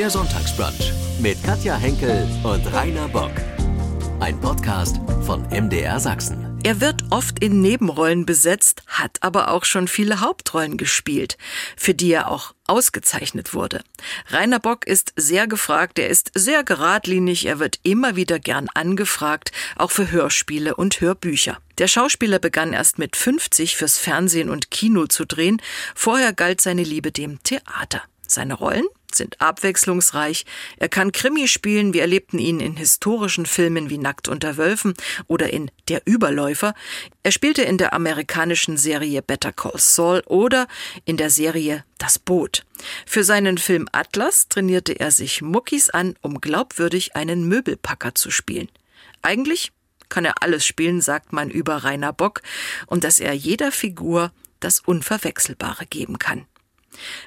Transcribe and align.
Der 0.00 0.08
Sonntagsbrunch 0.08 0.94
mit 1.20 1.44
Katja 1.44 1.76
Henkel 1.76 2.26
und 2.42 2.72
Rainer 2.72 3.06
Bock. 3.08 3.32
Ein 4.18 4.40
Podcast 4.40 4.98
von 5.26 5.42
MDR 5.50 6.00
Sachsen. 6.00 6.58
Er 6.64 6.80
wird 6.80 7.02
oft 7.10 7.44
in 7.44 7.60
Nebenrollen 7.60 8.24
besetzt, 8.24 8.82
hat 8.86 9.18
aber 9.20 9.50
auch 9.50 9.66
schon 9.66 9.88
viele 9.88 10.22
Hauptrollen 10.22 10.78
gespielt, 10.78 11.36
für 11.76 11.92
die 11.92 12.12
er 12.12 12.30
auch 12.30 12.54
ausgezeichnet 12.66 13.52
wurde. 13.52 13.82
Rainer 14.30 14.58
Bock 14.58 14.86
ist 14.86 15.12
sehr 15.16 15.46
gefragt, 15.46 15.98
er 15.98 16.08
ist 16.08 16.30
sehr 16.34 16.64
geradlinig, 16.64 17.44
er 17.44 17.58
wird 17.58 17.78
immer 17.82 18.16
wieder 18.16 18.38
gern 18.38 18.70
angefragt, 18.72 19.52
auch 19.76 19.90
für 19.90 20.10
Hörspiele 20.10 20.76
und 20.76 21.02
Hörbücher. 21.02 21.58
Der 21.76 21.88
Schauspieler 21.88 22.38
begann 22.38 22.72
erst 22.72 22.98
mit 22.98 23.16
50 23.16 23.76
fürs 23.76 23.98
Fernsehen 23.98 24.48
und 24.48 24.70
Kino 24.70 25.08
zu 25.08 25.26
drehen, 25.26 25.60
vorher 25.94 26.32
galt 26.32 26.62
seine 26.62 26.84
Liebe 26.84 27.12
dem 27.12 27.42
Theater. 27.42 28.00
Seine 28.26 28.54
Rollen 28.54 28.86
sind 29.14 29.40
abwechslungsreich. 29.40 30.44
Er 30.78 30.88
kann 30.88 31.12
Krimi 31.12 31.48
spielen, 31.48 31.92
wir 31.92 32.02
erlebten 32.02 32.38
ihn 32.38 32.60
in 32.60 32.76
historischen 32.76 33.46
Filmen 33.46 33.90
wie 33.90 33.98
Nackt 33.98 34.28
unter 34.28 34.56
Wölfen 34.56 34.94
oder 35.26 35.52
in 35.52 35.70
Der 35.88 36.02
Überläufer. 36.04 36.74
Er 37.22 37.32
spielte 37.32 37.62
in 37.62 37.78
der 37.78 37.92
amerikanischen 37.92 38.76
Serie 38.76 39.22
Better 39.22 39.52
Call 39.52 39.78
Saul 39.78 40.22
oder 40.26 40.66
in 41.04 41.16
der 41.16 41.30
Serie 41.30 41.84
Das 41.98 42.18
Boot. 42.18 42.64
Für 43.06 43.24
seinen 43.24 43.58
Film 43.58 43.88
Atlas 43.92 44.48
trainierte 44.48 44.92
er 44.92 45.10
sich 45.10 45.42
Muckis 45.42 45.90
an, 45.90 46.14
um 46.20 46.40
glaubwürdig 46.40 47.16
einen 47.16 47.46
Möbelpacker 47.48 48.14
zu 48.14 48.30
spielen. 48.30 48.68
Eigentlich 49.22 49.72
kann 50.08 50.24
er 50.24 50.42
alles 50.42 50.66
spielen, 50.66 51.00
sagt 51.00 51.32
man 51.32 51.50
über 51.50 51.84
Rainer 51.84 52.12
Bock, 52.12 52.42
und 52.86 53.04
dass 53.04 53.20
er 53.20 53.32
jeder 53.32 53.72
Figur 53.72 54.32
das 54.60 54.80
Unverwechselbare 54.80 55.86
geben 55.86 56.18
kann 56.18 56.46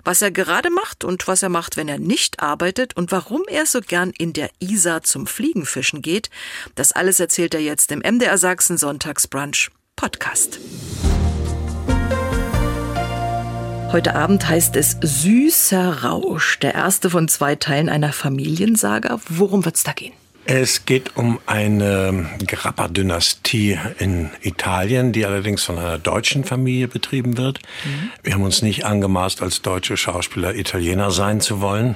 was 0.03 0.21
er 0.21 0.31
gerade 0.31 0.69
macht 0.69 1.03
und 1.03 1.27
was 1.27 1.43
er 1.43 1.49
macht, 1.49 1.77
wenn 1.77 1.87
er 1.87 1.99
nicht 1.99 2.41
arbeitet 2.41 2.95
und 2.95 3.11
warum 3.11 3.43
er 3.47 3.65
so 3.65 3.81
gern 3.81 4.11
in 4.17 4.33
der 4.33 4.49
Isar 4.59 5.03
zum 5.03 5.27
Fliegenfischen 5.27 6.01
geht, 6.01 6.29
das 6.75 6.91
alles 6.91 7.19
erzählt 7.19 7.53
er 7.53 7.61
jetzt 7.61 7.91
im 7.91 7.99
MDR 7.99 8.37
Sachsen 8.37 8.77
Sonntagsbrunch 8.77 9.69
Podcast. 9.95 10.59
Heute 13.91 14.15
Abend 14.15 14.49
heißt 14.49 14.75
es 14.75 14.97
Süßer 15.01 16.03
Rausch, 16.03 16.57
der 16.59 16.73
erste 16.73 17.11
von 17.11 17.27
zwei 17.27 17.55
Teilen 17.55 17.89
einer 17.89 18.11
Familiensaga. 18.11 19.19
Worum 19.29 19.65
wird's 19.65 19.83
da 19.83 19.93
gehen? 19.93 20.13
Es 20.45 20.85
geht 20.85 21.15
um 21.15 21.39
eine 21.45 22.29
Grappa-Dynastie 22.45 23.79
in 23.99 24.29
Italien, 24.41 25.13
die 25.13 25.25
allerdings 25.25 25.63
von 25.63 25.77
einer 25.77 25.97
deutschen 25.97 26.43
Familie 26.43 26.89
betrieben 26.89 27.37
wird. 27.37 27.59
Mhm. 27.85 28.11
Wir 28.23 28.33
haben 28.33 28.43
uns 28.43 28.61
nicht 28.61 28.85
angemaßt, 28.85 29.41
als 29.41 29.61
deutsche 29.61 29.95
Schauspieler 29.95 30.55
Italiener 30.55 31.11
sein 31.11 31.39
zu 31.39 31.61
wollen. 31.61 31.95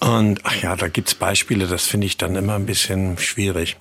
Und 0.00 0.40
ach 0.44 0.60
ja, 0.62 0.76
da 0.76 0.88
gibt's 0.88 1.14
Beispiele, 1.14 1.66
das 1.66 1.86
finde 1.86 2.06
ich 2.06 2.18
dann 2.18 2.36
immer 2.36 2.54
ein 2.54 2.66
bisschen 2.66 3.16
schwierig. 3.16 3.76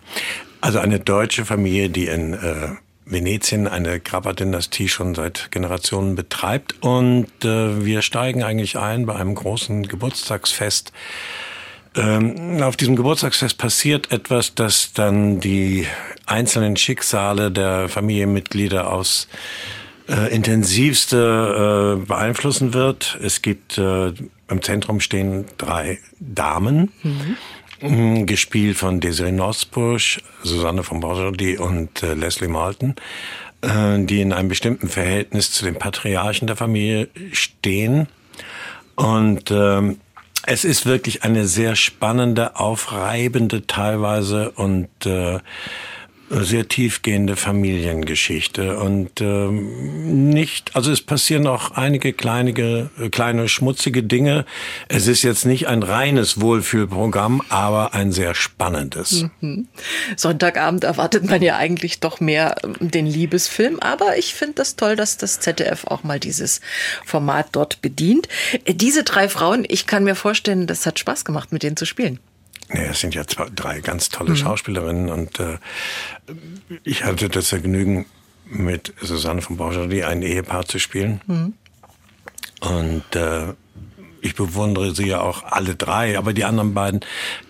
Also 0.61 0.79
eine 0.79 1.01
deutsche 1.01 1.43
Familie, 1.43 1.89
die 1.89 2.05
in 2.05 2.33
äh, 2.33 2.69
Venetien 3.05 3.67
eine 3.67 3.99
Grappa-Dynastie 3.99 4.87
schon 4.87 5.13
seit 5.13 5.51
Generationen 5.51 6.15
betreibt. 6.15 6.75
Und 6.81 7.27
äh, 7.43 7.83
wir 7.83 8.01
steigen 8.01 8.43
eigentlich 8.43 8.77
ein 8.77 9.05
bei 9.05 9.15
einem 9.15 9.35
großen 9.35 9.85
Geburtstagsfest 9.87 10.93
ähm, 11.95 12.61
auf 12.61 12.75
diesem 12.75 12.95
Geburtstagsfest 12.95 13.57
passiert 13.57 14.11
etwas, 14.11 14.55
das 14.55 14.93
dann 14.93 15.39
die 15.39 15.87
einzelnen 16.25 16.75
Schicksale 16.75 17.51
der 17.51 17.89
Familienmitglieder 17.89 18.91
aus 18.91 19.27
äh, 20.07 20.33
intensivste 20.33 21.99
äh, 22.01 22.05
beeinflussen 22.05 22.73
wird. 22.73 23.17
Es 23.21 23.41
gibt 23.41 23.77
äh, 23.77 24.13
im 24.49 24.61
Zentrum 24.61 24.99
stehen 24.99 25.45
drei 25.57 25.99
Damen, 26.19 26.91
mhm. 27.81 28.25
gespielt 28.25 28.77
von 28.77 28.99
Desiree 28.99 29.31
Nosbusch, 29.31 30.21
Susanne 30.43 30.83
von 30.83 30.99
Borjordi 30.99 31.57
und 31.57 32.03
äh, 32.03 32.13
Leslie 32.13 32.47
Malton, 32.47 32.95
äh, 33.61 33.99
die 33.99 34.21
in 34.21 34.33
einem 34.33 34.49
bestimmten 34.49 34.89
Verhältnis 34.89 35.51
zu 35.51 35.65
den 35.65 35.75
Patriarchen 35.75 36.47
der 36.47 36.55
Familie 36.55 37.07
stehen. 37.31 38.07
Und 38.95 39.49
ähm, 39.49 39.97
es 40.45 40.65
ist 40.65 40.85
wirklich 40.85 41.23
eine 41.23 41.47
sehr 41.47 41.75
spannende, 41.75 42.57
aufreibende 42.57 43.65
teilweise 43.65 44.51
und 44.51 44.89
äh, 45.05 45.39
sehr 46.29 46.67
tiefgehende 46.67 47.35
Familiengeschichte 47.35 48.77
und 48.79 49.21
ähm, 49.21 50.29
nicht, 50.29 50.75
also 50.75 50.91
es 50.91 51.01
passieren 51.01 51.47
auch 51.47 51.71
einige 51.71 52.13
kleine, 52.13 52.89
kleine 53.11 53.49
schmutzige 53.49 54.03
Dinge. 54.03 54.45
Es 54.87 55.07
ist 55.07 55.23
jetzt 55.23 55.45
nicht 55.45 55.67
ein 55.67 55.83
reines 55.83 56.41
Wohlfühlprogramm, 56.41 57.41
aber 57.49 57.93
ein 57.93 58.11
sehr 58.11 58.35
spannendes. 58.35 59.25
Mhm. 59.41 59.67
Sonntagabend 60.15 60.83
erwartet 60.83 61.29
man 61.29 61.41
ja 61.41 61.57
eigentlich 61.57 61.99
doch 61.99 62.19
mehr 62.19 62.55
ähm, 62.63 62.75
den 62.79 63.05
Liebesfilm, 63.05 63.79
aber 63.79 64.17
ich 64.17 64.33
finde 64.33 64.55
das 64.55 64.75
toll, 64.75 64.95
dass 64.95 65.17
das 65.17 65.39
ZDF 65.39 65.85
auch 65.85 66.03
mal 66.03 66.19
dieses 66.19 66.61
Format 67.05 67.49
dort 67.51 67.81
bedient. 67.81 68.27
Äh, 68.65 68.73
diese 68.73 69.03
drei 69.03 69.29
Frauen, 69.29 69.65
ich 69.67 69.87
kann 69.87 70.03
mir 70.03 70.15
vorstellen, 70.15 70.67
das 70.67 70.85
hat 70.85 70.99
Spaß 70.99 71.25
gemacht, 71.25 71.51
mit 71.51 71.63
denen 71.63 71.77
zu 71.77 71.85
spielen. 71.85 72.19
Nee, 72.69 72.85
es 72.89 73.01
sind 73.01 73.13
ja 73.13 73.27
zwei, 73.27 73.47
drei 73.53 73.81
ganz 73.81 74.09
tolle 74.09 74.31
mhm. 74.31 74.37
Schauspielerinnen 74.37 75.09
und 75.09 75.39
äh, 75.39 75.57
ich 76.83 77.03
hatte 77.03 77.29
das 77.29 77.49
Vergnügen, 77.49 78.05
mit 78.45 78.93
Susanne 79.01 79.41
von 79.41 79.57
Borjardie 79.57 80.03
ein 80.03 80.21
Ehepaar 80.21 80.65
zu 80.65 80.79
spielen. 80.79 81.21
Mhm. 81.27 81.53
Und 82.61 83.15
äh, 83.15 83.53
ich 84.21 84.35
bewundere 84.35 84.95
sie 84.95 85.07
ja 85.07 85.19
auch 85.19 85.43
alle 85.43 85.75
drei, 85.75 86.17
aber 86.17 86.31
die 86.31 86.45
anderen 86.45 86.73
beiden 86.73 87.01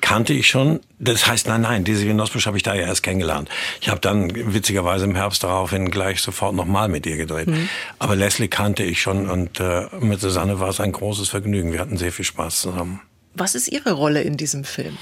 kannte 0.02 0.34
ich 0.34 0.48
schon. 0.48 0.80
Das 0.98 1.28
heißt, 1.28 1.48
nein, 1.48 1.62
nein, 1.62 1.84
diese 1.84 2.06
Genosbusch 2.06 2.48
habe 2.48 2.58
ich 2.58 2.64
da 2.64 2.74
ja 2.74 2.88
erst 2.88 3.04
kennengelernt. 3.04 3.48
Ich 3.80 3.90
habe 3.90 4.02
dann 4.02 4.32
witzigerweise 4.54 5.06
im 5.06 5.14
Herbst 5.14 5.44
daraufhin 5.44 5.92
gleich 5.92 6.22
sofort 6.22 6.56
nochmal 6.56 6.90
mit 6.90 7.06
ihr 7.06 7.18
gedreht. 7.18 7.48
Mhm. 7.48 7.70
Aber 8.00 8.16
Leslie 8.16 8.48
kannte 8.48 8.84
ich 8.84 9.02
schon 9.02 9.30
und 9.30 9.60
äh, 9.60 9.88
mit 10.00 10.20
Susanne 10.20 10.60
war 10.60 10.70
es 10.70 10.80
ein 10.80 10.92
großes 10.92 11.30
Vergnügen. 11.30 11.72
Wir 11.72 11.80
hatten 11.80 11.98
sehr 11.98 12.12
viel 12.12 12.26
Spaß 12.26 12.62
zusammen. 12.62 13.02
Was 13.36 13.56
ist 13.56 13.68
Ihre 13.68 13.94
Rolle 13.94 14.22
in 14.22 14.38
diesem 14.38 14.64
Film? 14.64 14.98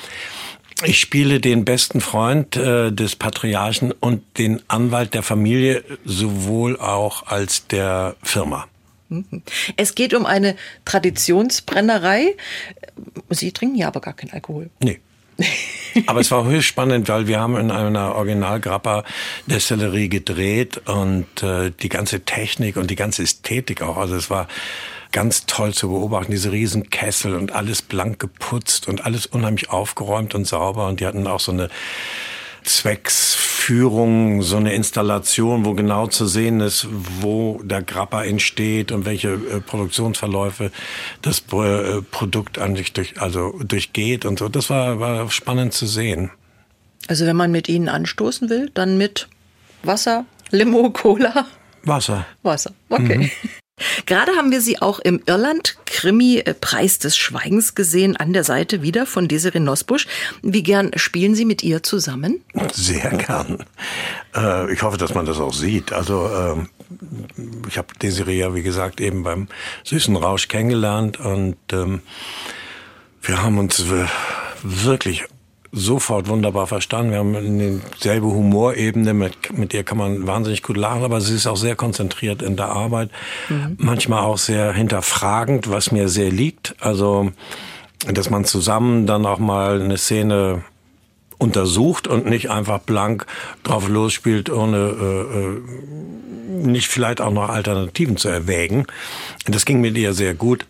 Ich 0.83 0.99
spiele 0.99 1.39
den 1.39 1.63
besten 1.63 2.01
Freund 2.01 2.55
äh, 2.55 2.91
des 2.91 3.15
Patriarchen 3.15 3.91
und 3.91 4.23
den 4.37 4.61
Anwalt 4.67 5.13
der 5.13 5.21
Familie, 5.21 5.83
sowohl 6.05 6.79
auch 6.79 7.27
als 7.27 7.67
der 7.67 8.15
Firma. 8.23 8.67
Mhm. 9.09 9.43
Es 9.77 9.93
geht 9.93 10.13
um 10.13 10.25
eine 10.25 10.55
Traditionsbrennerei. 10.85 12.35
Sie 13.29 13.51
trinken 13.51 13.75
ja 13.75 13.87
aber 13.87 14.01
gar 14.01 14.13
keinen 14.13 14.31
Alkohol. 14.31 14.69
Nee. 14.81 14.99
Aber 16.05 16.19
es 16.19 16.29
war 16.31 16.45
höchst 16.45 16.67
spannend, 16.67 17.09
weil 17.09 17.27
wir 17.27 17.39
haben 17.39 17.57
in 17.57 17.71
einer 17.71 18.15
Original-Grappa-Destillerie 18.15 20.07
gedreht 20.07 20.77
und 20.87 21.41
äh, 21.41 21.71
die 21.71 21.89
ganze 21.89 22.21
Technik 22.21 22.77
und 22.77 22.91
die 22.91 22.95
ganze 22.95 23.23
Ästhetik 23.23 23.81
auch. 23.81 23.97
Also 23.97 24.15
es 24.15 24.29
war 24.29 24.47
ganz 25.11 25.45
toll 25.45 25.73
zu 25.73 25.89
beobachten, 25.89 26.31
diese 26.31 26.51
riesen 26.51 26.89
Kessel 26.89 27.35
und 27.35 27.51
alles 27.51 27.81
blank 27.81 28.19
geputzt 28.19 28.87
und 28.87 29.05
alles 29.05 29.25
unheimlich 29.25 29.69
aufgeräumt 29.69 30.35
und 30.35 30.45
sauber. 30.45 30.87
Und 30.87 30.99
die 30.99 31.05
hatten 31.05 31.27
auch 31.27 31.39
so 31.39 31.51
eine 31.51 31.69
Zwecksführung, 32.63 34.41
so 34.43 34.57
eine 34.57 34.73
Installation, 34.73 35.65
wo 35.65 35.73
genau 35.73 36.07
zu 36.07 36.27
sehen 36.27 36.59
ist, 36.59 36.87
wo 36.91 37.59
der 37.63 37.81
Grappa 37.81 38.23
entsteht 38.23 38.91
und 38.91 39.05
welche 39.05 39.33
äh, 39.33 39.61
Produktionsverläufe 39.61 40.71
das 41.21 41.43
äh, 41.51 42.01
Produkt 42.01 42.59
an 42.59 42.75
sich 42.75 42.93
durch, 42.93 43.19
also 43.19 43.59
durchgeht 43.63 44.25
und 44.25 44.39
so. 44.39 44.47
Das 44.47 44.69
war, 44.69 44.99
war 44.99 45.29
spannend 45.31 45.73
zu 45.73 45.87
sehen. 45.87 46.31
Also 47.07 47.25
wenn 47.25 47.35
man 47.35 47.51
mit 47.51 47.67
Ihnen 47.67 47.89
anstoßen 47.89 48.49
will, 48.49 48.69
dann 48.73 48.97
mit 48.97 49.27
Wasser, 49.83 50.25
Limo, 50.51 50.91
Cola? 50.91 51.47
Wasser. 51.83 52.25
Wasser, 52.43 52.73
okay. 52.89 53.17
Mhm. 53.17 53.31
Gerade 54.05 54.33
haben 54.33 54.51
wir 54.51 54.61
Sie 54.61 54.81
auch 54.81 54.99
im 54.99 55.21
Irland-Krimi 55.25 56.43
Preis 56.61 56.99
des 56.99 57.17
Schweigens 57.17 57.75
gesehen, 57.75 58.17
an 58.17 58.33
der 58.33 58.43
Seite 58.43 58.81
wieder 58.81 59.05
von 59.05 59.27
Desiree 59.27 59.59
Nosbusch. 59.59 60.07
Wie 60.41 60.63
gern 60.63 60.91
spielen 60.95 61.35
Sie 61.35 61.45
mit 61.45 61.63
ihr 61.63 61.83
zusammen? 61.83 62.41
Sehr 62.73 63.09
gern. 63.11 63.63
Äh, 64.35 64.71
ich 64.73 64.81
hoffe, 64.81 64.97
dass 64.97 65.13
man 65.13 65.25
das 65.25 65.39
auch 65.39 65.53
sieht. 65.53 65.93
Also 65.93 66.29
ähm, 66.29 66.69
ich 67.67 67.77
habe 67.77 67.87
Desiree 68.01 68.39
ja, 68.39 68.53
wie 68.55 68.63
gesagt, 68.63 69.01
eben 69.01 69.23
beim 69.23 69.47
Süßen 69.83 70.15
Rausch 70.15 70.47
kennengelernt 70.47 71.19
und 71.19 71.57
ähm, 71.71 72.01
wir 73.21 73.43
haben 73.43 73.57
uns 73.59 73.85
wirklich 74.63 75.25
sofort 75.71 76.27
wunderbar 76.27 76.67
verstanden. 76.67 77.11
Wir 77.11 77.19
haben 77.19 77.35
eine 77.35 77.81
selbe 77.97 78.27
Humorebene, 78.27 79.13
mit, 79.13 79.57
mit 79.57 79.73
ihr 79.73 79.83
kann 79.83 79.97
man 79.97 80.27
wahnsinnig 80.27 80.63
gut 80.63 80.77
lachen, 80.77 81.03
aber 81.03 81.21
sie 81.21 81.35
ist 81.35 81.47
auch 81.47 81.55
sehr 81.55 81.75
konzentriert 81.75 82.41
in 82.41 82.57
der 82.57 82.69
Arbeit. 82.69 83.09
Mhm. 83.49 83.77
Manchmal 83.77 84.23
auch 84.23 84.37
sehr 84.37 84.73
hinterfragend, 84.73 85.69
was 85.69 85.91
mir 85.91 86.09
sehr 86.09 86.31
liegt. 86.31 86.75
Also, 86.79 87.31
dass 88.11 88.29
man 88.29 88.45
zusammen 88.45 89.07
dann 89.07 89.25
auch 89.25 89.39
mal 89.39 89.81
eine 89.81 89.97
Szene 89.97 90.63
untersucht 91.37 92.07
und 92.07 92.27
nicht 92.27 92.51
einfach 92.51 92.79
blank 92.79 93.25
drauf 93.63 93.87
losspielt, 93.87 94.49
ohne 94.49 94.77
äh, 94.77 95.39
äh, 95.39 96.67
nicht 96.67 96.87
vielleicht 96.87 97.21
auch 97.21 97.31
noch 97.31 97.49
Alternativen 97.49 98.17
zu 98.17 98.27
erwägen. 98.27 98.85
Das 99.47 99.65
ging 99.65 99.81
mit 99.81 99.97
ihr 99.97 100.13
sehr 100.13 100.33
gut. 100.33 100.67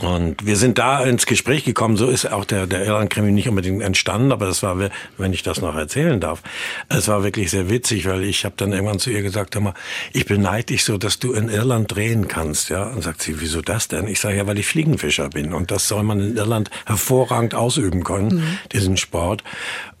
Und 0.00 0.44
wir 0.44 0.56
sind 0.56 0.78
da 0.78 1.04
ins 1.04 1.24
Gespräch 1.24 1.64
gekommen. 1.64 1.96
So 1.96 2.08
ist 2.08 2.30
auch 2.30 2.44
der, 2.44 2.66
der 2.66 2.84
Irland-Krimi 2.84 3.30
nicht 3.30 3.48
unbedingt 3.48 3.80
entstanden, 3.80 4.32
aber 4.32 4.46
das 4.46 4.62
war, 4.62 4.90
wenn 5.18 5.32
ich 5.32 5.44
das 5.44 5.60
noch 5.60 5.76
erzählen 5.76 6.18
darf, 6.18 6.42
es 6.88 7.06
war 7.06 7.22
wirklich 7.22 7.50
sehr 7.52 7.70
witzig, 7.70 8.06
weil 8.06 8.24
ich 8.24 8.44
habe 8.44 8.54
dann 8.56 8.72
irgendwann 8.72 8.98
zu 8.98 9.10
ihr 9.10 9.22
gesagt, 9.22 9.54
hör 9.54 9.62
mal, 9.62 9.74
ich 10.12 10.26
beneide 10.26 10.66
dich 10.66 10.84
so, 10.84 10.98
dass 10.98 11.20
du 11.20 11.32
in 11.32 11.48
Irland 11.48 11.94
drehen 11.94 12.26
kannst. 12.26 12.70
Ja, 12.70 12.84
und 12.84 13.02
sagt 13.02 13.22
sie, 13.22 13.40
wieso 13.40 13.62
das 13.62 13.86
denn? 13.86 14.08
Ich 14.08 14.18
sage 14.18 14.36
ja, 14.36 14.46
weil 14.48 14.58
ich 14.58 14.66
Fliegenfischer 14.66 15.28
bin 15.28 15.54
und 15.54 15.70
das 15.70 15.86
soll 15.86 16.02
man 16.02 16.20
in 16.20 16.36
Irland 16.36 16.70
hervorragend 16.86 17.54
ausüben 17.54 18.02
können, 18.02 18.36
mhm. 18.36 18.58
diesen 18.72 18.96
Sport. 18.96 19.44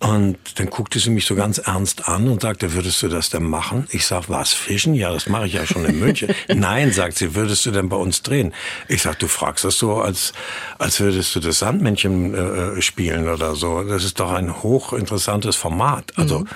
Und 0.00 0.36
dann 0.56 0.68
guckte 0.68 0.98
sie 0.98 1.10
mich 1.10 1.24
so 1.24 1.34
ganz 1.34 1.58
ernst 1.58 2.08
an 2.08 2.28
und 2.28 2.42
sagte, 2.42 2.74
würdest 2.74 3.02
du 3.02 3.08
das 3.08 3.30
denn 3.30 3.44
machen? 3.44 3.86
Ich 3.90 4.06
sag, 4.06 4.28
was, 4.28 4.52
fischen? 4.52 4.94
Ja, 4.94 5.12
das 5.12 5.28
mache 5.28 5.46
ich 5.46 5.54
ja 5.54 5.64
schon 5.66 5.84
in 5.84 5.98
München. 5.98 6.34
Nein, 6.48 6.92
sagt 6.92 7.16
sie, 7.16 7.34
würdest 7.34 7.64
du 7.64 7.70
denn 7.70 7.88
bei 7.88 7.96
uns 7.96 8.22
drehen? 8.22 8.52
Ich 8.88 9.02
sag, 9.02 9.18
du 9.18 9.28
fragst 9.28 9.64
das 9.64 9.78
so, 9.78 9.83
als, 9.92 10.32
als 10.78 11.00
würdest 11.00 11.34
du 11.34 11.40
das 11.40 11.58
Sandmännchen 11.58 12.34
äh, 12.34 12.82
spielen 12.82 13.28
oder 13.28 13.54
so. 13.54 13.82
Das 13.82 14.04
ist 14.04 14.20
doch 14.20 14.32
ein 14.32 14.62
hochinteressantes 14.62 15.56
Format. 15.56 16.12
Also 16.16 16.40
mhm. 16.40 16.48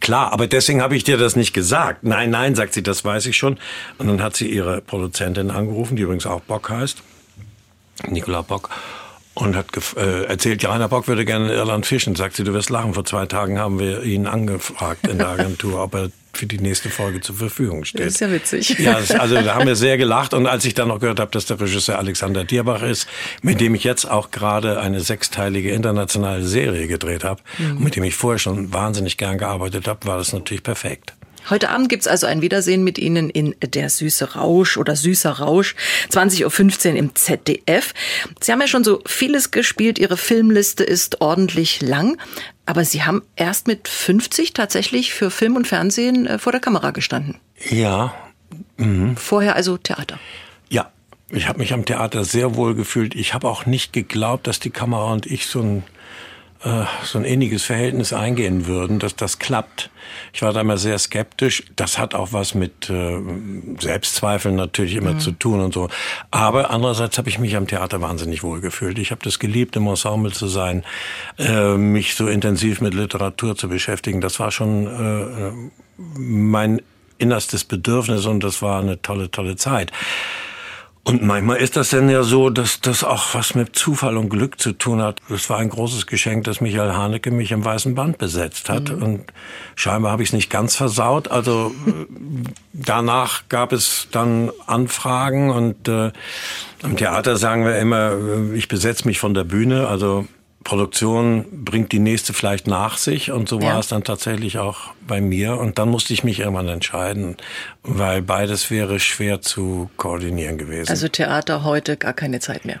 klar, 0.00 0.32
aber 0.32 0.46
deswegen 0.46 0.82
habe 0.82 0.96
ich 0.96 1.04
dir 1.04 1.16
das 1.16 1.36
nicht 1.36 1.52
gesagt. 1.52 2.04
Nein, 2.04 2.30
nein, 2.30 2.54
sagt 2.54 2.74
sie, 2.74 2.82
das 2.82 3.04
weiß 3.04 3.26
ich 3.26 3.36
schon. 3.36 3.58
Und 3.98 4.08
dann 4.08 4.22
hat 4.22 4.36
sie 4.36 4.48
ihre 4.48 4.80
Produzentin 4.80 5.50
angerufen, 5.50 5.96
die 5.96 6.02
übrigens 6.02 6.26
auch 6.26 6.40
Bock 6.40 6.70
heißt. 6.70 7.02
Nicola 8.08 8.42
Bock 8.42 8.70
und 9.34 9.56
hat 9.56 9.66
äh, 9.96 10.24
erzählt, 10.24 10.62
ja, 10.62 10.70
Rainer 10.70 10.88
Bock 10.88 11.08
würde 11.08 11.24
gerne 11.24 11.46
in 11.46 11.52
Irland 11.52 11.86
fischen. 11.86 12.14
Sagt 12.14 12.36
sie, 12.36 12.44
du 12.44 12.52
wirst 12.52 12.70
lachen. 12.70 12.94
Vor 12.94 13.04
zwei 13.04 13.26
Tagen 13.26 13.58
haben 13.58 13.78
wir 13.78 14.02
ihn 14.02 14.26
angefragt 14.26 15.06
in 15.08 15.18
der 15.18 15.28
Agentur, 15.30 15.82
ob 15.82 15.94
er 15.94 16.10
für 16.36 16.46
die 16.46 16.58
nächste 16.58 16.90
Folge 16.90 17.20
zur 17.20 17.36
Verfügung 17.36 17.84
steht. 17.84 18.00
Das 18.02 18.14
ist 18.14 18.20
ja 18.20 18.30
witzig. 18.30 18.78
Ja, 18.78 18.96
also 19.18 19.34
da 19.34 19.54
haben 19.54 19.66
wir 19.66 19.76
sehr 19.76 19.96
gelacht. 19.96 20.34
Und 20.34 20.46
als 20.46 20.64
ich 20.64 20.74
dann 20.74 20.88
noch 20.88 21.00
gehört 21.00 21.20
habe, 21.20 21.30
dass 21.30 21.46
der 21.46 21.60
Regisseur 21.60 21.98
Alexander 21.98 22.44
Dierbach 22.44 22.82
ist, 22.82 23.08
mit 23.42 23.60
dem 23.60 23.74
ich 23.74 23.84
jetzt 23.84 24.04
auch 24.04 24.30
gerade 24.30 24.80
eine 24.80 25.00
sechsteilige 25.00 25.70
internationale 25.70 26.44
Serie 26.44 26.86
gedreht 26.86 27.24
habe, 27.24 27.42
mhm. 27.58 27.76
und 27.78 27.84
mit 27.84 27.96
dem 27.96 28.04
ich 28.04 28.14
vorher 28.14 28.38
schon 28.38 28.72
wahnsinnig 28.72 29.16
gern 29.16 29.38
gearbeitet 29.38 29.88
habe, 29.88 30.06
war 30.06 30.18
das 30.18 30.32
natürlich 30.32 30.62
perfekt. 30.62 31.14
Heute 31.50 31.70
Abend 31.70 31.88
gibt's 31.88 32.06
also 32.06 32.26
ein 32.26 32.42
Wiedersehen 32.42 32.84
mit 32.84 32.98
Ihnen 32.98 33.28
in 33.30 33.54
Der 33.60 33.90
süße 33.90 34.34
Rausch 34.34 34.76
oder 34.76 34.96
Süßer 34.96 35.30
Rausch, 35.30 35.74
20.15 36.10 36.90
Uhr 36.90 36.96
im 36.96 37.14
ZDF. 37.14 37.92
Sie 38.40 38.52
haben 38.52 38.60
ja 38.60 38.66
schon 38.66 38.84
so 38.84 39.00
vieles 39.06 39.50
gespielt, 39.50 39.98
Ihre 39.98 40.16
Filmliste 40.16 40.84
ist 40.84 41.20
ordentlich 41.20 41.82
lang, 41.82 42.18
aber 42.66 42.84
Sie 42.84 43.02
haben 43.02 43.22
erst 43.36 43.66
mit 43.66 43.88
50 43.88 44.54
tatsächlich 44.54 45.12
für 45.12 45.30
Film 45.30 45.56
und 45.56 45.66
Fernsehen 45.66 46.26
äh, 46.26 46.38
vor 46.38 46.52
der 46.52 46.60
Kamera 46.60 46.90
gestanden. 46.92 47.36
Ja. 47.70 48.14
Mhm. 48.76 49.16
Vorher 49.16 49.56
also 49.56 49.76
Theater. 49.76 50.18
Ja, 50.70 50.90
ich 51.30 51.48
habe 51.48 51.58
mich 51.58 51.72
am 51.72 51.84
Theater 51.84 52.24
sehr 52.24 52.56
wohl 52.56 52.74
gefühlt. 52.74 53.14
Ich 53.14 53.34
habe 53.34 53.48
auch 53.48 53.66
nicht 53.66 53.92
geglaubt, 53.92 54.46
dass 54.46 54.60
die 54.60 54.70
Kamera 54.70 55.12
und 55.12 55.26
ich 55.26 55.46
so 55.46 55.60
ein 55.60 55.82
äh, 56.64 56.84
so 57.04 57.18
ein 57.18 57.24
ähnliches 57.24 57.62
Verhältnis 57.64 58.12
eingehen 58.12 58.66
würden, 58.66 58.98
dass 58.98 59.14
das 59.14 59.38
klappt. 59.38 59.90
Ich 60.32 60.40
war 60.42 60.52
da 60.52 60.62
immer 60.62 60.78
sehr 60.78 60.98
skeptisch. 60.98 61.62
Das 61.76 61.98
hat 61.98 62.14
auch 62.14 62.32
was 62.32 62.54
mit 62.54 62.88
äh, 62.88 63.18
Selbstzweifeln 63.78 64.56
natürlich 64.56 64.94
immer 64.96 65.14
mhm. 65.14 65.20
zu 65.20 65.32
tun 65.32 65.60
und 65.60 65.74
so. 65.74 65.90
Aber 66.30 66.70
andererseits 66.70 67.18
habe 67.18 67.28
ich 67.28 67.38
mich 67.38 67.56
am 67.56 67.66
Theater 67.66 68.00
wahnsinnig 68.00 68.42
wohl 68.42 68.60
gefühlt. 68.60 68.98
Ich 68.98 69.10
habe 69.10 69.20
das 69.22 69.38
geliebt, 69.38 69.76
im 69.76 69.86
Ensemble 69.86 70.32
zu 70.32 70.46
sein, 70.46 70.84
äh, 71.38 71.76
mich 71.76 72.14
so 72.14 72.28
intensiv 72.28 72.80
mit 72.80 72.94
Literatur 72.94 73.56
zu 73.56 73.68
beschäftigen. 73.68 74.22
Das 74.22 74.40
war 74.40 74.50
schon 74.50 74.86
äh, 74.86 75.70
mein 76.18 76.80
innerstes 77.18 77.64
Bedürfnis 77.64 78.26
und 78.26 78.42
das 78.42 78.62
war 78.62 78.80
eine 78.80 79.00
tolle, 79.02 79.30
tolle 79.30 79.56
Zeit. 79.56 79.92
Und 81.06 81.22
manchmal 81.22 81.58
ist 81.58 81.76
das 81.76 81.90
dann 81.90 82.08
ja 82.08 82.22
so, 82.22 82.48
dass 82.48 82.80
das 82.80 83.04
auch 83.04 83.34
was 83.34 83.54
mit 83.54 83.76
Zufall 83.76 84.16
und 84.16 84.30
Glück 84.30 84.58
zu 84.58 84.72
tun 84.72 85.02
hat. 85.02 85.20
Es 85.28 85.50
war 85.50 85.58
ein 85.58 85.68
großes 85.68 86.06
Geschenk, 86.06 86.44
dass 86.44 86.62
Michael 86.62 86.94
Haneke 86.94 87.30
mich 87.30 87.52
im 87.52 87.62
Weißen 87.62 87.94
Band 87.94 88.16
besetzt 88.16 88.70
hat. 88.70 88.90
Mhm. 88.90 89.02
Und 89.02 89.24
scheinbar 89.76 90.12
habe 90.12 90.22
ich 90.22 90.30
es 90.30 90.32
nicht 90.32 90.48
ganz 90.48 90.76
versaut. 90.76 91.30
Also 91.30 91.72
danach 92.72 93.42
gab 93.50 93.72
es 93.72 94.08
dann 94.12 94.50
Anfragen 94.66 95.50
und 95.50 95.88
äh, 95.88 96.10
im 96.82 96.96
Theater 96.96 97.36
sagen 97.36 97.66
wir 97.66 97.78
immer, 97.78 98.16
ich 98.54 98.68
besetze 98.68 99.06
mich 99.06 99.18
von 99.18 99.34
der 99.34 99.44
Bühne. 99.44 99.88
Also 99.88 100.26
Produktion 100.64 101.44
bringt 101.64 101.92
die 101.92 101.98
nächste 101.98 102.32
vielleicht 102.32 102.66
nach 102.66 102.96
sich 102.96 103.30
und 103.30 103.48
so 103.48 103.60
war 103.60 103.74
ja. 103.74 103.78
es 103.78 103.88
dann 103.88 104.02
tatsächlich 104.02 104.58
auch 104.58 104.94
bei 105.06 105.20
mir 105.20 105.58
und 105.58 105.78
dann 105.78 105.90
musste 105.90 106.12
ich 106.14 106.24
mich 106.24 106.40
irgendwann 106.40 106.68
entscheiden, 106.68 107.36
weil 107.82 108.22
beides 108.22 108.70
wäre 108.70 108.98
schwer 108.98 109.42
zu 109.42 109.90
koordinieren 109.96 110.58
gewesen. 110.58 110.90
Also 110.90 111.08
Theater 111.08 111.64
heute 111.64 111.96
gar 111.96 112.14
keine 112.14 112.40
Zeit 112.40 112.64
mehr. 112.64 112.80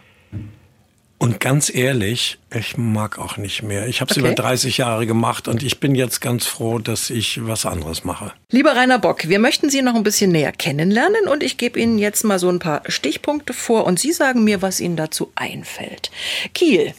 Und 1.18 1.40
ganz 1.40 1.74
ehrlich, 1.74 2.38
ich 2.54 2.76
mag 2.76 3.18
auch 3.18 3.38
nicht 3.38 3.62
mehr. 3.62 3.86
Ich 3.86 4.00
habe 4.00 4.10
es 4.10 4.18
okay. 4.18 4.26
über 4.26 4.34
30 4.34 4.76
Jahre 4.78 5.06
gemacht 5.06 5.48
und 5.48 5.62
ich 5.62 5.80
bin 5.80 5.94
jetzt 5.94 6.20
ganz 6.20 6.44
froh, 6.44 6.78
dass 6.78 7.08
ich 7.08 7.46
was 7.46 7.64
anderes 7.64 8.04
mache. 8.04 8.32
Lieber 8.50 8.76
Rainer 8.76 8.98
Bock, 8.98 9.28
wir 9.28 9.38
möchten 9.38 9.70
Sie 9.70 9.80
noch 9.80 9.94
ein 9.94 10.02
bisschen 10.02 10.32
näher 10.32 10.52
kennenlernen 10.52 11.26
und 11.28 11.42
ich 11.42 11.56
gebe 11.56 11.78
Ihnen 11.78 11.98
jetzt 11.98 12.24
mal 12.24 12.38
so 12.38 12.50
ein 12.50 12.58
paar 12.58 12.82
Stichpunkte 12.88 13.54
vor 13.54 13.86
und 13.86 13.98
Sie 13.98 14.12
sagen 14.12 14.44
mir, 14.44 14.60
was 14.60 14.80
Ihnen 14.80 14.96
dazu 14.96 15.32
einfällt. 15.34 16.10
Kiel, 16.52 16.92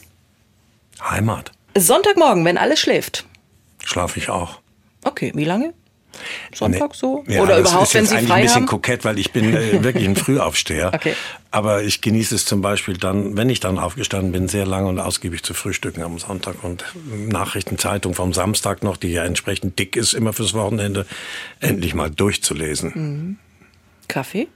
Heimat. 1.02 1.52
Sonntagmorgen, 1.76 2.44
wenn 2.44 2.58
alles 2.58 2.80
schläft. 2.80 3.24
Schlafe 3.84 4.18
ich 4.18 4.28
auch. 4.30 4.60
Okay, 5.04 5.32
wie 5.34 5.44
lange? 5.44 5.74
Sonntag 6.54 6.90
nee. 6.92 6.96
so? 6.98 7.24
Ja, 7.28 7.42
Oder 7.42 7.58
überhaupt, 7.58 7.92
wenn 7.94 8.06
Sie 8.06 8.14
frei 8.14 8.22
haben? 8.22 8.32
ein 8.32 8.42
bisschen 8.42 8.66
kokett, 8.66 9.04
weil 9.04 9.18
ich 9.18 9.32
bin 9.32 9.54
äh, 9.54 9.82
wirklich 9.84 10.08
ein 10.08 10.16
Frühaufsteher. 10.16 10.92
okay. 10.94 11.14
Aber 11.50 11.82
ich 11.82 12.00
genieße 12.00 12.34
es 12.34 12.44
zum 12.44 12.60
Beispiel 12.62 12.96
dann, 12.96 13.36
wenn 13.36 13.48
ich 13.48 13.60
dann 13.60 13.78
aufgestanden 13.78 14.32
bin, 14.32 14.48
sehr 14.48 14.66
lange 14.66 14.88
und 14.88 14.98
ausgiebig 14.98 15.42
zu 15.42 15.54
frühstücken 15.54 16.02
am 16.02 16.18
Sonntag 16.18 16.62
und 16.64 16.84
Nachrichtenzeitung 17.28 18.14
vom 18.14 18.32
Samstag 18.32 18.82
noch, 18.82 18.96
die 18.96 19.08
ja 19.08 19.24
entsprechend 19.24 19.78
dick 19.78 19.96
ist, 19.96 20.12
immer 20.12 20.32
fürs 20.32 20.54
Wochenende, 20.54 21.06
endlich 21.60 21.94
mal 21.94 22.10
durchzulesen. 22.10 22.92
Mhm. 22.94 23.38
Kaffee? 24.08 24.48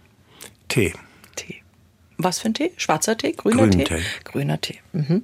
Tee. 0.69 0.95
Was 2.23 2.41
für 2.41 2.49
ein 2.49 2.55
Tee? 2.55 2.73
Schwarzer 2.77 3.17
Tee? 3.17 3.33
Grüner 3.33 3.69
Grünen 3.69 3.71
Tee? 3.73 3.85
Tee? 3.85 4.03
Grüner 4.25 4.61
Tee. 4.61 4.79
Mhm. 4.93 5.23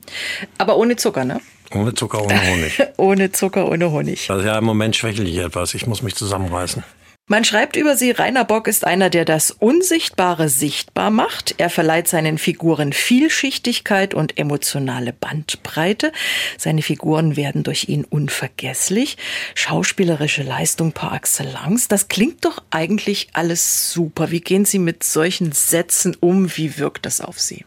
Aber 0.58 0.76
ohne 0.76 0.96
Zucker, 0.96 1.24
ne? 1.24 1.40
Ohne 1.74 1.94
Zucker, 1.94 2.22
ohne 2.22 2.46
Honig. 2.46 2.82
ohne 2.96 3.32
Zucker, 3.32 3.68
ohne 3.68 3.90
Honig. 3.90 4.30
Also 4.30 4.46
ja, 4.46 4.58
im 4.58 4.64
Moment 4.64 4.96
schwächel 4.96 5.26
ich 5.26 5.36
etwas. 5.38 5.74
Ich 5.74 5.86
muss 5.86 6.02
mich 6.02 6.14
zusammenreißen. 6.14 6.84
Man 7.28 7.42
schreibt 7.42 7.74
über 7.74 7.96
sie, 7.96 8.12
Rainer 8.12 8.44
Bock 8.44 8.68
ist 8.68 8.86
einer, 8.86 9.10
der 9.10 9.24
das 9.24 9.50
Unsichtbare 9.50 10.48
sichtbar 10.48 11.10
macht. 11.10 11.56
Er 11.58 11.70
verleiht 11.70 12.06
seinen 12.06 12.38
Figuren 12.38 12.92
Vielschichtigkeit 12.92 14.14
und 14.14 14.38
emotionale 14.38 15.12
Bandbreite. 15.12 16.12
Seine 16.56 16.82
Figuren 16.82 17.34
werden 17.34 17.64
durch 17.64 17.88
ihn 17.88 18.04
unvergesslich. 18.04 19.16
Schauspielerische 19.56 20.44
Leistung 20.44 20.92
par 20.92 21.16
excellence. 21.16 21.88
Das 21.88 22.06
klingt 22.06 22.44
doch 22.44 22.62
eigentlich 22.70 23.30
alles 23.32 23.90
super. 23.90 24.30
Wie 24.30 24.40
gehen 24.40 24.64
Sie 24.64 24.78
mit 24.78 25.02
solchen 25.02 25.50
Sätzen 25.50 26.16
um? 26.20 26.56
Wie 26.56 26.78
wirkt 26.78 27.06
das 27.06 27.20
auf 27.20 27.40
Sie? 27.40 27.64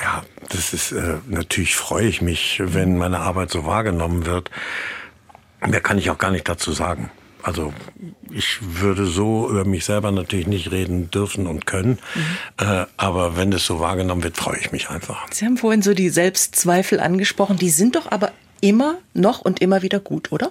Ja, 0.00 0.24
das 0.48 0.72
ist, 0.72 0.92
äh, 0.92 1.18
natürlich 1.26 1.76
freue 1.76 2.06
ich 2.06 2.22
mich, 2.22 2.62
wenn 2.64 2.96
meine 2.96 3.18
Arbeit 3.18 3.50
so 3.50 3.66
wahrgenommen 3.66 4.24
wird. 4.24 4.50
Mehr 5.60 5.82
kann 5.82 5.98
ich 5.98 6.08
auch 6.08 6.16
gar 6.16 6.30
nicht 6.30 6.48
dazu 6.48 6.72
sagen. 6.72 7.10
Also 7.42 7.72
ich 8.30 8.58
würde 8.60 9.06
so 9.06 9.48
über 9.48 9.64
mich 9.64 9.84
selber 9.84 10.10
natürlich 10.10 10.46
nicht 10.46 10.70
reden 10.70 11.10
dürfen 11.10 11.46
und 11.46 11.66
können, 11.66 11.98
mhm. 12.14 12.64
äh, 12.64 12.86
aber 12.96 13.36
wenn 13.36 13.50
das 13.50 13.64
so 13.64 13.80
wahrgenommen 13.80 14.22
wird, 14.22 14.36
freue 14.36 14.58
ich 14.58 14.72
mich 14.72 14.90
einfach. 14.90 15.26
Sie 15.30 15.44
haben 15.44 15.56
vorhin 15.56 15.82
so 15.82 15.94
die 15.94 16.08
Selbstzweifel 16.08 17.00
angesprochen, 17.00 17.56
die 17.56 17.70
sind 17.70 17.96
doch 17.96 18.10
aber 18.10 18.32
immer 18.60 18.96
noch 19.14 19.40
und 19.40 19.60
immer 19.60 19.82
wieder 19.82 20.00
gut, 20.00 20.32
oder? 20.32 20.50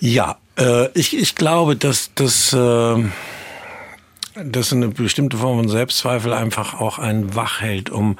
Ja, 0.00 0.38
äh, 0.58 0.88
ich, 0.92 1.16
ich 1.16 1.34
glaube, 1.34 1.76
dass 1.76 2.10
das... 2.14 2.52
Äh, 2.52 3.04
dass 4.44 4.72
eine 4.72 4.86
bestimmte 4.86 5.36
Form 5.38 5.58
von 5.58 5.68
Selbstzweifel 5.68 6.32
einfach 6.32 6.80
auch 6.80 7.00
einen 7.00 7.34
wach 7.34 7.60
hält, 7.60 7.90
um 7.90 8.16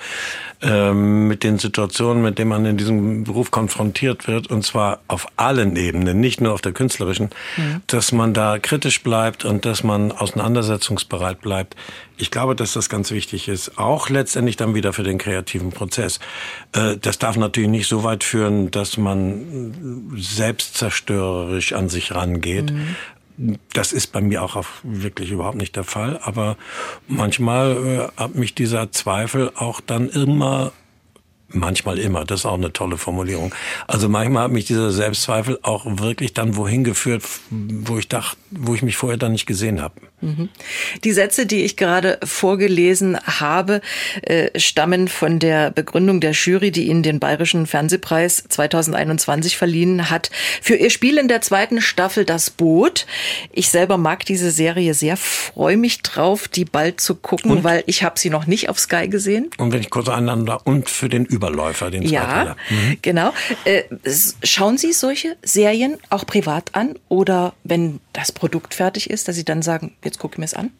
ähm, 0.60 1.28
mit 1.28 1.44
den 1.44 1.58
Situationen, 1.58 2.22
mit 2.22 2.38
denen 2.38 2.48
man 2.48 2.66
in 2.66 2.76
diesem 2.76 3.24
Beruf 3.24 3.50
konfrontiert 3.50 4.26
wird, 4.26 4.48
und 4.48 4.64
zwar 4.64 5.00
auf 5.06 5.26
allen 5.36 5.76
Ebenen, 5.76 6.18
nicht 6.18 6.40
nur 6.40 6.52
auf 6.52 6.60
der 6.60 6.72
künstlerischen, 6.72 7.30
mhm. 7.56 7.82
dass 7.86 8.10
man 8.10 8.34
da 8.34 8.58
kritisch 8.58 9.02
bleibt 9.02 9.44
und 9.44 9.64
dass 9.64 9.84
man 9.84 10.10
auseinandersetzungsbereit 10.10 11.40
bleibt. 11.40 11.76
Ich 12.16 12.32
glaube, 12.32 12.56
dass 12.56 12.72
das 12.72 12.88
ganz 12.88 13.12
wichtig 13.12 13.46
ist, 13.46 13.78
auch 13.78 14.08
letztendlich 14.08 14.56
dann 14.56 14.74
wieder 14.74 14.92
für 14.92 15.04
den 15.04 15.18
kreativen 15.18 15.70
Prozess. 15.70 16.18
Äh, 16.72 16.96
das 16.96 17.18
darf 17.18 17.36
natürlich 17.36 17.70
nicht 17.70 17.86
so 17.86 18.02
weit 18.02 18.24
führen, 18.24 18.72
dass 18.72 18.96
man 18.96 20.10
selbstzerstörerisch 20.16 21.72
an 21.72 21.88
sich 21.88 22.14
rangeht, 22.14 22.72
mhm. 22.72 22.96
Das 23.72 23.92
ist 23.92 24.08
bei 24.08 24.20
mir 24.20 24.42
auch 24.42 24.64
wirklich 24.82 25.30
überhaupt 25.30 25.56
nicht 25.56 25.76
der 25.76 25.84
Fall. 25.84 26.18
Aber 26.22 26.56
manchmal 27.06 28.10
äh, 28.16 28.20
hat 28.20 28.34
mich 28.34 28.54
dieser 28.54 28.90
Zweifel 28.90 29.52
auch 29.54 29.80
dann 29.80 30.08
immer 30.08 30.72
manchmal 31.48 31.98
immer. 31.98 32.24
Das 32.24 32.40
ist 32.40 32.46
auch 32.46 32.54
eine 32.54 32.72
tolle 32.72 32.98
Formulierung. 32.98 33.54
Also 33.86 34.08
manchmal 34.08 34.44
hat 34.44 34.52
mich 34.52 34.66
dieser 34.66 34.90
Selbstzweifel 34.90 35.58
auch 35.62 35.84
wirklich 35.98 36.34
dann 36.34 36.56
wohin 36.56 36.84
geführt, 36.84 37.22
wo 37.50 37.98
ich 37.98 38.08
dachte, 38.08 38.36
wo 38.50 38.74
ich 38.74 38.82
mich 38.82 38.96
vorher 38.96 39.18
dann 39.18 39.32
nicht 39.32 39.46
gesehen 39.46 39.80
habe. 39.80 39.94
Mhm. 40.20 40.48
Die 41.04 41.12
Sätze, 41.12 41.46
die 41.46 41.62
ich 41.62 41.76
gerade 41.76 42.18
vorgelesen 42.24 43.18
habe, 43.24 43.80
äh, 44.22 44.58
stammen 44.58 45.08
von 45.08 45.38
der 45.38 45.70
Begründung 45.70 46.20
der 46.20 46.32
Jury, 46.32 46.70
die 46.70 46.88
Ihnen 46.88 47.02
den 47.02 47.20
Bayerischen 47.20 47.66
Fernsehpreis 47.66 48.44
2021 48.48 49.56
verliehen 49.56 50.10
hat. 50.10 50.30
Für 50.60 50.74
Ihr 50.74 50.90
Spiel 50.90 51.18
in 51.18 51.28
der 51.28 51.40
zweiten 51.40 51.80
Staffel 51.80 52.24
Das 52.24 52.50
Boot. 52.50 53.06
Ich 53.52 53.70
selber 53.70 53.96
mag 53.96 54.24
diese 54.24 54.50
Serie 54.50 54.92
sehr, 54.94 55.16
freue 55.16 55.76
mich 55.76 56.02
drauf, 56.02 56.48
die 56.48 56.64
bald 56.64 57.00
zu 57.00 57.14
gucken, 57.14 57.50
und? 57.52 57.64
weil 57.64 57.84
ich 57.86 58.02
habe 58.02 58.18
sie 58.18 58.30
noch 58.30 58.46
nicht 58.46 58.68
auf 58.68 58.78
Sky 58.78 59.08
gesehen. 59.08 59.50
Und 59.58 59.72
wenn 59.72 59.80
ich 59.80 59.90
kurz 59.90 60.08
einander 60.08 60.66
und 60.66 60.90
für 60.90 61.08
den 61.08 61.26
Überläufer, 61.38 61.90
den 61.90 62.02
Ja, 62.02 62.56
mhm. 62.68 62.98
genau. 63.00 63.32
Äh, 63.64 63.84
schauen 64.42 64.76
Sie 64.76 64.92
solche 64.92 65.36
Serien 65.42 65.98
auch 66.10 66.26
privat 66.26 66.74
an 66.74 66.98
oder 67.08 67.54
wenn 67.64 68.00
das 68.12 68.32
Produkt 68.32 68.74
fertig 68.74 69.10
ist, 69.10 69.28
dass 69.28 69.36
Sie 69.36 69.44
dann 69.44 69.62
sagen, 69.62 69.94
jetzt 70.04 70.18
gucke 70.18 70.34
ich 70.34 70.38
mir 70.38 70.44
es 70.44 70.54
an? 70.54 70.70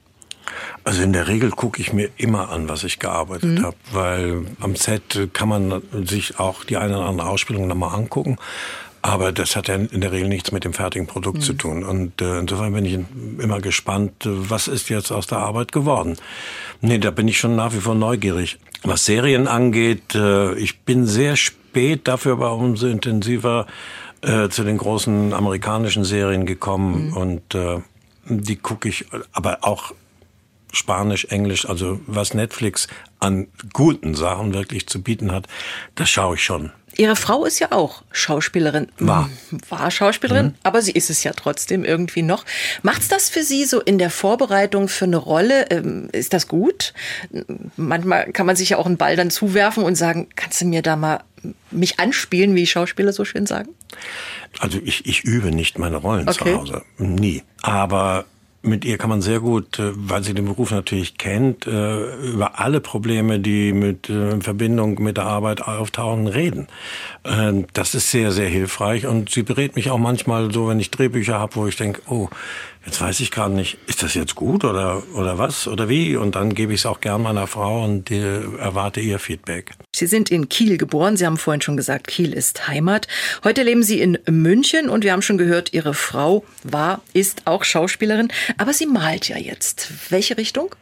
Also 0.85 1.03
in 1.03 1.13
der 1.13 1.29
Regel 1.29 1.51
gucke 1.51 1.81
ich 1.81 1.93
mir 1.93 2.09
immer 2.17 2.49
an, 2.51 2.69
was 2.69 2.83
ich 2.85 2.99
gearbeitet 2.99 3.59
mhm. 3.59 3.65
habe, 3.65 3.77
weil 3.93 4.47
am 4.61 4.77
Set 4.77 5.29
kann 5.33 5.49
man 5.49 5.83
sich 6.05 6.39
auch 6.39 6.65
die 6.65 6.77
eine 6.77 6.99
oder 6.99 7.07
andere 7.07 7.29
Ausspielung 7.29 7.67
nochmal 7.67 7.95
angucken. 7.95 8.39
Aber 9.01 9.33
das 9.33 9.55
hat 9.57 9.69
ja 9.69 9.77
in 9.77 10.01
der 10.01 10.13
Regel 10.13 10.29
nichts 10.29 10.53
mit 10.53 10.65
dem 10.65 10.73
fertigen 10.73 11.07
Produkt 11.07 11.39
mhm. 11.39 11.43
zu 11.43 11.53
tun. 11.53 11.85
Und 11.85 12.21
äh, 12.21 12.39
insofern 12.39 12.73
bin 12.73 12.85
ich 12.85 12.99
immer 13.43 13.61
gespannt, 13.61 14.13
was 14.25 14.69
ist 14.69 14.89
jetzt 14.89 15.13
aus 15.13 15.27
der 15.27 15.39
Arbeit 15.39 15.73
geworden. 15.73 16.17
Nee, 16.81 16.99
da 16.99 17.11
bin 17.11 17.29
ich 17.29 17.39
schon 17.39 17.57
nach 17.57 17.73
wie 17.73 17.81
vor 17.81 17.95
neugierig. 17.95 18.59
Was 18.83 19.05
Serien 19.05 19.49
angeht, 19.49 20.15
äh, 20.15 20.55
ich 20.55 20.81
bin 20.81 21.07
sehr 21.07 21.37
spät, 21.37 22.09
dafür 22.09 22.33
aber 22.33 22.55
umso 22.55 22.87
intensiver 22.87 23.67
äh, 24.23 24.49
zu 24.49 24.65
den 24.65 24.79
großen 24.79 25.33
amerikanischen 25.33 26.05
Serien 26.05 26.47
gekommen. 26.47 27.09
Mhm. 27.09 27.17
Und 27.17 27.55
äh, 27.55 27.81
die 28.29 28.57
gucke 28.57 28.89
ich, 28.89 29.07
aber 29.33 29.59
auch 29.63 29.93
Spanisch, 30.73 31.25
Englisch, 31.27 31.69
also 31.69 32.01
was 32.07 32.35
Netflix 32.35 32.89
an 33.21 33.49
guten 33.73 34.15
Sachen 34.15 34.53
wirklich 34.53 34.87
zu 34.87 35.03
bieten 35.03 35.33
hat, 35.33 35.47
das 35.95 36.11
schaue 36.11 36.35
ich 36.35 36.45
schon. 36.45 36.73
Ihre 36.99 37.15
Frau 37.15 37.45
ist 37.45 37.61
ja 37.61 37.71
auch 37.71 38.03
Schauspielerin. 38.11 38.89
War. 38.99 39.31
War 39.69 39.89
Schauspielerin, 39.91 40.47
mhm. 40.47 40.55
aber 40.65 40.83
sie 40.83 40.91
ist 40.91 41.11
es 41.11 41.23
ja 41.23 41.33
trotzdem 41.33 41.85
irgendwie 41.85 42.23
noch. 42.23 42.45
Macht's 42.83 43.07
das 43.07 43.29
für 43.29 43.45
Sie 43.45 43.65
so 43.67 43.81
in 43.81 43.99
der 43.99 44.11
Vorbereitung 44.11 44.89
für 44.89 45.05
eine 45.05 45.17
Rolle? 45.17 45.67
Ähm, 45.71 46.09
ist 46.11 46.33
das 46.33 46.49
gut? 46.49 46.93
Manchmal 47.77 48.33
kann 48.33 48.47
man 48.47 48.57
sich 48.57 48.71
ja 48.71 48.79
auch 48.79 48.87
einen 48.87 48.97
Ball 48.97 49.15
dann 49.15 49.31
zuwerfen 49.31 49.85
und 49.85 49.95
sagen, 49.95 50.27
kannst 50.35 50.61
du 50.61 50.65
mir 50.65 50.83
da 50.83 50.97
mal 50.97 51.23
mich 51.71 52.01
anspielen, 52.01 52.57
wie 52.57 52.67
Schauspieler 52.67 53.13
so 53.13 53.25
schön 53.25 53.47
sagen? 53.47 53.69
Also 54.59 54.81
ich, 54.83 55.07
ich 55.07 55.23
übe 55.23 55.53
nicht 55.53 55.79
meine 55.79 55.99
Rollen 55.99 56.29
okay. 56.29 56.53
zu 56.53 56.59
Hause. 56.59 56.83
Nie. 56.99 57.45
Aber 57.63 58.25
mit 58.63 58.85
ihr 58.85 58.99
kann 58.99 59.11
man 59.11 59.23
sehr 59.23 59.41
gut, 59.41 59.79
äh, 59.79 59.93
weil 59.95 60.25
sie 60.25 60.35
den 60.35 60.45
Beruf 60.45 60.71
natürlich 60.71 61.17
kennt, 61.17 61.67
äh, 61.67 62.15
über 62.17 62.59
alle 62.59 62.81
Probleme, 62.81 63.39
die 63.39 63.73
mit 63.73 64.09
äh, 64.09 64.31
in 64.31 64.43
Verbindung 64.43 65.01
mit 65.03 65.17
der 65.17 65.25
Arbeit 65.25 65.63
auftauchen, 65.63 66.27
reden. 66.27 66.67
Das 67.75 67.95
ist 67.95 68.11
sehr, 68.11 68.33
sehr 68.33 68.49
hilfreich 68.49 69.07
und 69.07 69.31
sie 69.31 69.43
berät 69.43 69.77
mich 69.77 69.91
auch 69.91 69.99
manchmal 69.99 70.51
so, 70.53 70.69
wenn 70.69 70.81
ich 70.81 70.91
Drehbücher 70.91 71.39
habe, 71.39 71.57
wo 71.57 71.67
ich 71.67 71.77
denke, 71.77 72.01
oh, 72.09 72.29
jetzt 72.89 73.01
weiß 73.03 73.21
ich 73.21 73.31
gerade 73.31 73.55
nicht, 73.55 73.77
ist 73.87 74.03
das 74.03 74.15
jetzt 74.15 74.35
gut 74.35 74.65
oder, 74.65 75.03
oder 75.15 75.37
was 75.37 75.69
oder 75.69 75.89
wie? 75.91 76.17
Und 76.17 76.35
dann 76.35 76.55
gebe 76.55 76.73
ich 76.73 76.81
es 76.81 76.87
auch 76.87 77.01
gern 77.01 77.23
meiner 77.23 77.47
Frau 77.47 77.85
und 77.85 78.11
erwarte 78.11 79.01
ihr 79.01 79.19
Feedback. 79.19 79.73
Sie 79.95 80.07
sind 80.07 80.31
in 80.31 80.49
Kiel 80.49 80.79
geboren. 80.79 81.17
Sie 81.17 81.27
haben 81.27 81.37
vorhin 81.37 81.61
schon 81.61 81.77
gesagt, 81.77 82.09
Kiel 82.09 82.33
ist 82.33 82.67
Heimat. 82.67 83.07
Heute 83.45 83.63
leben 83.63 83.83
Sie 83.83 84.01
in 84.01 84.19
München 84.27 84.89
und 84.89 85.05
wir 85.05 85.13
haben 85.13 85.23
schon 85.23 85.37
gehört, 85.37 85.75
Ihre 85.75 85.93
Frau 85.93 86.45
war, 86.65 87.03
ist 87.13 87.43
auch 87.47 87.65
Schauspielerin. 87.65 88.33
Aber 88.57 88.73
sie 88.73 88.87
malt 88.87 89.29
ja 89.29 89.37
jetzt. 89.37 89.93
Welche 90.09 90.39
Richtung? 90.39 90.75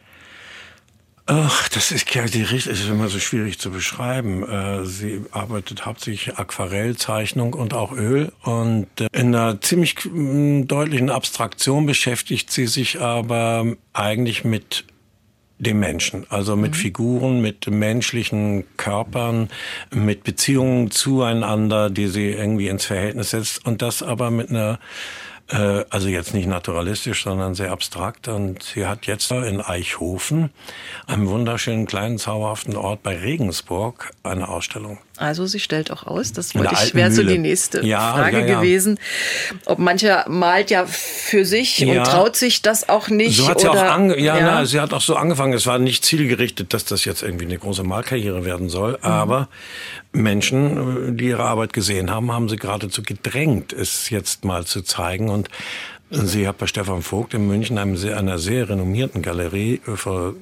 Ach, 1.29 1.67
das 1.67 1.91
ist 1.91 2.15
ja 2.15 2.25
die 2.25 2.43
Richtung, 2.43 2.71
ist 2.71 2.87
immer 2.87 3.09
so 3.09 3.19
schwierig 3.19 3.59
zu 3.59 3.69
beschreiben. 3.69 4.47
Äh, 4.47 4.85
sie 4.85 5.25
arbeitet 5.31 5.85
hauptsächlich 5.85 6.37
Aquarellzeichnung 6.37 7.53
und 7.53 7.73
auch 7.73 7.91
Öl 7.91 8.31
und 8.43 8.87
äh, 9.01 9.07
in 9.11 9.35
einer 9.35 9.59
ziemlich 9.59 9.95
deutlichen 10.05 11.09
Abstraktion 11.09 11.85
beschäftigt 11.85 12.49
sie 12.49 12.65
sich 12.65 13.01
aber 13.01 13.65
eigentlich 13.91 14.45
mit 14.45 14.85
dem 15.59 15.79
Menschen, 15.79 16.25
also 16.29 16.55
mit 16.55 16.71
mhm. 16.71 16.75
Figuren, 16.75 17.41
mit 17.41 17.69
menschlichen 17.69 18.63
Körpern, 18.77 19.49
mit 19.93 20.23
Beziehungen 20.23 20.91
zueinander, 20.91 21.89
die 21.89 22.07
sie 22.07 22.29
irgendwie 22.29 22.69
ins 22.69 22.85
Verhältnis 22.85 23.31
setzt 23.31 23.65
und 23.65 23.81
das 23.81 24.01
aber 24.01 24.31
mit 24.31 24.49
einer 24.49 24.79
äh, 25.49 25.85
also 25.89 26.07
jetzt 26.07 26.33
nicht 26.33 26.47
naturalistisch, 26.47 27.23
sondern 27.23 27.55
sehr 27.55 27.71
abstrakt. 27.71 28.27
Und 28.27 28.63
sie 28.63 28.85
hat 28.85 29.05
jetzt 29.05 29.31
in 29.31 29.61
Eichhofen, 29.61 30.51
einem 31.05 31.27
wunderschönen 31.27 31.85
kleinen 31.85 32.17
zauberhaften 32.17 32.75
Ort 32.75 33.03
bei 33.03 33.17
Regensburg, 33.17 34.11
eine 34.23 34.47
Ausstellung. 34.47 34.99
Also 35.17 35.45
sie 35.45 35.59
stellt 35.59 35.91
auch 35.91 36.05
aus. 36.05 36.31
Das 36.31 36.53
wollte 36.55 36.75
ich, 36.75 36.93
wäre 36.93 37.11
so 37.11 37.23
die 37.23 37.37
nächste 37.37 37.85
ja, 37.85 38.13
Frage 38.13 38.41
ja, 38.41 38.45
ja. 38.45 38.59
gewesen. 38.59 38.99
Ob 39.65 39.79
mancher 39.79 40.25
malt 40.29 40.69
ja 40.69 40.85
für 40.85 41.43
sich 41.43 41.85
und 41.85 42.03
traut 42.03 42.35
sich 42.35 42.61
das 42.61 42.87
auch 42.87 43.09
nicht. 43.09 43.37
So 43.37 43.49
hat 43.49 43.59
sie 43.59 43.67
auch 43.67 43.75
ange 43.75 44.19
ja, 44.19 44.37
Na, 44.39 44.65
sie 44.65 44.79
hat 44.79 44.93
auch 44.93 45.01
so 45.01 45.15
angefangen. 45.15 45.53
Es 45.53 45.65
war 45.65 45.79
nicht 45.79 46.05
zielgerichtet, 46.05 46.73
dass 46.73 46.85
das 46.85 47.05
jetzt 47.05 47.23
irgendwie 47.23 47.45
eine 47.45 47.57
große 47.57 47.83
Malkarriere 47.83 48.45
werden 48.45 48.69
soll. 48.69 48.93
Mhm. 48.93 49.05
Aber 49.05 49.49
Menschen, 50.11 51.17
die 51.17 51.25
ihre 51.25 51.43
Arbeit 51.43 51.73
gesehen 51.73 52.11
haben, 52.11 52.31
haben 52.31 52.49
sie 52.49 52.57
geradezu 52.57 53.01
gedrängt, 53.03 53.73
es 53.73 54.09
jetzt 54.09 54.45
mal 54.45 54.65
zu 54.65 54.81
zeigen. 54.81 55.29
Und 55.29 55.49
sie 56.09 56.47
hat 56.47 56.57
bei 56.57 56.67
Stefan 56.67 57.01
Vogt 57.01 57.33
in 57.33 57.47
München, 57.47 57.77
einem 57.77 57.97
sehr, 57.97 58.17
einer 58.17 58.39
sehr 58.39 58.69
renommierten 58.69 59.21
Galerie, 59.21 59.81
vor 59.83 60.35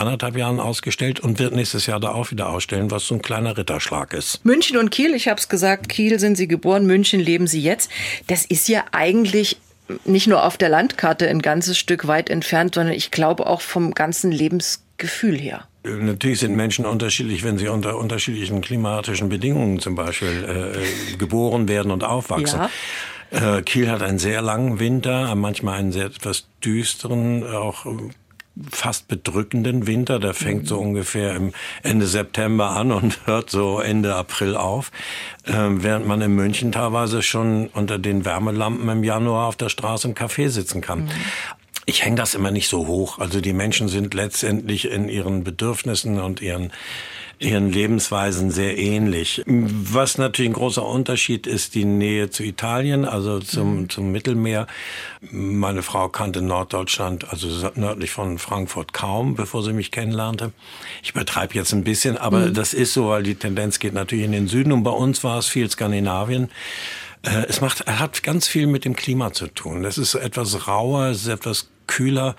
anderthalb 0.00 0.36
Jahren 0.36 0.60
ausgestellt 0.60 1.20
und 1.20 1.38
wird 1.38 1.54
nächstes 1.54 1.86
Jahr 1.86 2.00
da 2.00 2.12
auch 2.12 2.30
wieder 2.30 2.48
ausstellen, 2.48 2.90
was 2.90 3.06
so 3.06 3.14
ein 3.14 3.22
kleiner 3.22 3.56
Ritterschlag 3.56 4.12
ist. 4.12 4.44
München 4.44 4.76
und 4.78 4.90
Kiel, 4.90 5.14
ich 5.14 5.28
habe 5.28 5.40
es 5.40 5.48
gesagt, 5.48 5.88
Kiel 5.88 6.18
sind 6.18 6.36
Sie 6.36 6.48
geboren, 6.48 6.86
München 6.86 7.20
leben 7.20 7.46
Sie 7.46 7.60
jetzt. 7.60 7.90
Das 8.26 8.44
ist 8.44 8.68
ja 8.68 8.84
eigentlich 8.92 9.58
nicht 10.04 10.26
nur 10.26 10.44
auf 10.44 10.56
der 10.56 10.68
Landkarte 10.68 11.28
ein 11.28 11.42
ganzes 11.42 11.78
Stück 11.78 12.06
weit 12.06 12.30
entfernt, 12.30 12.74
sondern 12.74 12.94
ich 12.94 13.10
glaube 13.10 13.46
auch 13.46 13.60
vom 13.60 13.92
ganzen 13.92 14.30
Lebensgefühl 14.30 15.38
her. 15.38 15.66
Natürlich 15.82 16.40
sind 16.40 16.56
Menschen 16.56 16.84
unterschiedlich, 16.84 17.42
wenn 17.42 17.56
sie 17.56 17.68
unter 17.68 17.96
unterschiedlichen 17.96 18.60
klimatischen 18.60 19.30
Bedingungen 19.30 19.78
zum 19.78 19.94
Beispiel 19.94 20.74
äh, 20.76 21.16
geboren 21.16 21.68
werden 21.68 21.90
und 21.90 22.04
aufwachsen. 22.04 22.60
Ja. 23.30 23.56
Äh, 23.58 23.62
Kiel 23.62 23.90
hat 23.90 24.02
einen 24.02 24.18
sehr 24.18 24.42
langen 24.42 24.78
Winter, 24.78 25.34
manchmal 25.34 25.78
einen 25.78 25.92
sehr 25.92 26.06
etwas 26.06 26.46
düsteren, 26.62 27.46
auch 27.46 27.86
fast 28.70 29.08
bedrückenden 29.08 29.86
Winter. 29.86 30.18
Der 30.18 30.34
fängt 30.34 30.66
so 30.66 30.78
ungefähr 30.78 31.34
im 31.34 31.52
Ende 31.82 32.06
September 32.06 32.70
an 32.70 32.92
und 32.92 33.18
hört 33.26 33.50
so 33.50 33.80
Ende 33.80 34.14
April 34.14 34.56
auf. 34.56 34.90
Äh, 35.44 35.52
während 35.54 36.06
man 36.06 36.20
in 36.20 36.34
München 36.34 36.72
teilweise 36.72 37.22
schon 37.22 37.68
unter 37.68 37.98
den 37.98 38.24
Wärmelampen 38.24 38.88
im 38.88 39.04
Januar 39.04 39.48
auf 39.48 39.56
der 39.56 39.68
Straße 39.68 40.08
im 40.08 40.14
Café 40.14 40.48
sitzen 40.48 40.80
kann. 40.80 41.04
Mhm 41.04 41.10
ich 41.90 42.04
hänge 42.04 42.16
das 42.16 42.34
immer 42.34 42.52
nicht 42.52 42.68
so 42.68 42.86
hoch. 42.86 43.18
Also 43.18 43.40
die 43.40 43.52
Menschen 43.52 43.88
sind 43.88 44.14
letztendlich 44.14 44.88
in 44.90 45.08
ihren 45.08 45.42
Bedürfnissen 45.42 46.20
und 46.20 46.40
ihren 46.40 46.72
ihren 47.40 47.72
Lebensweisen 47.72 48.50
sehr 48.50 48.76
ähnlich. 48.76 49.42
Was 49.46 50.18
natürlich 50.18 50.50
ein 50.50 50.54
großer 50.54 50.84
Unterschied 50.86 51.46
ist, 51.46 51.74
die 51.74 51.86
Nähe 51.86 52.28
zu 52.28 52.44
Italien, 52.44 53.06
also 53.06 53.40
zum, 53.40 53.80
mhm. 53.80 53.88
zum 53.88 54.12
Mittelmeer. 54.12 54.66
Meine 55.30 55.82
Frau 55.82 56.10
kannte 56.10 56.42
Norddeutschland, 56.42 57.30
also 57.30 57.70
nördlich 57.76 58.10
von 58.10 58.38
Frankfurt 58.38 58.92
kaum, 58.92 59.36
bevor 59.36 59.62
sie 59.62 59.72
mich 59.72 59.90
kennenlernte. 59.90 60.52
Ich 61.02 61.10
übertreibe 61.10 61.54
jetzt 61.54 61.72
ein 61.72 61.82
bisschen, 61.82 62.18
aber 62.18 62.40
mhm. 62.40 62.54
das 62.54 62.74
ist 62.74 62.92
so, 62.92 63.08
weil 63.08 63.22
die 63.22 63.34
Tendenz 63.34 63.78
geht 63.78 63.94
natürlich 63.94 64.26
in 64.26 64.32
den 64.32 64.46
Süden 64.46 64.70
und 64.70 64.82
bei 64.82 64.90
uns 64.90 65.24
war 65.24 65.38
es 65.38 65.46
viel 65.46 65.68
Skandinavien. 65.70 66.50
Äh, 67.22 67.46
es 67.48 67.62
macht, 67.62 67.86
hat 67.86 68.22
ganz 68.22 68.48
viel 68.48 68.66
mit 68.66 68.84
dem 68.84 68.94
Klima 68.94 69.32
zu 69.32 69.46
tun. 69.46 69.86
Es 69.86 69.96
ist 69.96 70.14
etwas 70.14 70.68
rauer, 70.68 71.06
es 71.06 71.22
ist 71.22 71.28
etwas 71.28 71.70
kühler. 71.86 72.36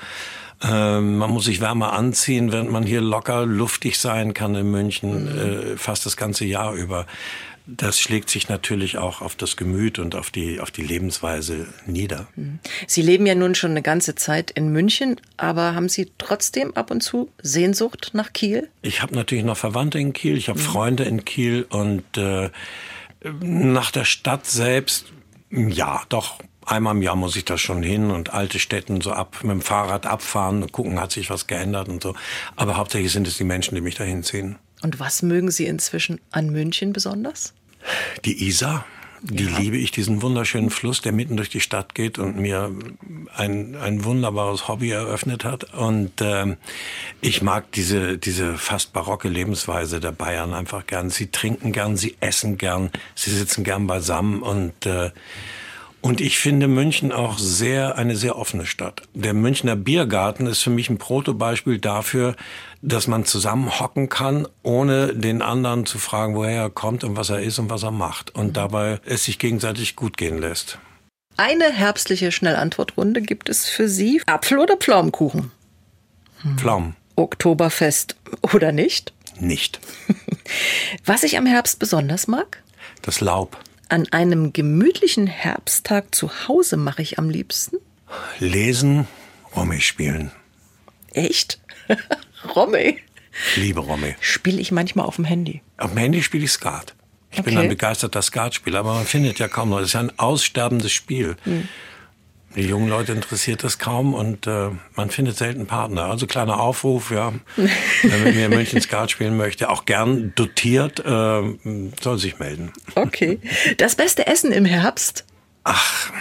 Ähm, 0.64 1.18
man 1.18 1.32
muss 1.32 1.46
sich 1.46 1.60
wärmer 1.60 1.94
anziehen, 1.94 2.52
während 2.52 2.72
man 2.72 2.84
hier 2.84 3.02
locker 3.02 3.46
luftig 3.46 3.98
sein 4.00 4.34
kann 4.34 4.54
in 4.56 4.70
München 4.70 5.24
mhm. 5.24 5.74
äh, 5.74 5.78
fast 5.78 6.06
das 6.06 6.18
ganze 6.18 6.46
Jahr 6.46 6.74
über. 6.74 7.08
Das 7.68 8.00
schlägt 8.00 8.30
sich 8.30 8.50
natürlich 8.50 8.98
auch 8.98 9.22
auf 9.22 9.36
das 9.36 9.56
Gemüt 9.56 10.00
und 10.00 10.16
auf 10.16 10.32
die, 10.32 10.60
auf 10.60 10.72
die 10.72 10.82
Lebensweise 10.82 11.68
nieder. 11.86 12.28
Mhm. 12.36 12.60
Sie 12.88 13.02
leben 13.02 13.26
ja 13.26 13.36
nun 13.36 13.56
schon 13.56 13.72
eine 13.72 13.82
ganze 13.82 14.16
Zeit 14.16 14.52
in 14.52 14.72
München, 14.72 15.20
aber 15.38 15.76
haben 15.76 15.88
Sie 15.88 16.12
trotzdem 16.18 16.76
ab 16.76 16.92
und 16.92 17.02
zu 17.02 17.30
Sehnsucht 17.42 18.12
nach 18.14 18.34
Kiel? 18.34 18.70
Ich 18.82 19.02
habe 19.02 19.16
natürlich 19.16 19.44
noch 19.44 19.58
Verwandte 19.58 20.00
in 20.00 20.14
Kiel, 20.14 20.38
ich 20.38 20.50
habe 20.50 20.60
mhm. 20.60 20.64
Freunde 20.64 21.04
in 21.04 21.24
Kiel 21.24 21.66
und 21.70 22.18
äh, 22.18 22.50
nach 23.42 23.92
der 23.92 24.06
Stadt 24.06 24.48
selbst, 24.48 25.06
ja, 25.50 26.02
doch. 26.10 26.40
Einmal 26.66 26.96
im 26.96 27.02
Jahr 27.02 27.16
muss 27.16 27.36
ich 27.36 27.46
da 27.46 27.58
schon 27.58 27.82
hin 27.82 28.12
und 28.12 28.34
alte 28.34 28.60
Städten 28.60 29.02
so 29.02 29.12
ab, 29.12 29.38
mit 29.42 29.52
dem 29.52 29.62
Fahrrad 29.62 30.06
abfahren, 30.06 30.72
gucken, 30.72 31.00
hat 31.00 31.12
sich 31.12 31.30
was 31.30 31.48
geändert 31.48 31.90
und 31.90 32.04
so. 32.04 32.14
Aber 32.56 32.78
hauptsächlich 32.78 33.12
sind 33.12 33.28
es 33.28 33.38
die 33.38 33.44
Menschen, 33.44 33.76
die 33.76 33.82
mich 33.82 33.96
dahin 33.96 34.24
ziehen. 34.24 34.58
Und 34.82 35.00
was 35.00 35.22
mögen 35.22 35.52
Sie 35.52 35.66
inzwischen 35.66 36.20
an 36.32 36.50
München 36.50 36.94
besonders? 36.94 37.54
Die 38.26 38.48
Isar. 38.48 38.86
Die 39.24 39.44
ja. 39.44 39.60
liebe 39.60 39.78
ich, 39.78 39.92
diesen 39.92 40.24
wunderschönen 40.24 40.72
Fluss, 40.72 41.02
der 41.02 41.12
mitten 41.12 41.38
durch 41.38 41.50
die 41.50 41.60
Stadt 41.60 41.94
geht 41.94 42.18
und 42.18 42.38
mir 42.38 42.72
ein, 43.36 43.76
ein 43.76 44.04
wunderbares 44.04 44.68
Hobby 44.68 44.90
eröffnet 44.90 45.44
hat. 45.44 45.76
Und 45.76 46.22
äh, 46.22 46.56
ich 47.22 47.44
mag 47.44 47.72
diese, 47.74 48.18
diese 48.18 48.58
fast 48.58 48.94
barocke 48.94 49.30
Lebensweise 49.30 50.00
der 50.00 50.12
Bayern 50.12 50.56
einfach 50.56 50.88
gern. 50.88 51.12
Sie 51.12 51.28
trinken 51.28 51.72
gern, 51.72 51.98
sie 51.98 52.16
essen 52.20 52.58
gern, 52.58 52.90
sie 53.14 53.30
sitzen 53.30 53.64
gern 53.64 53.86
beisammen 53.86 54.42
und 54.42 54.88
äh, 54.88 55.12
und 56.02 56.20
ich 56.20 56.40
finde 56.40 56.68
München 56.68 57.12
auch 57.12 57.38
sehr, 57.38 57.98
eine 57.98 58.16
sehr 58.16 58.36
offene 58.36 58.66
Stadt. 58.66 59.04
Der 59.14 59.34
Münchner 59.34 59.76
Biergarten 59.76 60.48
ist 60.48 60.62
für 60.62 60.72
mich 60.72 60.90
ein 60.90 60.98
Protobeispiel 60.98 61.78
dafür, 61.78 62.36
dass 62.82 63.08
man 63.08 63.26
zusammen 63.26 63.80
hocken 63.80 64.10
kann, 64.10 64.48
ohne 64.64 65.14
den 65.14 65.42
anderen 65.44 65.86
zu 65.86 66.00
fragen, 66.00 66.36
woher 66.36 66.64
er 66.64 66.70
kommt 66.72 67.04
und 67.04 67.16
was 67.16 67.30
er 67.30 67.42
ist 67.42 67.60
und 67.60 67.70
was 67.70 67.84
er 67.84 67.92
macht. 67.92 68.34
Und 68.34 68.58
dabei 68.58 69.00
es 69.06 69.26
sich 69.26 69.38
gegenseitig 69.38 69.96
gut 69.96 70.18
gehen 70.18 70.40
lässt. 70.40 70.80
Eine 71.38 71.72
herbstliche 71.72 72.32
Schnellantwortrunde 72.32 73.22
gibt 73.22 73.50
es 73.50 73.70
für 73.70 73.88
Sie. 73.88 74.22
Apfel- 74.26 74.60
oder 74.60 74.78
Pflaumenkuchen? 74.78 75.52
Hm. 76.42 76.58
Pflaumen. 76.58 76.96
Oktoberfest 77.16 78.16
oder 78.54 78.72
nicht? 78.72 79.14
Nicht. 79.40 79.80
Was 81.06 81.24
ich 81.24 81.38
am 81.38 81.46
Herbst 81.46 81.78
besonders 81.78 82.28
mag? 82.28 82.64
Das 83.04 83.22
Laub. 83.22 83.58
An 83.92 84.08
einem 84.12 84.54
gemütlichen 84.54 85.28
Herbsttag 85.28 86.16
zu 86.16 86.48
Hause 86.48 86.78
mache 86.78 87.02
ich 87.02 87.20
am 87.20 87.30
liebsten? 87.30 87.76
Lesen, 88.40 89.06
Romy 89.54 89.82
spielen. 89.82 90.32
Echt? 91.12 91.60
Romy? 92.56 93.00
Liebe 93.58 93.82
Romy. 93.82 94.16
Spiele 94.22 94.62
ich 94.62 94.72
manchmal 94.72 95.06
auf 95.06 95.18
dem 95.18 95.26
Handy. 95.26 95.62
Auf 95.76 95.90
dem 95.90 95.98
Handy 95.98 96.24
spiele 96.24 96.46
ich 96.46 96.52
Skat. 96.52 96.96
Ich 97.32 97.40
okay. 97.40 97.50
bin 97.50 97.58
ein 97.60 97.68
begeisterter 97.68 98.22
Skatspieler, 98.22 98.80
aber 98.80 98.94
man 98.94 99.06
findet 99.06 99.40
ja 99.40 99.50
kaum 99.50 99.72
noch. 99.72 99.80
Das 99.80 99.88
ist 99.88 99.94
ja 99.94 100.00
ein 100.00 100.18
aussterbendes 100.18 100.94
Spiel. 100.94 101.36
Hm. 101.44 101.68
Die 102.56 102.64
jungen 102.64 102.90
Leute 102.90 103.14
interessiert 103.14 103.64
das 103.64 103.80
kaum 103.80 104.14
und 104.14 104.46
äh, 104.46 104.70
man 104.96 105.10
findet 105.10 105.38
selten 105.38 105.68
Partner. 105.68 106.06
Also 106.06 106.28
kleiner 106.28 106.60
Aufruf, 106.60 107.12
ja, 107.12 107.34
wer 107.56 108.18
mit 108.20 108.36
mir 108.36 108.46
in 108.48 108.52
München 108.52 108.82
Skat 108.82 109.12
spielen 109.12 109.38
möchte, 109.38 109.70
auch 109.70 109.86
gern 109.86 110.34
dotiert, 110.36 111.00
äh, 111.00 111.42
soll 112.02 112.18
sich 112.18 112.40
melden. 112.40 112.72
Okay. 112.96 113.40
Das 113.78 113.96
beste 113.96 114.28
Essen 114.28 114.52
im 114.52 114.66
Herbst? 114.66 115.26
Ach, 115.64 116.12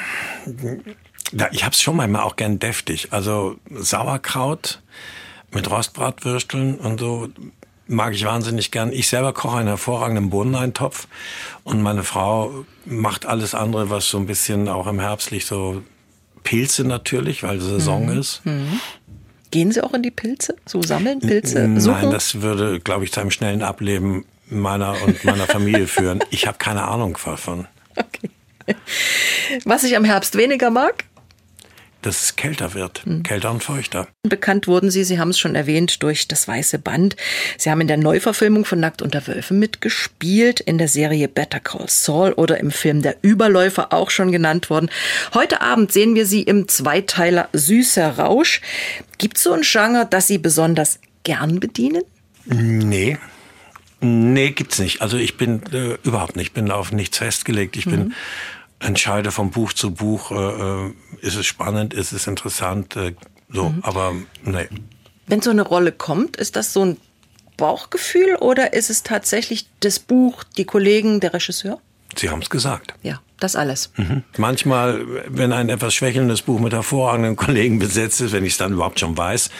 ich 1.53 1.65
hab's 1.65 1.83
schon 1.83 1.97
manchmal 1.97 2.23
auch 2.23 2.37
gern 2.37 2.59
deftig. 2.59 3.09
Also 3.11 3.57
Sauerkraut 3.71 4.83
mit 5.53 5.71
Rostbratwürsteln 5.71 6.77
und 6.77 7.01
so 7.01 7.29
mag 7.87 8.15
ich 8.15 8.25
wahnsinnig 8.25 8.71
gern. 8.71 8.93
Ich 8.93 9.09
selber 9.09 9.33
koche 9.33 9.59
einen 9.59 9.69
hervorragenden 9.69 10.31
Bohneneintopf 10.31 11.09
und 11.65 11.83
meine 11.83 12.05
Frau 12.05 12.65
macht 12.85 13.27
alles 13.27 13.55
andere, 13.55 13.91
was 13.91 14.09
so 14.09 14.19
ein 14.19 14.27
bisschen 14.27 14.69
auch 14.69 14.87
im 14.87 15.01
Herbstlich 15.01 15.45
so 15.45 15.83
Pilze 16.45 16.85
natürlich, 16.85 17.43
weil 17.43 17.61
Saison 17.61 18.07
mhm. 18.07 18.19
ist. 18.19 18.45
Mhm. 18.45 18.81
Gehen 19.51 19.73
Sie 19.73 19.83
auch 19.83 19.95
in 19.95 20.03
die 20.03 20.11
Pilze? 20.11 20.57
So 20.65 20.83
sammeln 20.83 21.21
Pilze? 21.21 21.81
Suchen? 21.81 22.03
Nein, 22.03 22.11
das 22.11 22.41
würde, 22.41 22.79
glaube 22.79 23.05
ich, 23.05 23.13
zu 23.13 23.21
einem 23.21 23.31
schnellen 23.31 23.63
Ableben 23.63 24.25
meiner 24.49 24.95
und 25.03 25.25
meiner 25.25 25.47
Familie 25.47 25.87
führen. 25.87 26.21
Ich 26.31 26.47
habe 26.47 26.59
keine 26.59 26.85
Ahnung 26.85 27.19
davon. 27.25 27.67
Okay. 27.97 28.31
Was 29.65 29.83
ich 29.83 29.97
am 29.97 30.05
Herbst 30.05 30.37
weniger 30.37 30.71
mag? 30.71 31.05
Dass 32.02 32.23
es 32.23 32.37
kälter 32.37 32.75
wird, 32.75 33.07
mhm. 33.07 33.23
kälter 33.23 33.50
und 33.50 33.62
feuchter. 33.62 34.09
Bekannt 34.23 34.66
wurden 34.66 34.90
Sie, 34.90 35.04
Sie 35.04 35.19
haben 35.19 35.30
es 35.30 35.38
schon 35.38 35.54
erwähnt, 35.54 36.02
durch 36.02 36.28
das 36.28 36.49
Weiße 36.49 36.78
Band. 36.78 37.16
Sie 37.59 37.71
haben 37.71 37.80
in 37.80 37.88
der 37.88 37.97
Neuverfilmung 37.97 38.64
von 38.64 38.80
Nackt 38.80 39.02
unter 39.02 39.26
Wölfen 39.26 39.59
mitgespielt, 39.59 40.61
in 40.61 40.78
der 40.78 40.88
Serie 40.88 41.28
Better 41.28 41.61
Call 41.61 41.87
Saul 41.88 42.33
oder 42.33 42.59
im 42.59 42.71
Film 42.71 43.02
Der 43.02 43.16
Überläufer 43.23 43.92
auch 43.92 44.11
schon 44.11 44.33
genannt 44.33 44.71
worden. 44.71 44.90
Heute 45.35 45.61
Abend 45.61 45.92
sehen 45.92 46.14
wir 46.14 46.26
Sie 46.26 46.42
im 46.42 46.69
Zweiteiler 46.69 47.49
Süßer 47.52 48.19
Rausch. 48.19 48.61
Gibt 49.19 49.37
es 49.37 49.42
so 49.42 49.52
ein 49.52 49.62
Genre, 49.62 50.07
das 50.09 50.26
Sie 50.26 50.38
besonders 50.38 50.99
gern 51.25 51.61
bedienen? 51.61 52.02
Nee, 52.47 53.19
Nee, 54.02 54.50
gibt's 54.52 54.78
nicht. 54.78 55.02
Also 55.02 55.19
ich 55.19 55.37
bin 55.37 55.62
äh, 55.73 55.99
überhaupt 56.04 56.37
nicht, 56.37 56.49
ich 56.49 56.52
bin 56.52 56.71
auf 56.71 56.91
nichts 56.91 57.19
festgelegt. 57.19 57.76
Ich 57.76 57.86
mhm. 57.86 57.91
bin 57.91 58.15
entscheide 58.80 59.30
von 59.30 59.50
Buch 59.50 59.73
zu 59.73 59.93
Buch, 59.93 60.30
äh, 60.32 60.34
äh, 60.34 60.93
ist 61.21 61.36
es 61.36 61.47
spannend, 61.47 61.95
ist 61.95 62.12
es 62.12 62.26
interessant, 62.26 62.97
äh, 62.97 63.14
so, 63.49 63.69
mhm. 63.69 63.80
aber 63.82 64.14
nee. 64.45 64.69
Wenn 65.26 65.43
so 65.43 65.50
eine 65.50 65.62
Rolle 65.62 65.93
kommt, 65.93 66.36
ist 66.36 66.56
das 66.56 66.73
so 66.73 66.84
ein 66.84 66.97
Bauchgefühl 67.56 68.36
oder 68.36 68.73
ist 68.73 68.90
es 68.90 69.02
tatsächlich 69.02 69.66
das 69.80 69.99
Buch, 69.99 70.45
die 70.45 70.64
Kollegen, 70.64 71.21
der 71.21 71.34
Regisseur? 71.34 71.78
Sie 72.16 72.30
haben 72.30 72.43
es 72.43 72.50
gesagt. 72.50 72.95
Ja, 73.02 73.21
das 73.38 73.54
alles. 73.54 73.93
Mhm. 73.97 74.25
Manchmal, 74.36 75.04
wenn 75.28 75.52
ein 75.52 75.69
etwas 75.69 75.95
schwächelndes 75.95 76.43
Buch 76.43 76.58
mit 76.58 76.73
hervorragenden 76.73 77.36
Kollegen 77.36 77.78
besetzt 77.78 78.21
ist, 78.21 78.32
wenn 78.32 78.45
ich 78.45 78.52
es 78.52 78.58
dann 78.58 78.73
überhaupt 78.73 78.99
schon 78.99 79.16
weiß, 79.16 79.50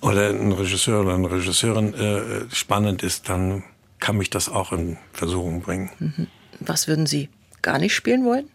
oder 0.00 0.30
ein 0.30 0.52
Regisseur 0.52 1.02
oder 1.02 1.14
eine 1.14 1.30
Regisseurin 1.30 1.94
äh, 1.94 2.52
spannend 2.52 3.02
ist, 3.02 3.28
dann 3.28 3.62
kann 4.00 4.16
mich 4.16 4.30
das 4.30 4.48
auch 4.48 4.72
in 4.72 4.96
Versuchung 5.12 5.60
bringen. 5.60 5.90
Mhm. 5.98 6.26
Was 6.60 6.88
würden 6.88 7.06
Sie 7.06 7.28
gar 7.62 7.78
nicht 7.78 7.94
spielen 7.94 8.24
wollen? 8.24 8.48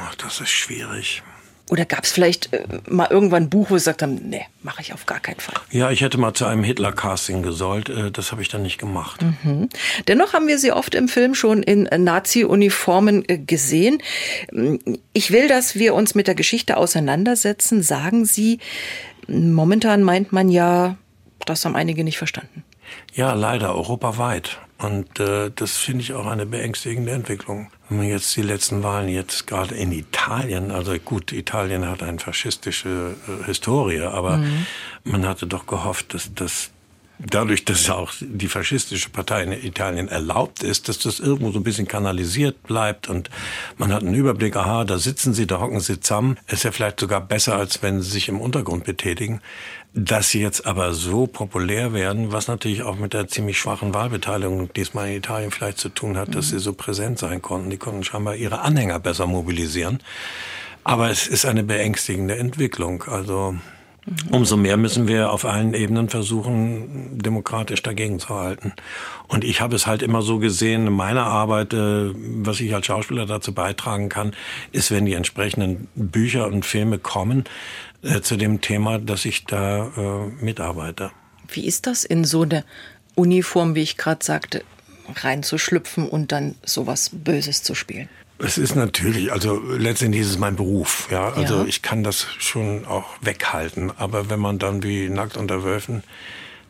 Ach, 0.00 0.14
das 0.16 0.40
ist 0.40 0.50
schwierig. 0.50 1.22
Oder 1.70 1.84
gab 1.84 2.04
es 2.04 2.12
vielleicht 2.12 2.52
äh, 2.52 2.64
mal 2.88 3.08
irgendwann 3.10 3.44
ein 3.44 3.50
Buch, 3.50 3.70
wo 3.70 3.74
Sie 3.74 3.80
gesagt 3.80 4.02
haben, 4.02 4.14
nee, 4.24 4.46
mache 4.62 4.80
ich 4.80 4.94
auf 4.94 5.04
gar 5.06 5.20
keinen 5.20 5.40
Fall? 5.40 5.54
Ja, 5.70 5.90
ich 5.90 6.00
hätte 6.00 6.18
mal 6.18 6.32
zu 6.32 6.46
einem 6.46 6.64
Hitler-Casting 6.64 7.42
gesollt. 7.42 7.90
Äh, 7.90 8.10
das 8.10 8.32
habe 8.32 8.40
ich 8.40 8.48
dann 8.48 8.62
nicht 8.62 8.78
gemacht. 8.78 9.22
Mhm. 9.22 9.68
Dennoch 10.06 10.32
haben 10.32 10.46
wir 10.46 10.58
Sie 10.58 10.72
oft 10.72 10.94
im 10.94 11.08
Film 11.08 11.34
schon 11.34 11.62
in 11.62 11.82
Nazi-Uniformen 12.04 13.24
äh, 13.28 13.38
gesehen. 13.38 14.02
Ich 15.12 15.30
will, 15.30 15.48
dass 15.48 15.74
wir 15.74 15.94
uns 15.94 16.14
mit 16.14 16.26
der 16.26 16.34
Geschichte 16.34 16.76
auseinandersetzen. 16.78 17.82
Sagen 17.82 18.24
Sie, 18.24 18.60
momentan 19.26 20.02
meint 20.02 20.32
man 20.32 20.48
ja, 20.48 20.96
das 21.44 21.64
haben 21.64 21.76
einige 21.76 22.02
nicht 22.02 22.18
verstanden. 22.18 22.64
Ja, 23.12 23.34
leider, 23.34 23.74
europaweit. 23.74 24.58
Und 24.78 25.18
äh, 25.18 25.50
das 25.54 25.76
finde 25.76 26.02
ich 26.02 26.12
auch 26.12 26.26
eine 26.26 26.46
beängstigende 26.46 27.10
Entwicklung. 27.10 27.70
Wenn 27.88 27.98
man 27.98 28.06
jetzt 28.06 28.36
die 28.36 28.42
letzten 28.42 28.84
Wahlen 28.84 29.08
jetzt 29.08 29.48
gerade 29.48 29.74
in 29.74 29.90
Italien, 29.90 30.70
also 30.70 30.96
gut, 30.98 31.32
Italien 31.32 31.88
hat 31.88 32.02
eine 32.02 32.20
faschistische 32.20 33.16
äh, 33.26 33.44
Historie, 33.44 34.02
aber 34.02 34.36
mhm. 34.36 34.66
man 35.02 35.26
hatte 35.26 35.48
doch 35.48 35.66
gehofft, 35.66 36.14
dass 36.14 36.32
das 36.32 36.70
dadurch, 37.18 37.64
dass 37.64 37.90
auch 37.90 38.12
die 38.20 38.48
faschistische 38.48 39.10
Partei 39.10 39.42
in 39.42 39.52
Italien 39.52 40.08
erlaubt 40.08 40.62
ist, 40.62 40.88
dass 40.88 40.98
das 40.98 41.18
irgendwo 41.18 41.50
so 41.50 41.58
ein 41.58 41.64
bisschen 41.64 41.88
kanalisiert 41.88 42.62
bleibt 42.62 43.08
und 43.08 43.30
man 43.76 43.92
hat 43.92 44.02
einen 44.02 44.14
Überblick, 44.14 44.56
aha, 44.56 44.84
da 44.84 44.98
sitzen 44.98 45.34
sie, 45.34 45.46
da 45.46 45.60
hocken 45.60 45.80
sie 45.80 46.00
zusammen. 46.00 46.38
Ist 46.46 46.64
ja 46.64 46.70
vielleicht 46.70 47.00
sogar 47.00 47.20
besser, 47.20 47.56
als 47.56 47.82
wenn 47.82 48.00
sie 48.00 48.10
sich 48.10 48.28
im 48.28 48.40
Untergrund 48.40 48.84
betätigen. 48.84 49.40
Dass 49.94 50.30
sie 50.30 50.40
jetzt 50.40 50.66
aber 50.66 50.92
so 50.92 51.26
populär 51.26 51.92
werden, 51.92 52.30
was 52.30 52.46
natürlich 52.46 52.82
auch 52.82 52.96
mit 52.96 53.14
der 53.14 53.26
ziemlich 53.26 53.58
schwachen 53.58 53.94
Wahlbeteiligung 53.94 54.72
diesmal 54.74 55.08
in 55.08 55.16
Italien 55.16 55.50
vielleicht 55.50 55.78
zu 55.78 55.88
tun 55.88 56.16
hat, 56.16 56.34
dass 56.34 56.50
sie 56.50 56.58
so 56.58 56.72
präsent 56.72 57.18
sein 57.18 57.42
konnten. 57.42 57.70
Die 57.70 57.78
konnten 57.78 58.04
scheinbar 58.04 58.36
ihre 58.36 58.60
Anhänger 58.60 59.00
besser 59.00 59.26
mobilisieren. 59.26 59.98
Aber 60.84 61.10
es 61.10 61.26
ist 61.26 61.46
eine 61.46 61.64
beängstigende 61.64 62.36
Entwicklung. 62.36 63.04
Also 63.04 63.56
Umso 64.30 64.56
mehr 64.56 64.76
müssen 64.76 65.06
wir 65.08 65.32
auf 65.32 65.44
allen 65.44 65.74
Ebenen 65.74 66.08
versuchen, 66.08 67.18
demokratisch 67.18 67.82
dagegen 67.82 68.18
zu 68.18 68.30
halten. 68.30 68.72
Und 69.26 69.44
ich 69.44 69.60
habe 69.60 69.76
es 69.76 69.86
halt 69.86 70.02
immer 70.02 70.22
so 70.22 70.38
gesehen, 70.38 70.86
in 70.86 70.92
meiner 70.92 71.24
Arbeit, 71.24 71.74
äh, 71.74 72.10
was 72.14 72.60
ich 72.60 72.74
als 72.74 72.86
Schauspieler 72.86 73.26
dazu 73.26 73.52
beitragen 73.52 74.08
kann, 74.08 74.32
ist, 74.72 74.90
wenn 74.90 75.04
die 75.04 75.14
entsprechenden 75.14 75.88
Bücher 75.94 76.46
und 76.46 76.64
Filme 76.64 76.98
kommen, 76.98 77.44
äh, 78.02 78.20
zu 78.20 78.36
dem 78.36 78.60
Thema, 78.60 78.98
dass 78.98 79.24
ich 79.24 79.44
da 79.44 79.86
äh, 79.96 80.44
mitarbeite. 80.44 81.10
Wie 81.48 81.66
ist 81.66 81.86
das 81.86 82.04
in 82.04 82.24
so 82.24 82.42
eine 82.42 82.64
Uniform, 83.14 83.74
wie 83.74 83.82
ich 83.82 83.96
gerade 83.96 84.24
sagte, 84.24 84.64
reinzuschlüpfen 85.14 86.08
und 86.08 86.32
dann 86.32 86.54
sowas 86.64 87.10
Böses 87.12 87.62
zu 87.62 87.74
spielen? 87.74 88.08
Es 88.38 88.56
ist 88.56 88.76
natürlich, 88.76 89.32
also 89.32 89.60
letztendlich 89.60 90.22
ist 90.22 90.30
es 90.30 90.38
mein 90.38 90.54
Beruf, 90.54 91.08
ja. 91.10 91.32
Also 91.32 91.56
ja. 91.56 91.64
ich 91.64 91.82
kann 91.82 92.04
das 92.04 92.26
schon 92.38 92.86
auch 92.86 93.06
weghalten. 93.20 93.90
Aber 93.96 94.30
wenn 94.30 94.38
man 94.38 94.60
dann 94.60 94.84
wie 94.84 95.08
Nackt 95.08 95.36
unter 95.36 95.64
Wölfen 95.64 96.04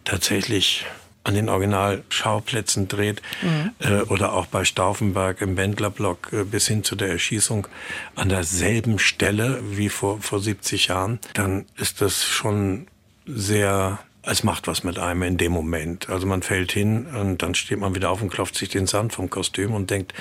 tatsächlich 0.05 0.87
an 1.29 1.35
den 1.35 1.51
Originalschauplätzen 1.51 2.89
dreht 2.89 3.21
mhm. 3.43 3.73
äh, 3.81 4.01
oder 4.03 4.33
auch 4.33 4.47
bei 4.47 4.65
Stauffenberg 4.65 5.43
im 5.43 5.59
Wendlerblock 5.59 6.33
äh, 6.33 6.45
bis 6.45 6.67
hin 6.67 6.85
zu 6.85 6.97
der 6.97 7.09
Erschießung 7.09 7.69
an 8.17 8.31
derselben 8.31 8.99
Stelle 8.99 9.61
wie 9.71 9.91
vor, 9.91 10.23
vor 10.23 10.41
70 10.41 10.87
Jahren, 10.89 11.19
dann 11.35 11.67
ist 11.77 12.01
das 12.01 12.25
schon 12.25 12.87
sehr 13.27 13.99
es 14.23 14.43
macht 14.43 14.67
was 14.67 14.85
mit 14.85 14.99
einem 14.99 15.23
in 15.23 15.37
dem 15.39 15.53
Moment. 15.53 16.11
Also 16.11 16.27
man 16.27 16.43
fällt 16.43 16.73
hin 16.73 17.07
und 17.07 17.43
dann 17.43 17.55
steht 17.55 17.79
man 17.79 17.95
wieder 17.95 18.11
auf 18.11 18.21
und 18.21 18.31
klopft 18.31 18.57
sich 18.57 18.69
den 18.69 18.87
Sand 18.87 19.15
vom 19.15 19.31
Kostüm 19.31 19.73
und 19.73 19.91
denkt, 19.91 20.13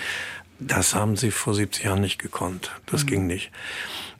das 0.59 0.95
haben 0.95 1.17
sie 1.17 1.31
vor 1.31 1.53
70 1.53 1.83
Jahren 1.83 2.01
nicht 2.01 2.17
gekonnt. 2.17 2.71
Das 2.85 3.03
mhm. 3.03 3.07
ging 3.07 3.27
nicht. 3.27 3.51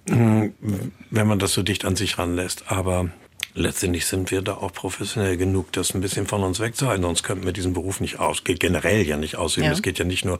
Wenn 0.05 1.27
man 1.27 1.39
das 1.39 1.53
so 1.53 1.63
dicht 1.63 1.85
an 1.85 1.95
sich 1.95 2.17
ranlässt. 2.17 2.71
Aber 2.71 3.09
letztendlich 3.57 4.05
sind 4.05 4.31
wir 4.31 4.41
da 4.41 4.53
auch 4.53 4.71
professionell 4.71 5.35
genug, 5.35 5.71
das 5.73 5.93
ein 5.93 6.01
bisschen 6.01 6.27
von 6.27 6.43
uns 6.43 6.59
wegzuhalten. 6.59 7.03
Sonst 7.03 7.23
könnten 7.23 7.45
wir 7.45 7.53
diesen 7.53 7.73
Beruf 7.73 7.99
nicht 7.99 8.19
aus, 8.19 8.43
generell 8.43 9.05
ja 9.05 9.17
nicht 9.17 9.35
ausüben. 9.35 9.67
Es 9.67 9.81
geht 9.81 9.99
ja 9.99 10.05
nicht 10.05 10.25
nur 10.25 10.39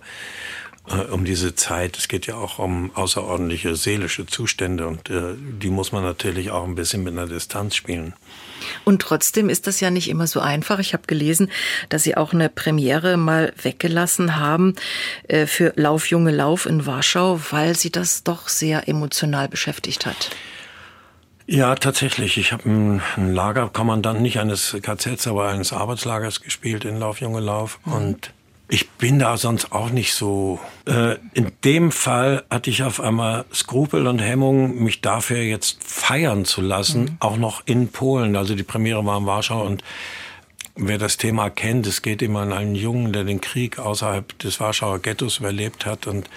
äh, 0.90 1.02
um 1.12 1.26
diese 1.26 1.56
Zeit. 1.56 1.98
Es 1.98 2.08
geht 2.08 2.28
ja 2.28 2.36
auch 2.36 2.60
um 2.60 2.96
außerordentliche 2.96 3.76
seelische 3.76 4.26
Zustände 4.26 4.88
und 4.88 5.10
äh, 5.10 5.34
die 5.38 5.70
muss 5.70 5.92
man 5.92 6.04
natürlich 6.04 6.52
auch 6.52 6.64
ein 6.64 6.76
bisschen 6.76 7.04
mit 7.04 7.14
einer 7.14 7.28
Distanz 7.28 7.76
spielen. 7.76 8.14
Und 8.86 9.02
trotzdem 9.02 9.50
ist 9.50 9.68
das 9.68 9.80
ja 9.80 9.90
nicht 9.90 10.10
immer 10.10 10.28
so 10.28 10.40
einfach. 10.40 10.80
Ich 10.80 10.94
habe 10.94 11.04
gelesen, 11.08 11.52
dass 11.90 12.04
Sie 12.04 12.18
auch 12.18 12.34
eine 12.34 12.50
Premiere 12.50 13.18
mal 13.18 13.54
weggelassen 13.62 14.38
haben 14.38 14.76
äh, 15.28 15.46
für 15.48 15.74
Lauf 15.76 16.08
Junge 16.08 16.32
Lauf 16.32 16.66
in 16.66 16.86
Warschau, 16.86 17.40
weil 17.50 17.76
Sie 17.76 17.92
das 17.92 18.24
doch 18.24 18.48
sehr 18.48 18.88
emotional 18.88 19.48
beschäftigt 19.48 20.06
hat. 20.06 20.32
Ja, 21.48 21.76
tatsächlich. 21.76 22.38
Ich 22.38 22.52
habe 22.52 22.66
einen 22.66 23.02
Lagerkommandant, 23.16 24.22
nicht 24.22 24.40
eines 24.40 24.78
KZs, 24.82 25.28
aber 25.28 25.48
eines 25.48 25.72
Arbeitslagers 25.72 26.42
gespielt 26.42 26.84
in 26.84 27.00
Lauf 27.00 27.22
Junge 27.22 27.40
Lauf. 27.40 27.80
Mhm. 27.86 27.94
Und 27.94 28.34
ich 28.68 28.90
bin 28.90 29.18
da 29.18 29.38
sonst 29.38 29.72
auch 29.72 29.90
nicht 29.90 30.14
so. 30.14 30.60
Äh, 30.86 31.16
in 31.34 31.54
dem 31.64 31.94
Fall 31.94 32.44
hatte 32.50 32.70
ich 32.70 32.84
auf 32.84 33.00
einmal 33.00 33.46
Skrupel 33.54 34.08
und 34.08 34.20
Hemmungen, 34.20 34.84
mich 34.84 35.00
dafür 35.00 35.38
jetzt 35.38 35.82
feiern 35.82 36.44
zu 36.44 36.62
lassen, 36.62 37.02
mhm. 37.04 37.18
auch 37.22 37.38
noch 37.38 37.62
in 37.66 37.88
Polen. 37.88 38.36
Also 38.36 38.54
die 38.54 38.64
Premiere 38.64 39.06
war 39.06 39.18
in 39.18 39.26
Warschau 39.26 39.66
und 39.66 39.86
wer 40.76 40.98
das 40.98 41.16
Thema 41.16 41.50
kennt, 41.50 41.88
es 41.88 42.02
geht 42.02 42.22
immer 42.22 42.42
an 42.42 42.52
einen 42.52 42.76
Jungen, 42.76 43.14
der 43.14 43.24
den 43.24 43.40
Krieg 43.40 43.80
außerhalb 43.80 44.38
des 44.40 44.60
Warschauer 44.60 45.00
Ghettos 45.00 45.40
überlebt 45.40 45.86
hat 45.86 46.08
und 46.08 46.30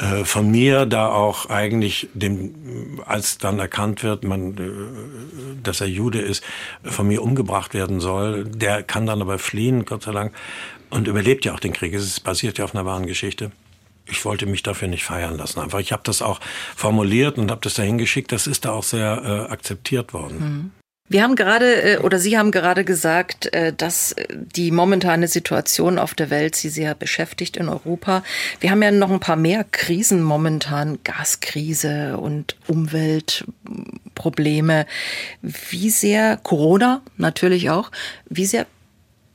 äh, 0.00 0.24
von 0.24 0.50
mir 0.50 0.86
da 0.86 1.08
auch 1.08 1.50
eigentlich 1.50 2.08
dem, 2.14 3.00
als 3.04 3.36
dann 3.36 3.58
erkannt 3.58 4.02
wird, 4.02 4.24
man, 4.24 4.56
äh, 4.56 5.62
dass 5.62 5.82
er 5.82 5.88
Jude 5.88 6.20
ist, 6.20 6.42
von 6.82 7.06
mir 7.06 7.22
umgebracht 7.22 7.74
werden 7.74 8.00
soll. 8.00 8.44
Der 8.44 8.82
kann 8.82 9.04
dann 9.04 9.20
aber 9.20 9.38
fliehen, 9.38 9.84
Gott 9.84 10.04
sei 10.04 10.12
Dank 10.12 10.32
und 10.88 11.06
überlebt 11.06 11.44
ja 11.44 11.52
auch 11.54 11.60
den 11.60 11.74
Krieg. 11.74 11.92
Es 11.92 12.18
basiert 12.18 12.58
ja 12.58 12.64
auf 12.64 12.74
einer 12.74 12.86
wahren 12.86 13.06
Geschichte. 13.06 13.52
Ich 14.06 14.24
wollte 14.24 14.46
mich 14.46 14.62
dafür 14.62 14.88
nicht 14.88 15.04
feiern 15.04 15.36
lassen. 15.36 15.60
Einfach, 15.60 15.78
ich 15.78 15.92
habe 15.92 16.02
das 16.04 16.22
auch 16.22 16.40
formuliert 16.74 17.38
und 17.38 17.50
habe 17.50 17.60
das 17.62 17.74
dahin 17.74 17.98
geschickt. 17.98 18.32
Das 18.32 18.46
ist 18.46 18.64
da 18.64 18.72
auch 18.72 18.82
sehr 18.82 19.22
äh, 19.22 19.52
akzeptiert 19.52 20.12
worden. 20.14 20.38
Mhm. 20.38 20.79
Wir 21.10 21.22
haben 21.24 21.34
gerade 21.34 21.82
äh, 21.82 21.98
oder 21.98 22.20
Sie 22.20 22.38
haben 22.38 22.52
gerade 22.52 22.84
gesagt, 22.84 23.52
äh, 23.52 23.72
dass 23.72 24.14
die 24.32 24.70
momentane 24.70 25.26
Situation 25.26 25.98
auf 25.98 26.14
der 26.14 26.30
Welt 26.30 26.54
Sie 26.54 26.68
sehr 26.68 26.94
beschäftigt 26.94 27.56
in 27.56 27.68
Europa. 27.68 28.22
Wir 28.60 28.70
haben 28.70 28.80
ja 28.80 28.92
noch 28.92 29.10
ein 29.10 29.18
paar 29.18 29.34
mehr 29.34 29.64
Krisen 29.64 30.22
momentan, 30.22 31.00
Gaskrise 31.02 32.16
und 32.16 32.54
Umweltprobleme. 32.68 34.86
Wie 35.42 35.90
sehr 35.90 36.36
Corona 36.36 37.02
natürlich 37.16 37.70
auch, 37.70 37.90
wie 38.28 38.46
sehr 38.46 38.66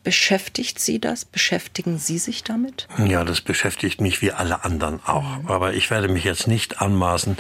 Beschäftigt 0.06 0.80
Sie 0.80 1.02
das? 1.02 1.26
Beschäftigen 1.26 1.98
Sie 1.98 2.20
sich 2.20 2.44
damit? 2.44 2.88
Ja, 3.04 3.24
das 3.24 3.42
beschäftigt 3.42 4.02
mich 4.02 4.22
wie 4.22 4.32
alle 4.32 4.64
anderen 4.64 5.00
auch. 5.04 5.26
Aber 5.48 5.74
ich 5.74 5.90
werde 5.90 6.10
mich 6.10 6.24
jetzt 6.24 6.48
nicht 6.48 6.80
anmaßen, 6.80 7.38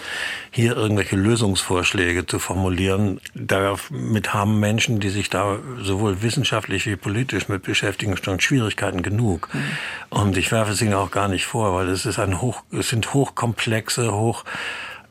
hier 0.49 0.75
irgendwelche 0.75 1.15
Lösungsvorschläge 1.15 2.25
zu 2.25 2.39
formulieren. 2.39 3.21
Damit 3.36 4.34
haben 4.34 4.60
Menschen, 4.60 4.99
die 4.99 5.10
sich 5.10 5.30
da 5.30 5.60
sowohl 5.80 6.23
wissenschaftlich 6.23 6.88
wie 6.88 6.95
politisch 6.95 7.49
mit 7.49 7.62
beschäftigen, 7.62 8.17
schon 8.17 8.39
Schwierigkeiten 8.39 9.04
genug. 9.04 9.47
Mhm. 9.54 9.62
Und 10.10 10.36
ich 10.36 10.51
werfe 10.51 10.71
es 10.71 10.82
Ihnen 10.82 10.95
auch 10.95 11.12
gar 11.12 11.28
nicht 11.28 11.45
vor, 11.45 11.75
weil 11.75 11.88
es 11.89 12.08
ist 12.08 12.17
ein 12.17 12.41
hoch, 12.41 12.63
es 12.71 12.89
sind 12.89 13.13
hochkomplexe, 13.13 14.12
hoch 14.12 14.43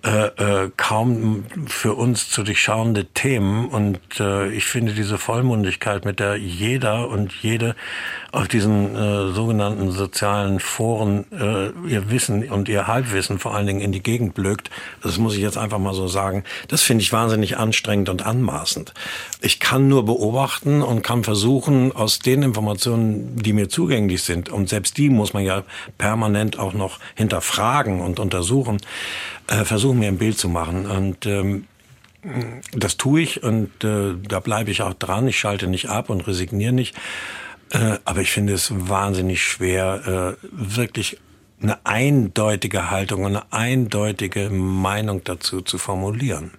äh, 0.04 0.64
äh, 0.64 0.70
kaum 0.76 1.46
für 1.66 1.94
uns 1.94 2.28
zu 2.28 2.42
durchschauende 2.42 3.06
Themen. 3.06 3.68
Und 3.68 3.98
äh, 4.20 4.48
ich 4.50 4.66
finde 4.66 4.92
diese 4.92 5.16
Vollmundigkeit, 5.16 6.04
mit 6.04 6.20
der 6.20 6.36
jeder 6.36 7.08
und 7.08 7.32
jede 7.32 7.74
auf 8.30 8.46
diesen 8.46 8.94
äh, 8.94 9.32
sogenannten 9.32 9.90
sozialen 9.92 10.60
Foren 10.60 11.24
äh, 11.32 11.70
ihr 11.88 12.10
Wissen 12.10 12.50
und 12.50 12.68
ihr 12.68 12.86
Halbwissen 12.86 13.38
vor 13.38 13.54
allen 13.54 13.66
Dingen 13.66 13.80
in 13.80 13.92
die 13.92 14.02
Gegend 14.02 14.34
blökt, 14.34 14.70
das 15.02 15.16
muss 15.16 15.36
ich 15.36 15.40
jetzt 15.40 15.56
einfach 15.56 15.78
mal 15.78 15.94
so 15.94 16.06
sagen, 16.06 16.44
das 16.68 16.82
finde 16.82 17.00
ich 17.00 17.10
wahnsinnig 17.10 17.56
anstrengend 17.56 18.10
und 18.10 18.26
anmaßend. 18.26 18.92
Ich 19.40 19.58
kann 19.58 19.88
nur 19.88 20.04
beobachten 20.04 20.82
und 20.82 21.02
kann 21.02 21.24
versuchen, 21.24 21.92
aus 21.92 22.18
den 22.18 22.42
Informationen, 22.42 23.36
die 23.36 23.54
mir 23.54 23.70
zugänglich 23.70 24.22
sind, 24.22 24.50
und 24.50 24.68
selbst 24.68 24.98
die 24.98 25.08
muss 25.08 25.32
man 25.32 25.44
ja 25.44 25.62
permanent 25.96 26.58
auch 26.58 26.74
noch 26.74 26.98
hinterfragen 27.14 28.02
und 28.02 28.20
untersuchen, 28.20 28.80
äh, 29.48 29.64
versuchen 29.64 29.98
mir 29.98 30.08
ein 30.08 30.18
Bild 30.18 30.38
zu 30.38 30.48
machen. 30.48 30.86
Und 30.86 31.26
ähm, 31.26 31.66
das 32.72 32.96
tue 32.96 33.20
ich 33.20 33.42
und 33.42 33.84
äh, 33.84 34.14
da 34.26 34.40
bleibe 34.40 34.70
ich 34.70 34.82
auch 34.82 34.94
dran. 34.94 35.28
Ich 35.28 35.38
schalte 35.38 35.66
nicht 35.66 35.88
ab 35.88 36.10
und 36.10 36.26
resigniere 36.26 36.72
nicht. 36.72 36.96
Äh, 37.70 37.98
aber 38.04 38.20
ich 38.20 38.30
finde 38.30 38.54
es 38.54 38.72
wahnsinnig 38.72 39.42
schwer, 39.42 40.36
äh, 40.42 40.46
wirklich 40.50 41.18
eine 41.62 41.84
eindeutige 41.84 42.90
Haltung 42.90 43.24
und 43.24 43.36
eine 43.36 43.52
eindeutige 43.52 44.50
Meinung 44.50 45.22
dazu 45.24 45.60
zu 45.60 45.78
formulieren. 45.78 46.52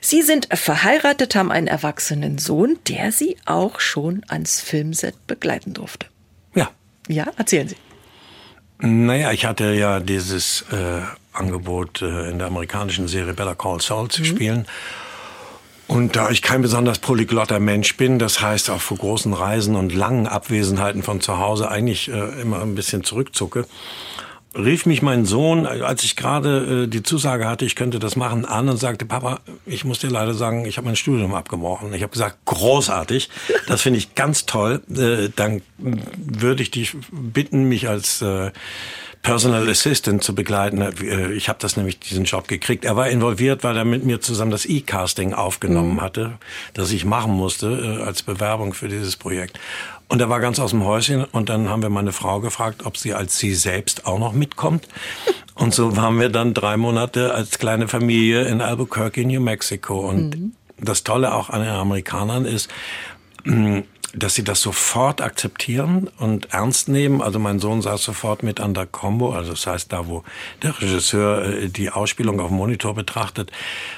Sie 0.00 0.22
sind 0.22 0.48
verheiratet, 0.52 1.36
haben 1.36 1.52
einen 1.52 1.68
erwachsenen 1.68 2.38
Sohn, 2.38 2.78
der 2.88 3.12
Sie 3.12 3.36
auch 3.44 3.78
schon 3.80 4.22
ans 4.28 4.60
Filmset 4.60 5.26
begleiten 5.26 5.72
durfte. 5.74 6.06
Ja. 6.54 6.70
Ja, 7.08 7.28
erzählen 7.36 7.68
Sie. 7.68 7.76
Naja, 8.80 9.30
ich 9.30 9.44
hatte 9.44 9.72
ja 9.74 10.00
dieses 10.00 10.62
äh, 10.72 11.02
Angebot, 11.32 12.02
äh, 12.02 12.30
in 12.30 12.38
der 12.38 12.48
amerikanischen 12.48 13.08
Serie 13.08 13.34
Better 13.34 13.54
Call 13.54 13.80
Saul 13.80 14.08
zu 14.08 14.22
mhm. 14.22 14.26
spielen. 14.26 14.66
Und 15.88 16.16
da 16.16 16.30
ich 16.30 16.40
kein 16.40 16.62
besonders 16.62 16.98
polyglotter 17.00 17.60
Mensch 17.60 17.96
bin, 17.96 18.18
das 18.18 18.40
heißt 18.40 18.70
auch 18.70 18.80
vor 18.80 18.96
großen 18.96 19.34
Reisen 19.34 19.76
und 19.76 19.94
langen 19.94 20.26
Abwesenheiten 20.26 21.02
von 21.02 21.20
zu 21.20 21.38
Hause 21.38 21.70
eigentlich 21.70 22.08
äh, 22.08 22.40
immer 22.40 22.62
ein 22.62 22.74
bisschen 22.74 23.04
zurückzucke, 23.04 23.66
rief 24.54 24.86
mich 24.86 25.02
mein 25.02 25.24
Sohn, 25.24 25.66
als 25.66 26.04
ich 26.04 26.16
gerade 26.16 26.84
äh, 26.84 26.86
die 26.86 27.02
Zusage 27.02 27.46
hatte, 27.46 27.64
ich 27.64 27.74
könnte 27.74 27.98
das 27.98 28.16
machen, 28.16 28.44
an 28.44 28.68
und 28.68 28.76
sagte, 28.76 29.04
Papa, 29.04 29.40
ich 29.66 29.84
muss 29.84 29.98
dir 29.98 30.10
leider 30.10 30.34
sagen, 30.34 30.64
ich 30.64 30.76
habe 30.76 30.86
mein 30.86 30.96
Studium 30.96 31.34
abgebrochen. 31.34 31.92
Ich 31.94 32.02
habe 32.02 32.12
gesagt, 32.12 32.38
großartig, 32.44 33.28
das 33.66 33.82
finde 33.82 33.98
ich 33.98 34.14
ganz 34.14 34.46
toll. 34.46 34.82
Äh, 34.88 35.30
dann 35.34 35.62
würde 35.78 36.62
ich 36.62 36.70
dich 36.70 36.96
bitten, 37.10 37.64
mich 37.64 37.88
als 37.88 38.22
äh, 38.22 38.50
Personal 39.22 39.68
Assistant 39.68 40.22
zu 40.22 40.34
begleiten. 40.34 40.80
Äh, 40.80 41.32
ich 41.32 41.48
habe 41.48 41.58
das 41.60 41.76
nämlich 41.76 42.00
diesen 42.00 42.24
Job 42.24 42.48
gekriegt. 42.48 42.84
Er 42.84 42.96
war 42.96 43.08
involviert, 43.08 43.62
weil 43.64 43.76
er 43.76 43.84
mit 43.84 44.04
mir 44.04 44.20
zusammen 44.20 44.50
das 44.50 44.66
E-Casting 44.66 45.32
aufgenommen 45.32 45.94
mhm. 45.94 46.00
hatte, 46.00 46.32
das 46.74 46.90
ich 46.90 47.04
machen 47.04 47.32
musste 47.32 47.98
äh, 48.00 48.02
als 48.02 48.22
Bewerbung 48.22 48.74
für 48.74 48.88
dieses 48.88 49.16
Projekt. 49.16 49.58
Und 50.08 50.20
er 50.20 50.28
war 50.28 50.40
ganz 50.40 50.58
aus 50.58 50.70
dem 50.70 50.84
Häuschen 50.84 51.24
und 51.24 51.48
dann 51.48 51.70
haben 51.70 51.80
wir 51.80 51.88
meine 51.88 52.12
Frau 52.12 52.40
gefragt, 52.40 52.84
ob 52.84 52.98
sie 52.98 53.14
als 53.14 53.38
sie 53.38 53.54
selbst 53.54 54.04
auch 54.04 54.18
noch 54.18 54.32
mitkommt. 54.32 54.86
Und 55.54 55.72
so 55.72 55.96
waren 55.96 56.18
wir 56.20 56.28
dann 56.28 56.52
drei 56.52 56.76
Monate 56.76 57.32
als 57.32 57.58
kleine 57.58 57.88
Familie 57.88 58.42
in 58.44 58.60
Albuquerque, 58.60 59.24
New 59.24 59.40
Mexico. 59.40 60.00
Und 60.00 60.38
mhm. 60.38 60.52
das 60.78 61.04
Tolle 61.04 61.32
auch 61.32 61.48
an 61.48 61.62
den 61.62 61.70
Amerikanern 61.70 62.44
ist, 62.44 62.68
dass 64.14 64.34
sie 64.34 64.44
das 64.44 64.60
sofort 64.60 65.20
akzeptieren 65.20 66.10
und 66.18 66.52
ernst 66.52 66.88
nehmen. 66.88 67.22
Also 67.22 67.38
mein 67.38 67.58
Sohn 67.58 67.82
saß 67.82 68.02
sofort 68.02 68.42
mit 68.42 68.60
an 68.60 68.74
der 68.74 68.86
Combo, 68.86 69.32
also 69.32 69.52
das 69.52 69.66
heißt 69.66 69.92
da, 69.92 70.06
wo 70.06 70.24
der 70.62 70.80
Regisseur 70.80 71.44
äh, 71.44 71.68
die 71.68 71.90
Ausspielung 71.90 72.40
auf 72.40 72.48
dem 72.48 72.56
Monitor 72.56 72.94
betrachtet, 72.94 73.50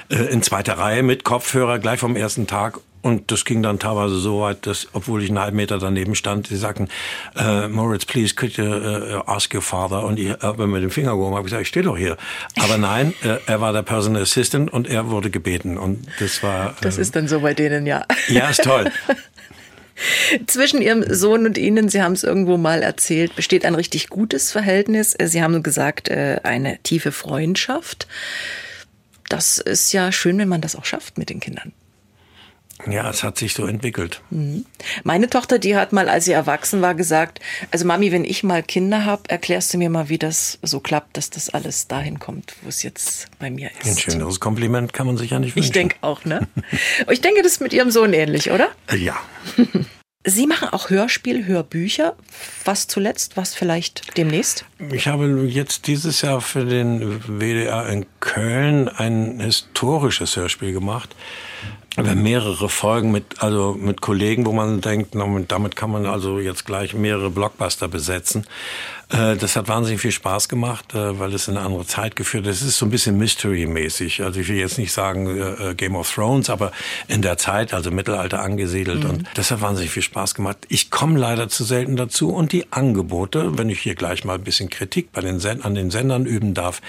äh, 0.09 0.15
in 0.15 0.41
zweiter 0.41 0.77
Reihe 0.77 1.03
mit 1.03 1.23
Kopfhörer 1.23 1.79
gleich 1.79 1.99
vom 1.99 2.15
ersten 2.15 2.47
Tag 2.47 2.79
und 3.05 3.31
das 3.31 3.45
ging 3.45 3.61
dann 3.61 3.77
teilweise 3.77 4.17
so 4.17 4.41
weit, 4.41 4.65
dass, 4.65 4.87
obwohl 4.93 5.21
ich 5.21 5.29
einen 5.29 5.37
halben 5.37 5.57
Meter 5.57 5.77
daneben 5.77 6.15
stand, 6.15 6.47
sie 6.47 6.57
sagten, 6.57 6.89
äh, 7.35 7.67
Moritz, 7.67 8.03
please, 8.03 8.33
could 8.33 8.57
you 8.57 8.65
uh, 8.65 9.21
ask 9.27 9.53
your 9.53 9.61
father? 9.61 10.03
Und 10.03 10.17
ich 10.17 10.31
habe 10.41 10.65
mit 10.65 10.81
dem 10.81 10.89
Finger 10.89 11.11
gehoben, 11.11 11.35
habe 11.35 11.43
gesagt, 11.43 11.61
ich 11.61 11.67
stehe 11.67 11.83
doch 11.85 11.99
hier. 11.99 12.17
Aber 12.59 12.79
nein, 12.79 13.13
äh, 13.21 13.37
er 13.45 13.61
war 13.61 13.73
der 13.73 13.83
Personal 13.83 14.23
Assistant 14.23 14.73
und 14.73 14.87
er 14.87 15.11
wurde 15.11 15.29
gebeten. 15.29 15.77
Und 15.77 16.07
das 16.17 16.41
war... 16.41 16.69
Äh, 16.69 16.73
das 16.81 16.97
ist 16.97 17.15
dann 17.15 17.27
so 17.27 17.41
bei 17.41 17.53
denen, 17.53 17.85
ja. 17.85 18.05
Ja, 18.27 18.49
ist 18.49 18.63
toll. 18.63 18.91
Zwischen 20.47 20.81
Ihrem 20.81 21.03
Sohn 21.13 21.45
und 21.45 21.57
Ihnen, 21.57 21.89
Sie 21.89 22.01
haben 22.01 22.13
es 22.13 22.23
irgendwo 22.23 22.57
mal 22.57 22.81
erzählt, 22.81 23.35
besteht 23.35 23.65
ein 23.65 23.75
richtig 23.75 24.09
gutes 24.09 24.51
Verhältnis. 24.51 25.15
Sie 25.21 25.41
haben 25.41 25.63
gesagt, 25.63 26.09
äh, 26.09 26.39
eine 26.43 26.79
tiefe 26.83 27.11
Freundschaft. 27.11 28.07
Das 29.29 29.57
ist 29.57 29.91
ja 29.91 30.11
schön, 30.11 30.37
wenn 30.37 30.49
man 30.49 30.61
das 30.61 30.75
auch 30.75 30.85
schafft 30.85 31.17
mit 31.17 31.29
den 31.29 31.39
Kindern. 31.39 31.73
Ja, 32.89 33.09
es 33.09 33.23
hat 33.23 33.37
sich 33.37 33.53
so 33.53 33.65
entwickelt. 33.65 34.21
Mhm. 34.29 34.65
Meine 35.03 35.29
Tochter, 35.29 35.59
die 35.59 35.75
hat 35.75 35.93
mal, 35.93 36.09
als 36.09 36.25
sie 36.25 36.33
erwachsen 36.33 36.81
war, 36.81 36.93
gesagt, 36.93 37.39
also 37.71 37.85
Mami, 37.85 38.11
wenn 38.11 38.25
ich 38.25 38.43
mal 38.43 38.63
Kinder 38.63 39.05
habe, 39.05 39.29
erklärst 39.29 39.73
du 39.73 39.77
mir 39.77 39.89
mal, 39.89 40.09
wie 40.09 40.17
das 40.17 40.59
so 40.61 40.81
klappt, 40.81 41.17
dass 41.17 41.29
das 41.29 41.49
alles 41.49 41.87
dahin 41.87 42.19
kommt, 42.19 42.55
wo 42.61 42.69
es 42.69 42.83
jetzt 42.83 43.27
bei 43.39 43.49
mir 43.49 43.71
ist. 43.79 43.87
Ein 43.87 43.97
schöneres 43.97 44.39
Kompliment 44.39 44.93
kann 44.93 45.07
man 45.07 45.17
sich 45.17 45.31
ja 45.31 45.39
nicht 45.39 45.55
wünschen. 45.55 45.67
Ich 45.67 45.73
denke 45.73 45.95
auch, 46.01 46.25
ne? 46.25 46.47
ich 47.09 47.21
denke, 47.21 47.41
das 47.41 47.53
ist 47.53 47.61
mit 47.61 47.73
Ihrem 47.73 47.91
Sohn 47.91 48.13
ähnlich, 48.13 48.51
oder? 48.51 48.69
Äh, 48.91 48.97
ja. 48.97 49.15
Sie 50.27 50.47
machen 50.47 50.69
auch 50.69 50.89
Hörspiel, 50.89 51.45
Hörbücher. 51.45 52.15
Was 52.63 52.87
zuletzt, 52.87 53.37
was 53.37 53.53
vielleicht 53.53 54.17
demnächst? 54.17 54.65
Ich 54.91 55.07
habe 55.07 55.27
jetzt 55.47 55.85
dieses 55.85 56.23
Jahr 56.23 56.41
für 56.41 56.65
den 56.65 57.21
WDR 57.27 57.87
in 57.89 58.07
Köln 58.21 58.89
ein 58.89 59.39
historisches 59.39 60.35
Hörspiel 60.35 60.73
gemacht 60.73 61.15
mehrere 61.97 62.69
Folgen 62.69 63.11
mit, 63.11 63.41
also 63.41 63.75
mit 63.79 64.01
Kollegen, 64.01 64.45
wo 64.45 64.51
man 64.51 64.81
denkt, 64.81 65.15
damit 65.47 65.75
kann 65.75 65.91
man 65.91 66.05
also 66.05 66.39
jetzt 66.39 66.65
gleich 66.65 66.93
mehrere 66.93 67.29
Blockbuster 67.29 67.87
besetzen. 67.87 68.45
Äh, 69.09 69.35
das 69.35 69.55
hat 69.55 69.67
wahnsinnig 69.67 70.01
viel 70.01 70.11
Spaß 70.11 70.49
gemacht, 70.49 70.93
äh, 70.93 71.19
weil 71.19 71.33
es 71.33 71.47
in 71.47 71.57
eine 71.57 71.65
andere 71.65 71.85
Zeit 71.85 72.15
geführt 72.15 72.47
ist. 72.47 72.61
Es 72.61 72.69
ist 72.69 72.77
so 72.77 72.85
ein 72.85 72.89
bisschen 72.89 73.17
Mystery-mäßig. 73.17 74.23
Also 74.23 74.39
ich 74.39 74.47
will 74.47 74.57
jetzt 74.57 74.77
nicht 74.77 74.91
sagen 74.91 75.27
äh, 75.27 75.75
Game 75.75 75.95
of 75.95 76.11
Thrones, 76.11 76.49
aber 76.49 76.71
in 77.07 77.21
der 77.21 77.37
Zeit, 77.37 77.73
also 77.73 77.91
Mittelalter 77.91 78.41
angesiedelt. 78.41 79.03
Mhm. 79.03 79.09
Und 79.09 79.27
das 79.35 79.51
hat 79.51 79.61
wahnsinnig 79.61 79.91
viel 79.91 80.03
Spaß 80.03 80.35
gemacht. 80.35 80.57
Ich 80.69 80.89
komme 80.89 81.19
leider 81.19 81.49
zu 81.49 81.63
selten 81.63 81.95
dazu. 81.95 82.29
Und 82.29 82.51
die 82.51 82.71
Angebote, 82.71 83.57
wenn 83.57 83.69
ich 83.69 83.79
hier 83.79 83.95
gleich 83.95 84.23
mal 84.25 84.35
ein 84.35 84.43
bisschen 84.43 84.69
Kritik 84.69 85.11
bei 85.11 85.21
den 85.21 85.39
Send 85.39 85.65
an 85.65 85.75
den 85.75 85.91
Sendern 85.91 86.25
üben 86.25 86.53
darf, 86.53 86.81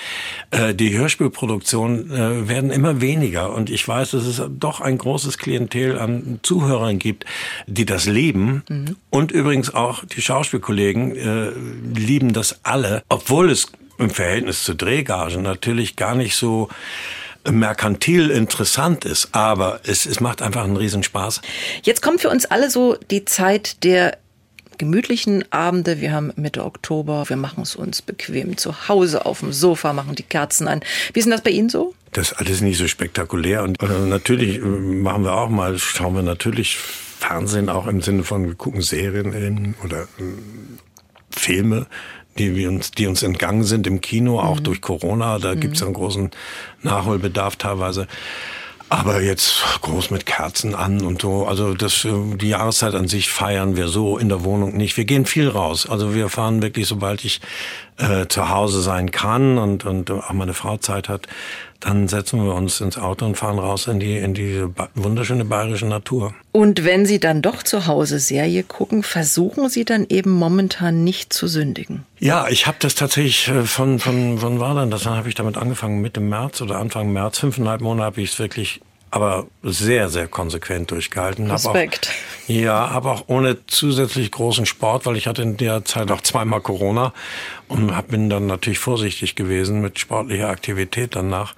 die 0.75 0.97
Hörspielproduktionen 0.97 2.49
werden 2.49 2.71
immer 2.71 3.01
weniger. 3.01 3.53
Und 3.53 3.71
ich 3.71 3.87
weiß, 3.87 4.13
dass 4.13 4.25
es 4.25 4.43
doch 4.49 4.81
ein 4.81 4.99
großes 4.99 5.39
Klientel 5.39 5.99
an 5.99 6.41
Zuhörern 6.43 6.99
gibt, 6.99 7.25
die 7.67 7.85
das 7.85 8.07
lieben. 8.07 8.63
Mhm. 8.69 8.97
Und 9.11 9.33
übrigens 9.33 9.75
auch 9.75 10.05
die 10.05 10.23
Schauspielkollegen 10.23 11.15
lieben 12.07 12.33
das 12.33 12.61
alle, 12.63 13.03
obwohl 13.09 13.51
es 13.51 13.67
im 13.99 14.11
Verhältnis 14.11 14.65
zu 14.65 14.75
Drehgagen 14.75 15.43
natürlich 15.43 15.97
gar 15.97 16.15
nicht 16.15 16.37
so 16.37 16.69
merkantil 17.51 18.31
interessant 18.31 19.05
ist, 19.05 19.29
aber 19.33 19.81
es, 19.85 20.07
es 20.07 20.21
macht 20.21 20.43
einfach 20.43 20.65
einen 20.65 20.77
Riesenspaß. 20.77 21.41
Jetzt 21.83 22.03
kommt 22.03 22.21
für 22.21 22.31
uns 22.31 22.45
alle 22.45 22.71
so 22.71 22.97
die 23.11 23.25
Zeit 23.25 23.85
der 23.85 24.19
gemütlichen 24.79 25.45
Abende. 25.53 26.01
Wir 26.01 26.13
haben 26.13 26.33
Mitte 26.37 26.65
Oktober, 26.65 27.29
wir 27.29 27.37
machen 27.37 27.63
es 27.63 27.77
uns 27.77 28.03
bequem 28.03 28.57
zu 28.57 28.89
Hause 28.89 29.25
auf 29.25 29.41
dem 29.41 29.53
Sofa, 29.53 29.93
machen 29.93 30.15
die 30.15 30.23
Kerzen 30.23 30.69
an. 30.69 30.81
Wie 31.13 31.21
ist 31.21 31.25
denn 31.25 31.33
das 31.33 31.43
bei 31.43 31.51
Ihnen 31.51 31.71
so? 31.71 31.95
Das 32.13 32.33
ist 32.33 32.39
alles 32.39 32.61
nicht 32.61 32.79
so 32.79 32.87
spektakulär 32.87 33.63
und 33.63 33.81
natürlich 34.09 34.57
äh, 34.57 34.61
machen 34.61 35.25
wir 35.25 35.35
auch 35.35 35.49
mal, 35.49 35.79
schauen 35.79 36.15
wir 36.15 36.23
natürlich 36.23 36.77
Fernsehen 36.77 37.69
auch 37.69 37.87
im 37.87 38.03
Sinne 38.03 38.25
von 38.25 38.47
wir 38.47 38.55
gucken 38.55 38.83
Serien 38.83 39.75
oder 39.83 40.03
äh, 40.03 40.23
Filme, 41.37 41.87
die 42.39 42.55
wir 42.55 42.69
uns, 42.69 42.91
die 42.91 43.07
uns 43.07 43.23
entgangen 43.23 43.65
sind 43.65 43.87
im 43.87 44.01
Kino, 44.01 44.41
auch 44.41 44.59
mhm. 44.61 44.65
durch 44.65 44.81
Corona. 44.81 45.39
Da 45.39 45.55
mhm. 45.55 45.61
gibt 45.61 45.77
es 45.77 45.83
einen 45.83 45.95
großen 45.95 46.31
Nachholbedarf 46.83 47.57
teilweise. 47.57 48.07
Aber 48.89 49.21
jetzt 49.21 49.65
groß 49.83 50.11
mit 50.11 50.27
Kerzen 50.27 50.77
an 50.77 51.01
und 51.01 51.21
so. 51.21 51.47
Also 51.47 51.75
das, 51.75 52.05
äh, 52.05 52.37
die 52.37 52.51
Jahreszeit 52.51 52.95
an 52.95 53.09
sich 53.09 53.29
feiern 53.31 53.77
wir 53.77 53.89
so 53.89 54.17
in 54.17 54.29
der 54.29 54.45
Wohnung 54.45 54.77
nicht. 54.77 54.97
Wir 54.97 55.05
gehen 55.05 55.27
viel 55.27 55.49
raus. 55.49 55.89
Also 55.89 56.15
wir 56.15 56.29
fahren 56.29 56.63
wirklich, 56.63 56.87
sobald 56.87 57.25
ich 57.25 57.41
äh, 57.99 58.27
zu 58.29 58.49
Hause 58.49 58.83
sein 58.83 59.11
kann 59.11 59.59
und, 59.59 59.85
und 59.85 60.11
auch 60.11 60.33
meine 60.33 60.55
Frau 60.55 60.77
Zeit 60.77 61.09
hat, 61.09 61.27
dann 61.81 62.09
setzen 62.09 62.45
wir 62.45 62.55
uns 62.55 62.81
ins 62.81 62.99
Auto 62.99 63.27
und 63.27 63.37
fahren 63.37 63.59
raus 63.59 63.87
in 63.87 64.01
die, 64.01 64.17
in 64.17 64.35
diese 64.35 64.71
wunderschöne 64.95 65.45
bayerische 65.45 65.87
Natur. 65.87 66.35
Und 66.53 66.85
wenn 66.85 67.07
Sie 67.07 67.21
dann 67.21 67.43
doch 67.43 67.63
zu 67.63 67.87
Hause 67.87 68.19
Serie 68.19 68.63
gucken, 68.63 69.03
versuchen 69.03 69.69
Sie 69.69 69.85
dann 69.85 70.07
eben 70.09 70.31
momentan 70.31 71.05
nicht 71.05 71.33
zu 71.33 71.47
sündigen? 71.47 72.05
Ja, 72.19 72.49
ich 72.49 72.67
habe 72.67 72.79
das 72.81 72.95
tatsächlich 72.95 73.49
äh, 73.49 73.65
von, 73.65 73.99
von, 73.99 74.39
von 74.39 74.61
war 74.61 74.75
dann, 74.75 74.91
das 74.91 75.07
habe 75.07 75.29
ich 75.29 75.35
damit 75.35 75.57
angefangen, 75.57 76.01
Mitte 76.01 76.21
März 76.21 76.61
oder 76.61 76.79
Anfang 76.79 77.13
März, 77.13 77.39
fünfeinhalb 77.39 77.81
Monate 77.81 78.07
habe 78.07 78.21
ich 78.23 78.33
es 78.33 78.39
wirklich 78.39 78.81
aber 79.11 79.47
sehr, 79.63 80.09
sehr 80.09 80.29
konsequent 80.29 80.91
durchgehalten. 80.91 81.51
Respekt. 81.51 82.09
Hab 82.09 82.15
auch, 82.15 82.49
ja, 82.49 82.87
aber 82.87 83.13
auch 83.13 83.25
ohne 83.29 83.67
zusätzlich 83.67 84.31
großen 84.31 84.67
Sport, 84.67 85.07
weil 85.07 85.17
ich 85.17 85.27
hatte 85.27 85.43
in 85.43 85.57
der 85.57 85.85
Zeit 85.85 86.11
auch 86.11 86.21
zweimal 86.21 86.61
Corona 86.61 87.13
und 87.69 87.95
hab, 87.95 88.09
bin 88.09 88.29
dann 88.29 88.47
natürlich 88.47 88.79
vorsichtig 88.79 89.35
gewesen 89.35 89.81
mit 89.81 89.99
sportlicher 89.99 90.49
Aktivität 90.49 91.15
danach. 91.17 91.55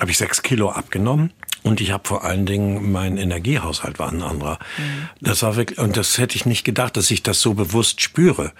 Habe 0.00 0.10
ich 0.10 0.18
sechs 0.18 0.42
Kilo 0.42 0.70
abgenommen. 0.70 1.32
Und 1.62 1.80
ich 1.80 1.92
habe 1.92 2.08
vor 2.08 2.24
allen 2.24 2.44
Dingen, 2.44 2.90
mein 2.90 3.16
Energiehaushalt 3.16 4.00
war 4.00 4.10
ein 4.10 4.22
anderer. 4.22 4.58
Mhm. 4.76 5.08
Das 5.20 5.42
war 5.44 5.54
wirklich, 5.54 5.78
und 5.78 5.96
das 5.96 6.18
hätte 6.18 6.34
ich 6.34 6.44
nicht 6.44 6.64
gedacht, 6.64 6.96
dass 6.96 7.10
ich 7.12 7.22
das 7.22 7.40
so 7.40 7.54
bewusst 7.54 8.00
spüre 8.00 8.52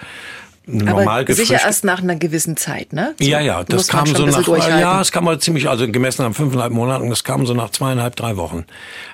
normal 0.67 1.23
Aber 1.23 1.35
sicher 1.35 1.61
erst 1.61 1.85
nach 1.85 2.03
einer 2.03 2.17
gewissen 2.17 2.57
Zeit, 2.57 2.93
ne? 2.93 3.15
So 3.19 3.25
ja, 3.25 3.41
ja, 3.41 3.65
das 3.65 3.89
kam 3.89 4.07
so 4.07 4.27
nach, 4.27 4.47
ja, 4.47 5.01
es 5.01 5.11
kam 5.11 5.25
mal 5.25 5.39
ziemlich, 5.39 5.69
also 5.69 5.91
gemessen 5.91 6.23
an 6.23 6.35
fünfeinhalb 6.35 6.73
Monaten, 6.73 7.11
das 7.11 7.25
kam 7.25 7.47
so 7.47 7.55
nach 7.55 7.71
zweieinhalb, 7.71 8.15
drei 8.17 8.37
Wochen. 8.37 8.65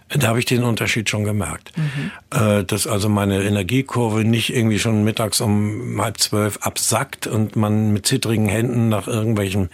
Da 0.08 0.28
habe 0.28 0.38
ich 0.38 0.44
den 0.44 0.64
Unterschied 0.64 1.08
schon 1.08 1.24
gemerkt. 1.24 1.72
Mhm. 1.76 2.11
Äh, 2.30 2.64
dass 2.64 2.87
also 2.87 3.08
meine 3.08 3.42
Energiekurve 3.42 4.24
nicht 4.24 4.54
irgendwie 4.54 4.78
schon 4.78 5.04
mittags 5.04 5.40
um 5.40 6.00
halb 6.00 6.18
zwölf 6.18 6.58
absackt 6.58 7.26
und 7.26 7.56
man 7.56 7.92
mit 7.92 8.06
zittrigen 8.06 8.48
Händen 8.48 8.88
nach 8.88 9.06
irgendwelchen 9.06 9.70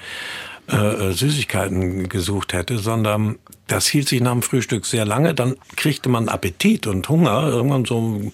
äh, 0.72 0.76
äh, 0.76 1.12
Süßigkeiten 1.12 2.08
gesucht 2.08 2.54
hätte, 2.54 2.78
sondern 2.78 3.36
das 3.66 3.86
hielt 3.86 4.08
sich 4.08 4.22
nach 4.22 4.32
dem 4.32 4.42
Frühstück 4.42 4.86
sehr 4.86 5.04
lange. 5.04 5.34
Dann 5.34 5.56
kriegte 5.76 6.08
man 6.08 6.28
Appetit 6.28 6.86
und 6.86 7.08
Hunger, 7.08 7.48
irgendwann 7.48 7.84
so 7.84 8.32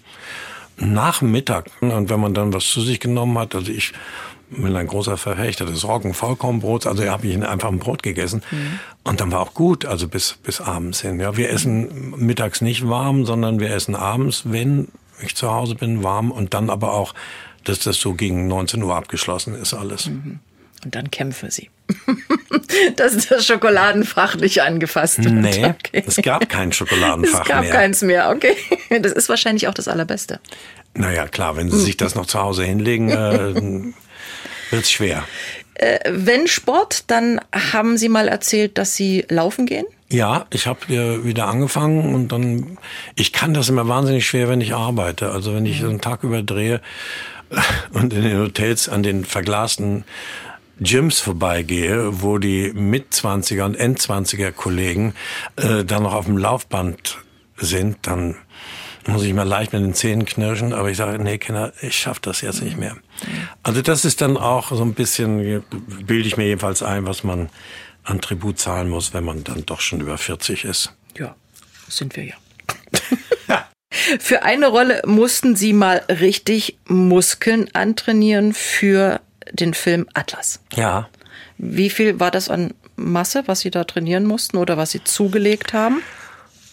nach 0.81 1.23
Mittag. 1.23 1.71
Und 1.81 2.11
wenn 2.11 2.21
man 2.21 2.35
dann 2.35 2.53
was 2.53 2.67
zu 2.67 2.81
sich 2.81 3.01
genommen 3.01 3.39
hat, 3.39 3.55
also 3.55 3.71
ich 3.71 3.93
bin 4.51 4.75
ein 4.75 4.87
großer 4.87 5.17
Verfechter 5.17 5.65
des 5.65 5.87
Roggen-Vollkornbrots, 5.87 6.87
also 6.87 7.05
habe 7.09 7.27
ich 7.27 7.43
einfach 7.43 7.69
ein 7.69 7.79
Brot 7.79 8.03
gegessen. 8.03 8.43
Mhm. 8.51 8.81
Und 9.05 9.21
dann 9.21 9.31
war 9.31 9.41
auch 9.41 9.55
gut, 9.55 9.87
also 9.87 10.09
bis, 10.09 10.39
bis 10.43 10.61
abends 10.61 11.01
hin. 11.01 11.21
Ja, 11.21 11.37
wir 11.37 11.51
essen 11.51 12.15
mittags 12.17 12.61
nicht 12.61 12.89
warm, 12.89 13.25
sondern 13.25 13.61
wir 13.61 13.71
essen 13.71 13.95
abends, 13.95 14.43
wenn 14.47 14.89
ich 15.23 15.37
zu 15.37 15.51
Hause 15.51 15.75
bin, 15.75 16.03
warm 16.03 16.31
und 16.33 16.55
dann 16.55 16.71
aber 16.71 16.95
auch, 16.95 17.15
dass 17.65 17.79
das 17.79 18.01
so 18.01 18.15
gegen 18.15 18.49
19 18.49 18.83
Uhr 18.83 18.97
abgeschlossen 18.97 19.55
ist 19.55 19.75
alles. 19.75 20.07
Mhm. 20.07 20.41
Und 20.85 20.95
dann 20.95 21.11
kämpfe 21.11 21.51
sie. 21.51 21.71
dass 22.97 23.29
das 23.29 23.47
Schokoladenfach 23.47 24.37
nicht 24.37 24.63
angefasst 24.63 25.23
wird. 25.23 25.35
Nee, 25.35 25.65
okay. 25.89 26.05
es 26.07 26.17
gab 26.17 26.49
kein 26.49 26.73
Schokoladenfach 26.73 27.33
mehr. 27.33 27.43
Es 27.43 27.49
gab 27.49 27.61
mehr. 27.63 27.73
keins 27.73 28.03
mehr, 28.03 28.31
okay. 28.31 28.57
Das 29.01 29.13
ist 29.13 29.29
wahrscheinlich 29.29 29.69
auch 29.69 29.75
das 29.75 29.89
Allerbeste. 29.89 30.41
Naja, 30.95 31.29
klar, 31.29 31.57
wenn 31.57 31.71
Sie 31.71 31.81
sich 31.81 31.97
das 31.97 32.15
noch 32.15 32.27
zu 32.27 32.41
Hause 32.41 32.65
hinlegen, 32.65 33.11
äh, 33.11 33.55
wird 34.71 34.83
es 34.83 34.91
schwer. 34.91 35.25
Äh, 35.75 35.99
wenn 36.11 36.47
Sport, 36.47 37.11
dann 37.11 37.41
haben 37.53 37.97
Sie 37.97 38.09
mal 38.09 38.29
erzählt, 38.29 38.79
dass 38.79 38.97
Sie 38.97 39.25
laufen 39.29 39.67
gehen? 39.67 39.87
Ja, 40.13 40.47
ich 40.51 40.67
habe 40.67 41.25
wieder 41.25 41.47
angefangen 41.47 42.15
und 42.15 42.33
dann, 42.33 42.79
ich 43.15 43.33
kann 43.33 43.55
das 43.55 43.69
immer 43.69 43.87
wahnsinnig 43.87 44.27
schwer, 44.27 44.49
wenn 44.49 44.61
ich 44.61 44.75
arbeite. 44.75 45.31
Also 45.31 45.55
wenn 45.55 45.67
ich 45.67 45.83
mhm. 45.83 45.91
einen 45.91 46.01
Tag 46.01 46.25
überdrehe 46.25 46.81
und 47.93 48.13
in 48.13 48.23
den 48.23 48.39
Hotels 48.39 48.89
an 48.89 49.05
den 49.05 49.25
verglasten 49.25 50.05
Gyms 50.81 51.21
vorbeigehe, 51.21 52.23
wo 52.23 52.39
die 52.39 52.73
Mitzwanziger 52.73 53.67
und 53.67 53.77
Endzwanziger 53.77 54.51
Kollegen 54.51 55.15
äh, 55.57 55.85
dann 55.85 56.05
noch 56.05 56.15
auf 56.15 56.25
dem 56.25 56.39
Laufband 56.39 57.19
sind, 57.57 57.99
dann 58.03 58.37
muss 59.07 59.23
ich 59.23 59.33
mal 59.35 59.47
leicht 59.47 59.73
mit 59.73 59.83
den 59.83 59.95
Zähnen 59.95 60.25
knirschen, 60.25 60.73
aber 60.73 60.91
ich 60.91 60.97
sage, 60.97 61.23
nee, 61.23 61.39
Kinder, 61.39 61.73
ich 61.81 61.99
schaffe 61.99 62.21
das 62.23 62.41
jetzt 62.41 62.63
nicht 62.63 62.79
mehr. 62.79 62.97
Also 63.63 63.83
das 63.83 64.05
ist 64.05 64.21
dann 64.21 64.37
auch 64.37 64.71
so 64.71 64.83
ein 64.83 64.95
bisschen, 64.95 65.63
bilde 66.07 66.29
ich 66.29 66.37
mir 66.37 66.47
jedenfalls 66.47 66.83
ein, 66.83 67.07
was 67.07 67.25
man 67.25 67.49
an 68.05 68.21
Tribut 68.21 68.59
zahlen 68.59 68.89
muss, 68.89 69.13
wenn 69.15 69.25
man 69.25 69.45
dann 69.45 69.65
doch 69.67 69.81
schon 69.81 70.01
über 70.01 70.19
40 70.19 70.65
ist. 70.65 70.95
Ja, 71.19 71.35
sind 71.89 72.17
wir 72.17 72.25
ja. 72.25 72.35
Für 74.21 74.43
eine 74.43 74.69
Rolle 74.69 75.03
mussten 75.05 75.57
Sie 75.57 75.73
mal 75.73 76.03
richtig 76.09 76.79
Muskeln 76.87 77.69
antrainieren 77.75 78.55
für 78.55 79.21
den 79.53 79.75
Film 79.75 80.07
Atlas. 80.15 80.61
Ja. 80.75 81.09
Wie 81.59 81.91
viel 81.91 82.21
war 82.21 82.31
das 82.31 82.49
an 82.49 82.75
Masse, 82.97 83.43
was 83.47 83.61
Sie 83.61 83.71
da 83.71 83.85
trainieren 83.85 84.27
mussten 84.27 84.57
oder 84.57 84.77
was 84.77 84.91
Sie 84.91 85.05
zugelegt 85.05 85.73
haben? 85.73 86.03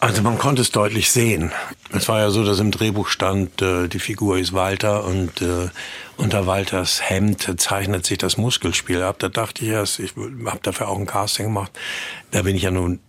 Also 0.00 0.22
man 0.22 0.38
konnte 0.38 0.62
es 0.62 0.70
deutlich 0.70 1.10
sehen. 1.10 1.50
Es 1.92 2.08
war 2.08 2.20
ja 2.20 2.30
so, 2.30 2.44
dass 2.44 2.60
im 2.60 2.70
Drehbuch 2.70 3.08
stand, 3.08 3.60
äh, 3.60 3.88
die 3.88 3.98
Figur 3.98 4.38
ist 4.38 4.52
Walter 4.52 5.04
und 5.04 5.42
äh, 5.42 5.70
unter 6.16 6.46
Walters 6.46 7.10
Hemd 7.10 7.60
zeichnet 7.60 8.06
sich 8.06 8.18
das 8.18 8.36
Muskelspiel 8.36 9.02
ab. 9.02 9.16
Da 9.18 9.28
dachte 9.28 9.64
ich 9.64 9.70
erst, 9.70 9.98
ich 9.98 10.12
habe 10.16 10.60
dafür 10.62 10.88
auch 10.88 10.98
ein 10.98 11.06
Casting 11.06 11.46
gemacht. 11.46 11.72
Da 12.30 12.42
bin 12.42 12.54
ich 12.54 12.62
ja 12.62 12.70
nun 12.70 13.00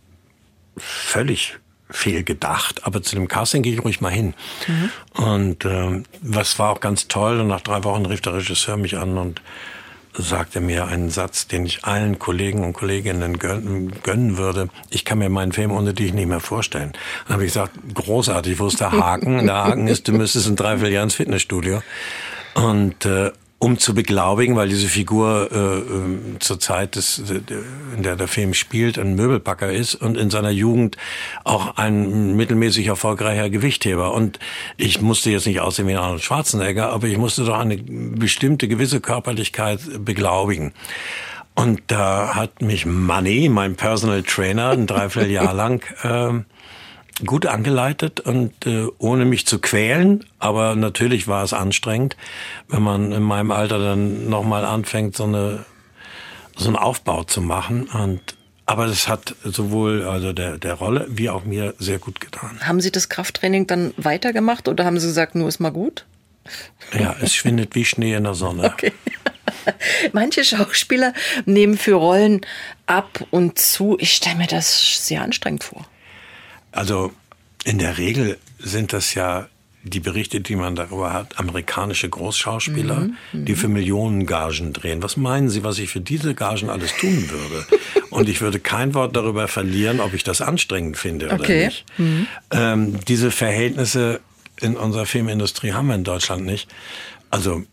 völlig 0.77 1.59
fehlgedacht, 1.89 2.85
aber 2.85 3.01
zu 3.01 3.15
dem 3.15 3.27
Casting 3.27 3.63
gehe 3.63 3.73
ich 3.73 3.83
ruhig 3.83 4.01
mal 4.01 4.11
hin. 4.11 4.33
Mhm. 4.67 5.23
Und 5.23 5.65
äh, 5.65 6.03
was 6.21 6.59
war 6.59 6.71
auch 6.71 6.79
ganz 6.79 7.07
toll. 7.07 7.39
Und 7.39 7.47
nach 7.47 7.61
drei 7.61 7.83
Wochen 7.83 8.05
rief 8.05 8.21
der 8.21 8.35
Regisseur 8.35 8.77
mich 8.77 8.97
an 8.97 9.17
und 9.17 9.41
sagte 10.13 10.59
mir 10.59 10.87
einen 10.87 11.09
Satz, 11.09 11.47
den 11.47 11.65
ich 11.65 11.85
allen 11.85 12.19
Kollegen 12.19 12.63
und 12.63 12.73
Kolleginnen 12.73 13.37
gönnen, 13.37 14.37
würde. 14.37 14.69
Ich 14.89 15.05
kann 15.05 15.19
mir 15.19 15.29
meinen 15.29 15.51
Film 15.51 15.71
ohne 15.71 15.93
dich 15.93 16.13
nicht 16.13 16.27
mehr 16.27 16.39
vorstellen. 16.39 16.93
Dann 17.25 17.35
habe 17.35 17.45
ich 17.45 17.53
gesagt, 17.53 17.73
großartig, 17.93 18.59
wo 18.59 18.67
ist 18.67 18.79
der 18.79 18.91
Haken? 18.91 19.45
Der 19.45 19.55
Haken 19.55 19.87
ist, 19.87 20.07
du 20.07 20.13
müsstest 20.13 20.47
in 20.47 20.55
drei, 20.55 20.77
vier 20.77 21.01
ins 21.01 21.15
Fitnessstudio. 21.15 21.81
Und 22.55 23.05
äh, 23.05 23.31
um 23.59 23.77
zu 23.77 23.93
beglaubigen, 23.93 24.55
weil 24.55 24.69
diese 24.69 24.87
Figur 24.87 25.49
äh, 25.51 25.79
äh, 25.79 26.39
zur 26.39 26.59
Zeit, 26.61 26.95
des, 26.95 27.21
in 27.95 28.03
der 28.03 28.15
der 28.15 28.29
Film 28.29 28.53
spielt, 28.53 28.97
ein 28.97 29.15
Möbelpacker 29.15 29.71
ist 29.71 29.95
und 29.95 30.17
in 30.17 30.29
seiner 30.29 30.49
Jugend 30.49 30.95
auch 31.43 31.75
ein 31.75 32.37
mittelmäßig 32.37 32.87
erfolgreicher 32.87 33.49
Gewichtheber. 33.49 34.13
Und 34.13 34.39
ich 34.77 35.01
musste 35.01 35.29
jetzt 35.29 35.45
nicht 35.45 35.59
aussehen 35.59 35.87
wie 35.87 35.95
Arnold 35.95 36.23
Schwarzenegger, 36.23 36.89
aber 36.89 37.07
ich 37.07 37.17
musste 37.17 37.43
doch 37.43 37.59
eine 37.59 37.77
bestimmte 37.77 38.69
gewisse 38.69 39.01
Körperlichkeit 39.01 39.81
beglaubigen. 40.05 40.73
Und 41.53 41.81
da 41.87 42.35
hat 42.35 42.61
mich 42.61 42.85
Money, 42.85 43.49
mein 43.49 43.75
Personal 43.75 44.23
Trainer, 44.23 44.69
ein 44.69 44.87
Dreivierteljahr 44.87 45.53
lang 45.53 45.83
äh, 46.03 46.45
gut 47.25 47.45
angeleitet 47.45 48.19
und 48.19 48.65
äh, 48.65 48.87
ohne 48.97 49.25
mich 49.25 49.45
zu 49.45 49.59
quälen. 49.59 50.25
Aber 50.39 50.75
natürlich 50.75 51.27
war 51.27 51.43
es 51.43 51.53
anstrengend, 51.53 52.15
wenn 52.67 52.81
man 52.81 53.11
in 53.11 53.23
meinem 53.23 53.51
Alter 53.51 53.79
dann 53.79 54.29
nochmal 54.29 54.65
anfängt, 54.65 55.15
so 55.15 55.25
eine 55.25 55.65
so 56.55 56.67
einen 56.67 56.75
Aufbau 56.75 57.23
zu 57.23 57.41
machen. 57.41 57.87
Und 57.87 58.21
aber 58.65 58.85
das 58.85 59.07
hat 59.07 59.35
sowohl 59.43 60.03
also 60.03 60.31
der, 60.31 60.57
der 60.57 60.75
Rolle 60.75 61.07
wie 61.09 61.29
auch 61.29 61.43
mir 61.43 61.73
sehr 61.79 61.97
gut 61.97 62.19
getan. 62.19 62.59
Haben 62.61 62.81
Sie 62.81 62.91
das 62.91 63.09
Krafttraining 63.09 63.65
dann 63.65 63.93
weitergemacht 63.97 64.67
oder 64.67 64.85
haben 64.85 64.99
Sie 64.99 65.07
gesagt, 65.07 65.33
nur 65.33 65.47
ist 65.47 65.59
mal 65.59 65.71
gut? 65.71 66.05
Ja, 66.97 67.15
es 67.21 67.33
schwindet 67.33 67.75
wie 67.75 67.85
Schnee 67.85 68.13
in 68.13 68.23
der 68.25 68.35
Sonne. 68.35 68.63
Okay. 68.73 68.93
Manche 70.13 70.43
Schauspieler 70.43 71.13
nehmen 71.45 71.77
für 71.77 71.95
Rollen 71.95 72.41
ab 72.85 73.25
und 73.31 73.57
zu. 73.57 73.97
Ich 73.99 74.13
stelle 74.13 74.35
mir 74.35 74.47
das 74.47 75.07
sehr 75.07 75.23
anstrengend 75.23 75.63
vor. 75.63 75.87
Also 76.71 77.11
in 77.63 77.79
der 77.79 77.97
Regel 77.97 78.37
sind 78.59 78.93
das 78.93 79.13
ja 79.13 79.47
die 79.83 79.99
Berichte, 79.99 80.41
die 80.41 80.55
man 80.55 80.75
darüber 80.75 81.13
hat, 81.13 81.39
amerikanische 81.39 82.09
Großschauspieler, 82.09 83.09
mhm, 83.31 83.45
die 83.45 83.55
für 83.55 83.69
Millionen 83.69 84.25
Gagen 84.25 84.73
drehen. 84.73 85.01
Was 85.01 85.15
meinen 85.15 85.49
Sie, 85.49 85.63
was 85.63 85.79
ich 85.79 85.89
für 85.89 86.01
diese 86.01 86.35
Gagen 86.35 86.69
alles 86.69 86.95
tun 86.97 87.29
würde? 87.29 87.65
Und 88.09 88.27
ich 88.27 88.41
würde 88.41 88.59
kein 88.59 88.93
Wort 88.93 89.15
darüber 89.15 89.47
verlieren, 89.47 89.99
ob 90.01 90.13
ich 90.13 90.23
das 90.23 90.41
anstrengend 90.41 90.97
finde 90.97 91.27
oder 91.27 91.39
okay. 91.39 91.65
nicht. 91.65 91.85
Mhm. 91.97 92.27
Ähm, 92.51 92.99
diese 93.07 93.31
Verhältnisse 93.31 94.19
in 94.59 94.75
unserer 94.75 95.05
Filmindustrie 95.05 95.71
haben 95.71 95.87
wir 95.87 95.95
in 95.95 96.03
Deutschland 96.03 96.45
nicht. 96.45 96.69
Also 97.29 97.63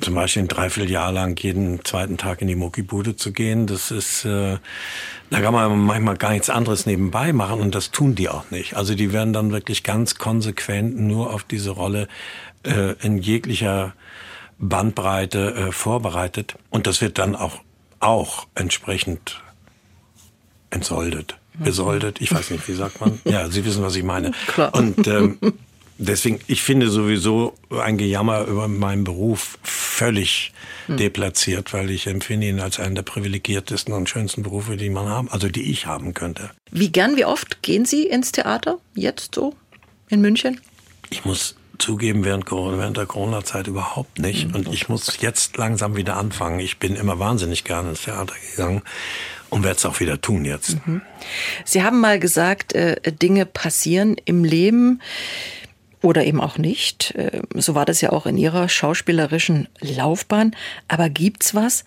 zum 0.00 0.14
Beispiel 0.14 0.42
ein 0.42 0.48
Dreivierteljahr 0.48 1.12
lang 1.12 1.38
jeden 1.42 1.84
zweiten 1.84 2.16
Tag 2.16 2.40
in 2.42 2.48
die 2.48 2.54
Muckibude 2.54 3.16
zu 3.16 3.32
gehen, 3.32 3.66
das 3.66 3.90
ist, 3.90 4.24
äh, 4.24 4.58
da 5.30 5.40
kann 5.40 5.54
man 5.54 5.78
manchmal 5.78 6.16
gar 6.16 6.32
nichts 6.32 6.50
anderes 6.50 6.86
nebenbei 6.86 7.32
machen 7.32 7.60
und 7.60 7.74
das 7.74 7.90
tun 7.90 8.14
die 8.14 8.28
auch 8.28 8.50
nicht. 8.50 8.74
Also 8.74 8.94
die 8.94 9.12
werden 9.12 9.32
dann 9.32 9.52
wirklich 9.52 9.84
ganz 9.84 10.16
konsequent 10.16 10.98
nur 10.98 11.32
auf 11.32 11.44
diese 11.44 11.70
Rolle 11.70 12.08
äh, 12.64 12.94
in 13.00 13.18
jeglicher 13.18 13.94
Bandbreite 14.58 15.54
äh, 15.54 15.72
vorbereitet 15.72 16.56
und 16.70 16.86
das 16.86 17.00
wird 17.00 17.18
dann 17.18 17.36
auch, 17.36 17.60
auch 18.00 18.46
entsprechend 18.54 19.40
entsoldet, 20.70 21.38
besoldet, 21.58 22.20
ich 22.20 22.32
weiß 22.32 22.50
nicht, 22.50 22.66
wie 22.68 22.74
sagt 22.74 23.00
man? 23.00 23.20
Ja, 23.24 23.48
Sie 23.48 23.64
wissen, 23.64 23.82
was 23.82 23.96
ich 23.96 24.04
meine. 24.04 24.32
Klar. 24.48 24.74
Und 24.74 25.06
ähm, 25.06 25.38
deswegen, 26.00 26.40
ich 26.46 26.62
finde 26.62 26.90
sowieso 26.90 27.54
ein 27.70 27.98
Gejammer 27.98 28.46
über 28.46 28.68
meinen 28.68 29.04
Beruf 29.04 29.58
völlig 29.62 30.52
hm. 30.86 30.96
deplatziert, 30.96 31.72
weil 31.72 31.90
ich 31.90 32.06
empfinde 32.06 32.48
ihn 32.48 32.60
als 32.60 32.80
einen 32.80 32.94
der 32.94 33.02
privilegiertesten 33.02 33.94
und 33.94 34.08
schönsten 34.08 34.42
Berufe, 34.42 34.76
die 34.76 34.90
man 34.90 35.08
haben, 35.08 35.30
also 35.30 35.48
die 35.48 35.70
ich 35.70 35.86
haben 35.86 36.14
könnte. 36.14 36.50
Wie 36.70 36.90
gern, 36.90 37.16
wie 37.16 37.24
oft 37.24 37.62
gehen 37.62 37.84
Sie 37.84 38.06
ins 38.06 38.32
Theater 38.32 38.78
jetzt 38.94 39.34
so 39.34 39.54
in 40.08 40.20
München? 40.20 40.60
Ich 41.10 41.24
muss 41.24 41.56
zugeben, 41.78 42.24
während, 42.24 42.46
Corona, 42.46 42.78
während 42.78 42.96
der 42.96 43.06
Corona-Zeit 43.06 43.66
überhaupt 43.66 44.18
nicht. 44.18 44.48
Mhm. 44.48 44.54
Und 44.54 44.72
ich 44.72 44.88
muss 44.88 45.20
jetzt 45.20 45.56
langsam 45.56 45.96
wieder 45.96 46.16
anfangen. 46.16 46.60
Ich 46.60 46.78
bin 46.78 46.94
immer 46.94 47.18
wahnsinnig 47.18 47.64
gerne 47.64 47.90
ins 47.90 48.02
Theater 48.02 48.34
gegangen 48.50 48.82
und 49.48 49.64
werde 49.64 49.76
es 49.76 49.86
auch 49.86 50.00
wieder 50.00 50.20
tun 50.20 50.44
jetzt. 50.44 50.86
Mhm. 50.86 51.02
Sie 51.64 51.82
haben 51.82 52.00
mal 52.00 52.20
gesagt, 52.20 52.74
äh, 52.74 53.00
Dinge 53.12 53.46
passieren 53.46 54.16
im 54.24 54.44
Leben 54.44 55.00
oder 56.02 56.24
eben 56.24 56.40
auch 56.40 56.58
nicht. 56.58 57.14
Äh, 57.14 57.42
so 57.54 57.74
war 57.74 57.84
das 57.84 58.00
ja 58.00 58.10
auch 58.10 58.26
in 58.26 58.36
Ihrer 58.36 58.68
schauspielerischen 58.68 59.68
Laufbahn. 59.80 60.56
Aber 60.88 61.08
gibt's 61.08 61.54
was, 61.54 61.84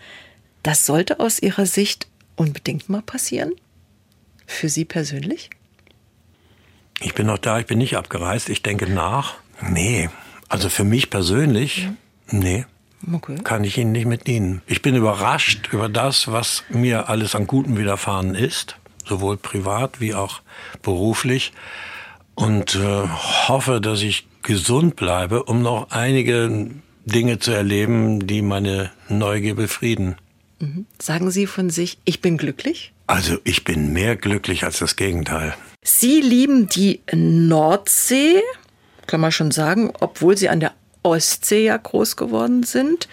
das 0.61 0.85
sollte 0.85 1.19
aus 1.19 1.39
Ihrer 1.39 1.65
Sicht 1.65 2.07
unbedingt 2.35 2.89
mal 2.89 3.01
passieren? 3.01 3.53
Für 4.45 4.69
Sie 4.69 4.85
persönlich? 4.85 5.49
Ich 6.99 7.13
bin 7.13 7.27
noch 7.27 7.37
da, 7.37 7.59
ich 7.59 7.65
bin 7.65 7.79
nicht 7.79 7.97
abgereist. 7.97 8.49
Ich 8.49 8.61
denke 8.61 8.89
nach. 8.89 9.35
Nee, 9.61 10.09
also 10.49 10.69
für 10.69 10.83
mich 10.83 11.09
persönlich, 11.09 11.87
mhm. 12.29 12.39
nee. 12.39 12.65
Okay. 13.11 13.35
Kann 13.43 13.65
ich 13.65 13.77
Ihnen 13.77 13.91
nicht 13.91 14.05
mit 14.05 14.27
dienen. 14.27 14.61
Ich 14.65 14.81
bin 14.81 14.95
überrascht 14.95 15.73
über 15.73 15.89
das, 15.89 16.31
was 16.31 16.63
mir 16.69 17.09
alles 17.09 17.35
an 17.35 17.47
Guten 17.47 17.77
widerfahren 17.77 18.33
ist, 18.33 18.77
sowohl 19.03 19.35
privat 19.35 19.99
wie 19.99 20.13
auch 20.13 20.41
beruflich 20.81 21.51
und 22.35 22.75
äh, 22.75 23.07
hoffe, 23.47 23.81
dass 23.81 24.01
ich 24.01 24.27
gesund 24.41 24.95
bleibe, 24.95 25.43
um 25.43 25.61
noch 25.61 25.91
einige 25.91 26.69
Dinge 27.05 27.39
zu 27.39 27.51
erleben, 27.51 28.27
die 28.27 28.41
meine 28.41 28.91
Neugier 29.09 29.55
befrieden. 29.55 30.15
Mhm. 30.59 30.85
Sagen 31.01 31.31
Sie 31.31 31.47
von 31.47 31.69
sich, 31.69 31.97
ich 32.05 32.21
bin 32.21 32.37
glücklich? 32.37 32.93
Also 33.07 33.37
ich 33.43 33.63
bin 33.63 33.93
mehr 33.93 34.15
glücklich 34.15 34.63
als 34.63 34.79
das 34.79 34.95
Gegenteil. 34.95 35.53
Sie 35.81 36.21
lieben 36.21 36.69
die 36.69 37.01
Nordsee, 37.13 38.41
kann 39.07 39.19
man 39.19 39.31
schon 39.31 39.51
sagen, 39.51 39.91
obwohl 39.99 40.37
Sie 40.37 40.49
an 40.49 40.61
der 40.61 40.71
Ostsee 41.03 41.65
ja 41.65 41.75
groß 41.75 42.15
geworden 42.15 42.63
sind. 42.63 43.09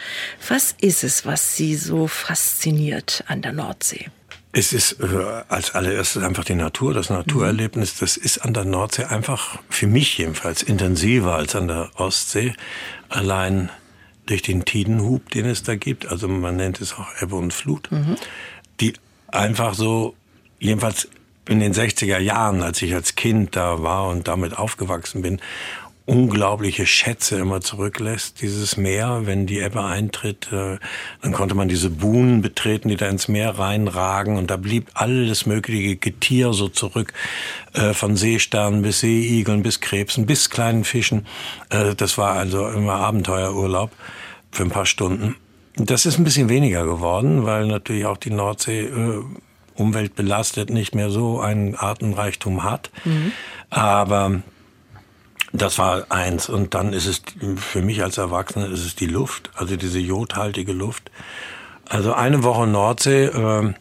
Was 0.49 0.77
ist 0.81 1.03
es, 1.03 1.27
was 1.27 1.57
Sie 1.57 1.75
so 1.75 2.07
fasziniert 2.07 3.25
an 3.27 3.43
der 3.43 3.53
Nordsee? 3.53 4.07
Es 4.53 4.73
ist 4.73 5.01
äh, 5.01 5.43
als 5.49 5.75
allererstes 5.75 6.23
einfach 6.23 6.45
die 6.45 6.57
Natur, 6.57 6.93
das 6.93 7.09
Naturerlebnis. 7.09 7.99
Das 7.99 8.17
ist 8.17 8.39
an 8.39 8.53
der 8.53 8.65
Nordsee 8.65 9.05
einfach, 9.05 9.59
für 9.69 9.87
mich 9.87 10.19
jedenfalls, 10.19 10.63
intensiver 10.63 11.37
als 11.37 11.55
an 11.55 11.69
der 11.69 11.91
Ostsee. 11.95 12.55
Allein 13.09 13.71
durch 14.27 14.43
den 14.43 14.65
Tidenhub, 14.65 15.31
den 15.31 15.47
es 15.47 15.63
da 15.63 15.77
gibt, 15.77 16.07
also 16.07 16.27
man 16.27 16.57
nennt 16.57 16.81
es 16.81 16.95
auch 16.95 17.09
Ebbe 17.21 17.37
und 17.37 17.53
Flut, 17.53 17.91
mhm. 17.93 18.17
die 18.81 18.95
einfach 19.29 19.75
so, 19.75 20.15
jedenfalls 20.59 21.09
in 21.49 21.61
den 21.61 21.73
60er 21.73 22.19
Jahren, 22.19 22.63
als 22.63 22.83
ich 22.83 22.95
als 22.95 23.15
Kind 23.15 23.57
da 23.57 23.83
war 23.83 24.09
und 24.09 24.29
damit 24.29 24.57
aufgewachsen 24.57 25.23
bin 25.23 25.41
unglaubliche 26.07 26.87
Schätze 26.87 27.39
immer 27.39 27.61
zurücklässt, 27.61 28.41
dieses 28.43 28.77
Meer. 28.77 29.23
Wenn 29.25 29.47
die 29.47 29.61
Ebbe 29.61 29.85
eintritt, 29.85 30.49
äh, 30.53 30.79
dann 31.23 31.33
konnte 31.33 31.55
man 31.55 31.69
diese 31.69 31.91
Buhnen 31.91 32.43
betreten, 32.43 32.89
die 32.89 32.97
da 32.97 33.09
ins 33.09 33.29
Meer 33.29 33.59
reinragen 33.59 34.37
und 34.37 34.51
da 34.51 34.57
blieb 34.57 34.89
alles 34.95 35.47
mögliche 35.47 35.97
Getier 35.97 36.53
so 36.53 36.69
zurück, 36.69 37.13
äh, 37.75 37.93
von 37.95 38.17
Seesternen 38.17 38.83
bis 38.83 39.01
Seeigeln 39.01 39.63
bis 39.63 39.81
Krebsen 39.81 40.27
bis 40.27 40.51
kleinen 40.51 40.85
Fischen. 40.85 41.27
Äh, 41.69 41.95
das 41.95 42.19
war 42.19 42.33
also 42.33 42.69
immer 42.69 42.95
Abenteuerurlaub 42.95 43.91
für 44.51 44.65
ein 44.65 44.71
paar 44.71 44.87
Stunden. 44.87 45.37
Das 45.77 46.07
ist 46.07 46.19
ein 46.19 46.25
bisschen 46.25 46.49
weniger 46.49 46.85
geworden, 46.85 47.45
weil 47.45 47.67
natürlich 47.67 48.05
auch 48.05 48.17
die 48.17 48.31
Nordsee 48.31 48.91
umweltbelastet 49.77 50.69
nicht 50.71 50.95
mehr 50.95 51.11
so 51.11 51.41
einen 51.41 51.75
Artenreichtum 51.75 52.65
hat. 52.65 52.91
Mhm. 53.05 53.33
Aber 53.71 54.43
das 55.53 55.79
war 55.79 56.07
eins. 56.11 56.49
Und 56.49 56.75
dann 56.75 56.93
ist 56.93 57.07
es 57.07 57.23
für 57.57 57.83
mich 57.83 58.03
als 58.03 58.19
Erwachsener 58.19 58.71
ist 58.71 58.85
es 58.85 58.95
die 58.95 59.07
Luft, 59.07 59.51
also 59.55 59.77
diese 59.77 59.99
jodhaltige 59.99 60.73
Luft. 60.73 61.11
Also 61.89 62.13
eine 62.13 62.45
Woche 62.45 62.67
Nordsee, 62.67 63.25
äh, 63.25 63.75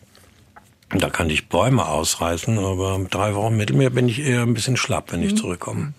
da 0.91 1.09
kann 1.11 1.29
ich 1.29 1.49
Bäume 1.49 1.87
ausreißen, 1.87 2.57
aber 2.57 2.99
drei 3.09 3.35
Wochen 3.35 3.55
Mittelmeer 3.55 3.91
bin 3.91 4.09
ich 4.09 4.19
eher 4.19 4.41
ein 4.41 4.55
bisschen 4.55 4.77
schlapp, 4.77 5.11
wenn 5.11 5.21
ich 5.21 5.33
mhm. 5.33 5.37
zurückkomme. 5.37 5.93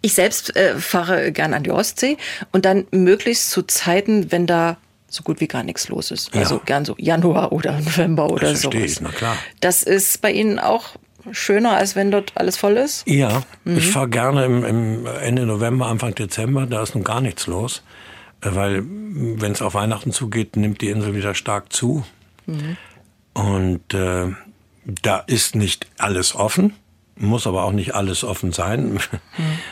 Ich 0.00 0.14
selbst 0.14 0.56
äh, 0.56 0.78
fahre 0.78 1.32
gern 1.32 1.52
an 1.52 1.62
die 1.62 1.70
Ostsee 1.70 2.16
und 2.52 2.64
dann 2.64 2.86
möglichst 2.90 3.50
zu 3.50 3.62
Zeiten, 3.62 4.32
wenn 4.32 4.46
da 4.46 4.78
so 5.08 5.22
gut 5.22 5.40
wie 5.40 5.48
gar 5.48 5.64
nichts 5.64 5.88
los 5.88 6.10
ist. 6.10 6.34
Also 6.34 6.56
ja. 6.56 6.62
gern 6.64 6.84
so 6.84 6.94
Januar 6.96 7.52
oder 7.52 7.78
November 7.80 8.30
oder 8.30 8.54
so. 8.54 8.70
Na 9.00 9.10
klar. 9.10 9.36
Das 9.60 9.82
ist 9.82 10.22
bei 10.22 10.32
Ihnen 10.32 10.58
auch 10.58 10.94
schöner, 11.32 11.76
als 11.76 11.96
wenn 11.96 12.10
dort 12.10 12.32
alles 12.36 12.56
voll 12.56 12.76
ist? 12.76 13.06
Ja, 13.08 13.42
mhm. 13.64 13.78
ich 13.78 13.88
fahre 13.88 14.08
gerne 14.08 14.44
im, 14.44 14.64
im, 14.64 15.06
Ende 15.06 15.46
November, 15.46 15.86
Anfang 15.86 16.14
Dezember, 16.14 16.66
da 16.66 16.82
ist 16.82 16.94
nun 16.94 17.04
gar 17.04 17.20
nichts 17.20 17.46
los. 17.46 17.82
Äh, 18.40 18.50
weil 18.54 18.82
wenn 18.84 19.52
es 19.52 19.62
auf 19.62 19.74
Weihnachten 19.74 20.12
zugeht, 20.12 20.56
nimmt 20.56 20.80
die 20.80 20.90
Insel 20.90 21.14
wieder 21.14 21.34
stark 21.34 21.72
zu. 21.72 22.04
Mhm. 22.46 22.76
Und 23.32 23.94
äh, 23.94 24.28
da 24.84 25.18
ist 25.18 25.54
nicht 25.54 25.86
alles 25.98 26.34
offen, 26.34 26.74
muss 27.16 27.46
aber 27.46 27.64
auch 27.64 27.72
nicht 27.72 27.94
alles 27.94 28.24
offen 28.24 28.52
sein. 28.52 28.94
Mhm. 28.94 29.00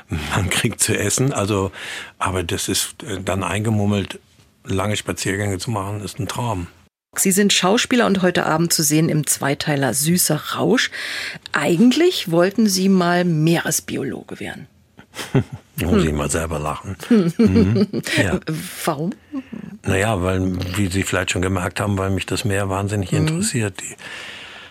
Man 0.36 0.50
kriegt 0.50 0.80
zu 0.80 0.96
essen, 0.96 1.32
also, 1.32 1.72
aber 2.18 2.42
das 2.42 2.68
ist 2.68 3.02
äh, 3.02 3.20
dann 3.22 3.42
eingemummelt, 3.42 4.20
lange 4.64 4.96
Spaziergänge 4.96 5.58
zu 5.58 5.70
machen, 5.70 6.00
ist 6.02 6.18
ein 6.18 6.28
Traum. 6.28 6.68
Sie 7.18 7.32
sind 7.32 7.52
Schauspieler 7.52 8.06
und 8.06 8.22
heute 8.22 8.46
Abend 8.46 8.72
zu 8.72 8.82
sehen 8.82 9.08
im 9.08 9.26
Zweiteiler 9.26 9.94
Süßer 9.94 10.54
Rausch. 10.54 10.90
Eigentlich 11.52 12.30
wollten 12.30 12.66
Sie 12.66 12.88
mal 12.88 13.24
Meeresbiologe 13.24 14.40
werden. 14.40 14.66
Muss 15.76 16.04
ich 16.04 16.12
mal 16.12 16.30
selber 16.30 16.58
lachen. 16.58 16.96
mhm. 17.38 17.86
ja. 18.16 18.40
Warum? 18.84 19.12
Naja, 19.84 20.22
weil, 20.22 20.56
wie 20.76 20.88
Sie 20.88 21.02
vielleicht 21.02 21.30
schon 21.30 21.42
gemerkt 21.42 21.80
haben, 21.80 21.98
weil 21.98 22.10
mich 22.10 22.26
das 22.26 22.44
Meer 22.44 22.68
wahnsinnig 22.68 23.12
mhm. 23.12 23.18
interessiert. 23.18 23.80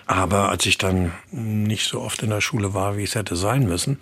Aber 0.06 0.50
als 0.50 0.66
ich 0.66 0.78
dann 0.78 1.14
nicht 1.32 1.88
so 1.88 2.02
oft 2.02 2.24
in 2.24 2.30
der 2.30 2.41
Schule 2.41 2.74
war, 2.74 2.98
wie 2.98 3.04
es 3.04 3.16
hätte 3.16 3.36
sein 3.36 3.68
müssen, 3.68 4.00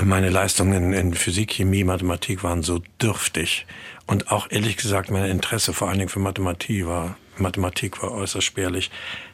meine 0.00 0.30
Leistungen 0.30 0.92
in 0.92 1.14
Physik, 1.14 1.52
Chemie, 1.52 1.84
Mathematik 1.84 2.42
waren 2.42 2.62
so 2.62 2.80
dürftig. 3.00 3.66
Und 4.06 4.30
auch 4.30 4.46
ehrlich 4.50 4.76
gesagt, 4.76 5.10
mein 5.10 5.24
Interesse 5.26 5.72
vor 5.72 5.88
allen 5.88 5.98
Dingen 5.98 6.08
für 6.08 6.18
Mathematik 6.18 6.86
war 6.86 7.16
Mathematik 7.36 8.02
war 8.02 8.12
äußerst 8.12 8.44
spärlich, 8.44 8.90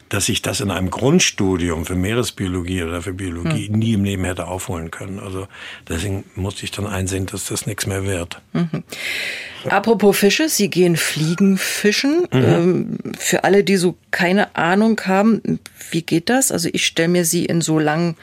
dass 0.08 0.28
ich 0.28 0.42
das 0.42 0.60
in 0.60 0.70
einem 0.70 0.90
Grundstudium 0.90 1.84
für 1.84 1.94
Meeresbiologie 1.94 2.82
oder 2.82 3.02
für 3.02 3.12
Biologie 3.12 3.68
hm. 3.68 3.78
nie 3.78 3.92
im 3.92 4.04
Leben 4.04 4.24
hätte 4.24 4.46
aufholen 4.46 4.90
können. 4.90 5.18
Also 5.18 5.48
deswegen 5.88 6.24
musste 6.34 6.64
ich 6.64 6.70
dann 6.70 6.86
einsehen, 6.86 7.26
dass 7.26 7.46
das 7.46 7.66
nichts 7.66 7.86
mehr 7.86 8.04
wird. 8.04 8.40
Mhm. 8.52 8.84
Apropos 9.68 10.16
Fische, 10.16 10.48
Sie 10.48 10.70
gehen 10.70 10.96
Fliegen 10.96 11.58
fischen. 11.58 12.26
Mhm. 12.32 12.44
Ähm, 12.44 12.98
für 13.18 13.44
alle, 13.44 13.64
die 13.64 13.76
so 13.76 13.96
keine 14.10 14.56
Ahnung 14.56 15.00
haben, 15.04 15.60
wie 15.90 16.02
geht 16.02 16.30
das? 16.30 16.52
Also 16.52 16.68
ich 16.72 16.86
stelle 16.86 17.08
mir 17.08 17.24
Sie 17.24 17.44
in 17.44 17.60
so 17.60 17.78
langen 17.78 18.16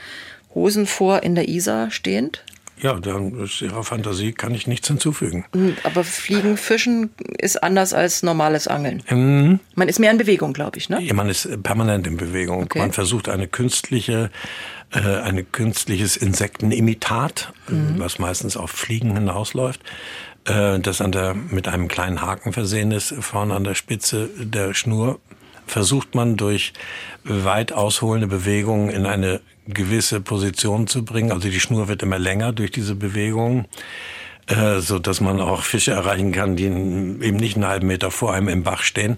Hosen 0.55 0.87
vor, 0.87 1.23
in 1.23 1.35
der 1.35 1.49
Isar 1.49 1.91
stehend. 1.91 2.43
Ja, 2.81 2.93
dann 2.95 3.39
ist 3.43 3.61
Ihrer 3.61 3.83
Fantasie 3.83 4.33
kann 4.33 4.53
ich 4.53 4.67
nichts 4.67 4.87
hinzufügen. 4.87 5.45
Hm, 5.53 5.77
aber 5.83 6.03
Fliegen, 6.03 6.57
Fischen 6.57 7.09
ist 7.37 7.63
anders 7.63 7.93
als 7.93 8.21
normales 8.21 8.67
Angeln. 8.67 9.01
Mhm. 9.09 9.59
Man 9.75 9.87
ist 9.87 9.99
mehr 9.99 10.11
in 10.11 10.17
Bewegung, 10.17 10.53
glaube 10.53 10.77
ich, 10.77 10.89
ne? 10.89 11.01
Ja, 11.01 11.13
man 11.13 11.29
ist 11.29 11.63
permanent 11.63 12.05
in 12.05 12.17
Bewegung. 12.17 12.63
Okay. 12.63 12.79
Man 12.79 12.91
versucht 12.91 13.29
eine 13.29 13.47
künstliche, 13.47 14.29
äh, 14.93 14.99
ein 14.99 15.49
künstliches 15.51 16.17
Insektenimitat, 16.17 17.53
mhm. 17.69 17.95
was 17.97 18.19
meistens 18.19 18.57
auf 18.57 18.71
Fliegen 18.71 19.13
hinausläuft, 19.13 19.81
äh, 20.45 20.79
das 20.79 20.99
an 20.99 21.13
der, 21.13 21.33
mit 21.33 21.69
einem 21.69 21.87
kleinen 21.87 22.21
Haken 22.21 22.51
versehen 22.51 22.91
ist, 22.91 23.15
vorne 23.19 23.55
an 23.55 23.63
der 23.63 23.75
Spitze 23.75 24.29
der 24.37 24.73
Schnur 24.73 25.19
versucht 25.67 26.15
man 26.15 26.37
durch 26.37 26.73
weit 27.23 27.73
ausholende 27.73 28.27
Bewegungen 28.27 28.89
in 28.89 29.05
eine 29.05 29.41
gewisse 29.67 30.21
Position 30.21 30.87
zu 30.87 31.03
bringen. 31.03 31.31
Also 31.31 31.49
die 31.49 31.59
Schnur 31.59 31.87
wird 31.87 32.03
immer 32.03 32.19
länger 32.19 32.53
durch 32.53 32.71
diese 32.71 32.95
Bewegung, 32.95 33.65
äh, 34.47 34.79
so 34.79 34.99
dass 34.99 35.21
man 35.21 35.41
auch 35.41 35.63
Fische 35.63 35.91
erreichen 35.91 36.31
kann, 36.31 36.55
die 36.55 36.65
eben 36.65 37.35
nicht 37.37 37.55
einen 37.55 37.65
halben 37.65 37.87
Meter 37.87 38.11
vor 38.11 38.33
einem 38.33 38.47
im 38.47 38.63
Bach 38.63 38.83
stehen. 38.83 39.17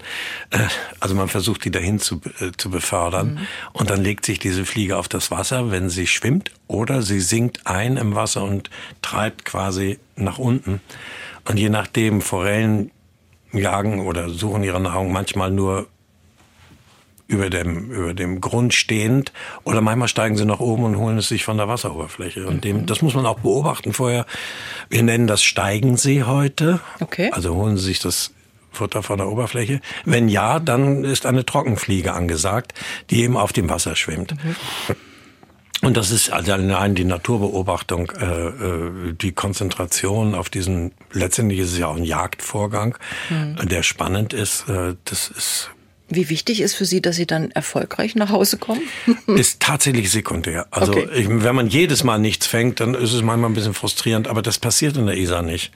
Äh, 0.50 0.58
also 1.00 1.14
man 1.14 1.28
versucht 1.28 1.64
die 1.66 1.70
dahin 1.70 1.98
zu, 1.98 2.20
äh, 2.40 2.52
zu 2.56 2.70
befördern. 2.70 3.34
Mhm. 3.34 3.38
Und 3.74 3.90
dann 3.90 4.02
legt 4.02 4.24
sich 4.24 4.38
diese 4.38 4.64
Fliege 4.64 4.96
auf 4.96 5.08
das 5.08 5.30
Wasser, 5.30 5.70
wenn 5.70 5.90
sie 5.90 6.06
schwimmt, 6.06 6.50
oder 6.66 7.02
sie 7.02 7.20
sinkt 7.20 7.66
ein 7.66 7.98
im 7.98 8.14
Wasser 8.14 8.42
und 8.42 8.70
treibt 9.02 9.44
quasi 9.44 9.98
nach 10.16 10.38
unten. 10.38 10.80
Und 11.44 11.58
je 11.58 11.68
nachdem, 11.68 12.22
Forellen 12.22 12.90
jagen 13.52 14.00
oder 14.00 14.30
suchen 14.30 14.62
ihre 14.62 14.80
Nahrung 14.80 15.12
manchmal 15.12 15.50
nur 15.50 15.88
über 17.28 17.50
dem, 17.50 17.90
über 17.90 18.14
dem 18.14 18.40
Grund 18.40 18.72
stehend 18.74 19.32
oder 19.62 19.82
manchmal 19.82 20.08
steigen 20.08 20.36
sie 20.36 20.46
nach 20.46 20.60
oben 20.60 20.84
und 20.84 20.96
holen 20.96 21.18
es 21.18 21.28
sich 21.28 21.44
von 21.44 21.58
der 21.58 21.68
Wasseroberfläche. 21.68 22.46
Und 22.46 22.64
dem, 22.64 22.86
das 22.86 23.02
muss 23.02 23.14
man 23.14 23.26
auch 23.26 23.40
beobachten 23.40 23.92
vorher. 23.92 24.24
Wir 24.88 25.02
nennen 25.02 25.26
das 25.26 25.42
Steigen 25.42 25.98
sie 25.98 26.24
heute. 26.24 26.80
Okay. 27.00 27.30
Also 27.32 27.54
holen 27.54 27.76
sie 27.76 27.84
sich 27.84 28.00
das 28.00 28.32
Futter 28.72 29.02
von 29.02 29.18
der 29.18 29.28
Oberfläche. 29.28 29.80
Wenn 30.06 30.28
ja, 30.28 30.58
dann 30.58 31.04
ist 31.04 31.26
eine 31.26 31.44
Trockenfliege 31.44 32.14
angesagt, 32.14 32.72
die 33.10 33.22
eben 33.22 33.36
auf 33.36 33.52
dem 33.52 33.68
Wasser 33.68 33.94
schwimmt. 33.94 34.32
Mhm. 34.42 34.56
Und 35.80 35.96
das 35.96 36.10
ist 36.10 36.30
also 36.30 36.52
allein 36.54 36.94
die 36.94 37.04
Naturbeobachtung, 37.04 38.10
äh, 38.18 38.48
äh, 38.48 39.12
die 39.12 39.32
Konzentration 39.32 40.34
auf 40.34 40.48
diesen, 40.48 40.92
letztendlich 41.12 41.60
ist 41.60 41.72
es 41.72 41.78
ja 41.78 41.86
auch 41.86 41.96
ein 41.96 42.04
Jagdvorgang, 42.04 42.96
mhm. 43.30 43.68
der 43.68 43.82
spannend 43.82 44.32
ist. 44.32 44.68
Äh, 44.68 44.96
das 45.04 45.28
ist 45.28 45.70
wie 46.08 46.28
wichtig 46.30 46.60
ist 46.60 46.74
für 46.74 46.84
Sie, 46.84 47.02
dass 47.02 47.16
Sie 47.16 47.26
dann 47.26 47.50
erfolgreich 47.50 48.14
nach 48.14 48.30
Hause 48.30 48.56
kommen? 48.56 48.82
ist 49.26 49.60
tatsächlich 49.60 50.10
sekundär. 50.10 50.66
Also 50.70 50.92
okay. 50.92 51.08
ich, 51.14 51.28
wenn 51.28 51.54
man 51.54 51.68
jedes 51.68 52.04
Mal 52.04 52.18
nichts 52.18 52.46
fängt, 52.46 52.80
dann 52.80 52.94
ist 52.94 53.12
es 53.12 53.22
manchmal 53.22 53.50
ein 53.50 53.54
bisschen 53.54 53.74
frustrierend, 53.74 54.28
aber 54.28 54.42
das 54.42 54.58
passiert 54.58 54.96
in 54.96 55.06
der 55.06 55.16
Isar 55.16 55.42
nicht. 55.42 55.72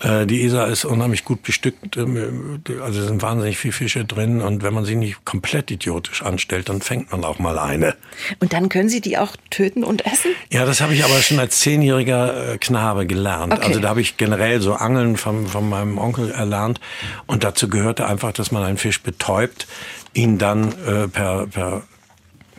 Äh, 0.00 0.26
die 0.26 0.42
Isar 0.42 0.68
ist 0.68 0.84
unheimlich 0.84 1.24
gut 1.24 1.42
bestückt, 1.42 1.96
ähm, 1.96 2.62
also 2.80 3.04
sind 3.04 3.20
wahnsinnig 3.20 3.58
viele 3.58 3.72
Fische 3.72 4.04
drin 4.04 4.40
und 4.40 4.62
wenn 4.62 4.72
man 4.72 4.84
sie 4.84 4.94
nicht 4.94 5.24
komplett 5.24 5.70
idiotisch 5.70 6.22
anstellt, 6.22 6.68
dann 6.68 6.80
fängt 6.80 7.10
man 7.10 7.24
auch 7.24 7.40
mal 7.40 7.58
eine. 7.58 7.96
Und 8.38 8.52
dann 8.52 8.68
können 8.68 8.88
Sie 8.88 9.00
die 9.00 9.18
auch 9.18 9.34
töten 9.50 9.82
und 9.82 10.06
essen? 10.06 10.30
Ja, 10.52 10.64
das 10.64 10.80
habe 10.80 10.94
ich 10.94 11.04
aber 11.04 11.20
schon 11.20 11.40
als 11.40 11.58
zehnjähriger 11.60 12.54
äh, 12.54 12.58
Knabe 12.58 13.06
gelernt. 13.06 13.54
Okay. 13.54 13.66
Also 13.66 13.80
da 13.80 13.88
habe 13.88 14.00
ich 14.00 14.16
generell 14.16 14.60
so 14.60 14.74
Angeln 14.74 15.16
von, 15.16 15.48
von 15.48 15.68
meinem 15.68 15.98
Onkel 15.98 16.30
erlernt 16.30 16.80
und 17.26 17.42
dazu 17.42 17.68
gehörte 17.68 18.06
einfach, 18.06 18.32
dass 18.32 18.52
man 18.52 18.62
einen 18.62 18.78
Fisch 18.78 19.02
betäubt, 19.02 19.66
ihn 20.14 20.38
dann 20.38 20.72
äh, 20.86 21.08
per, 21.08 21.48
per 21.48 21.82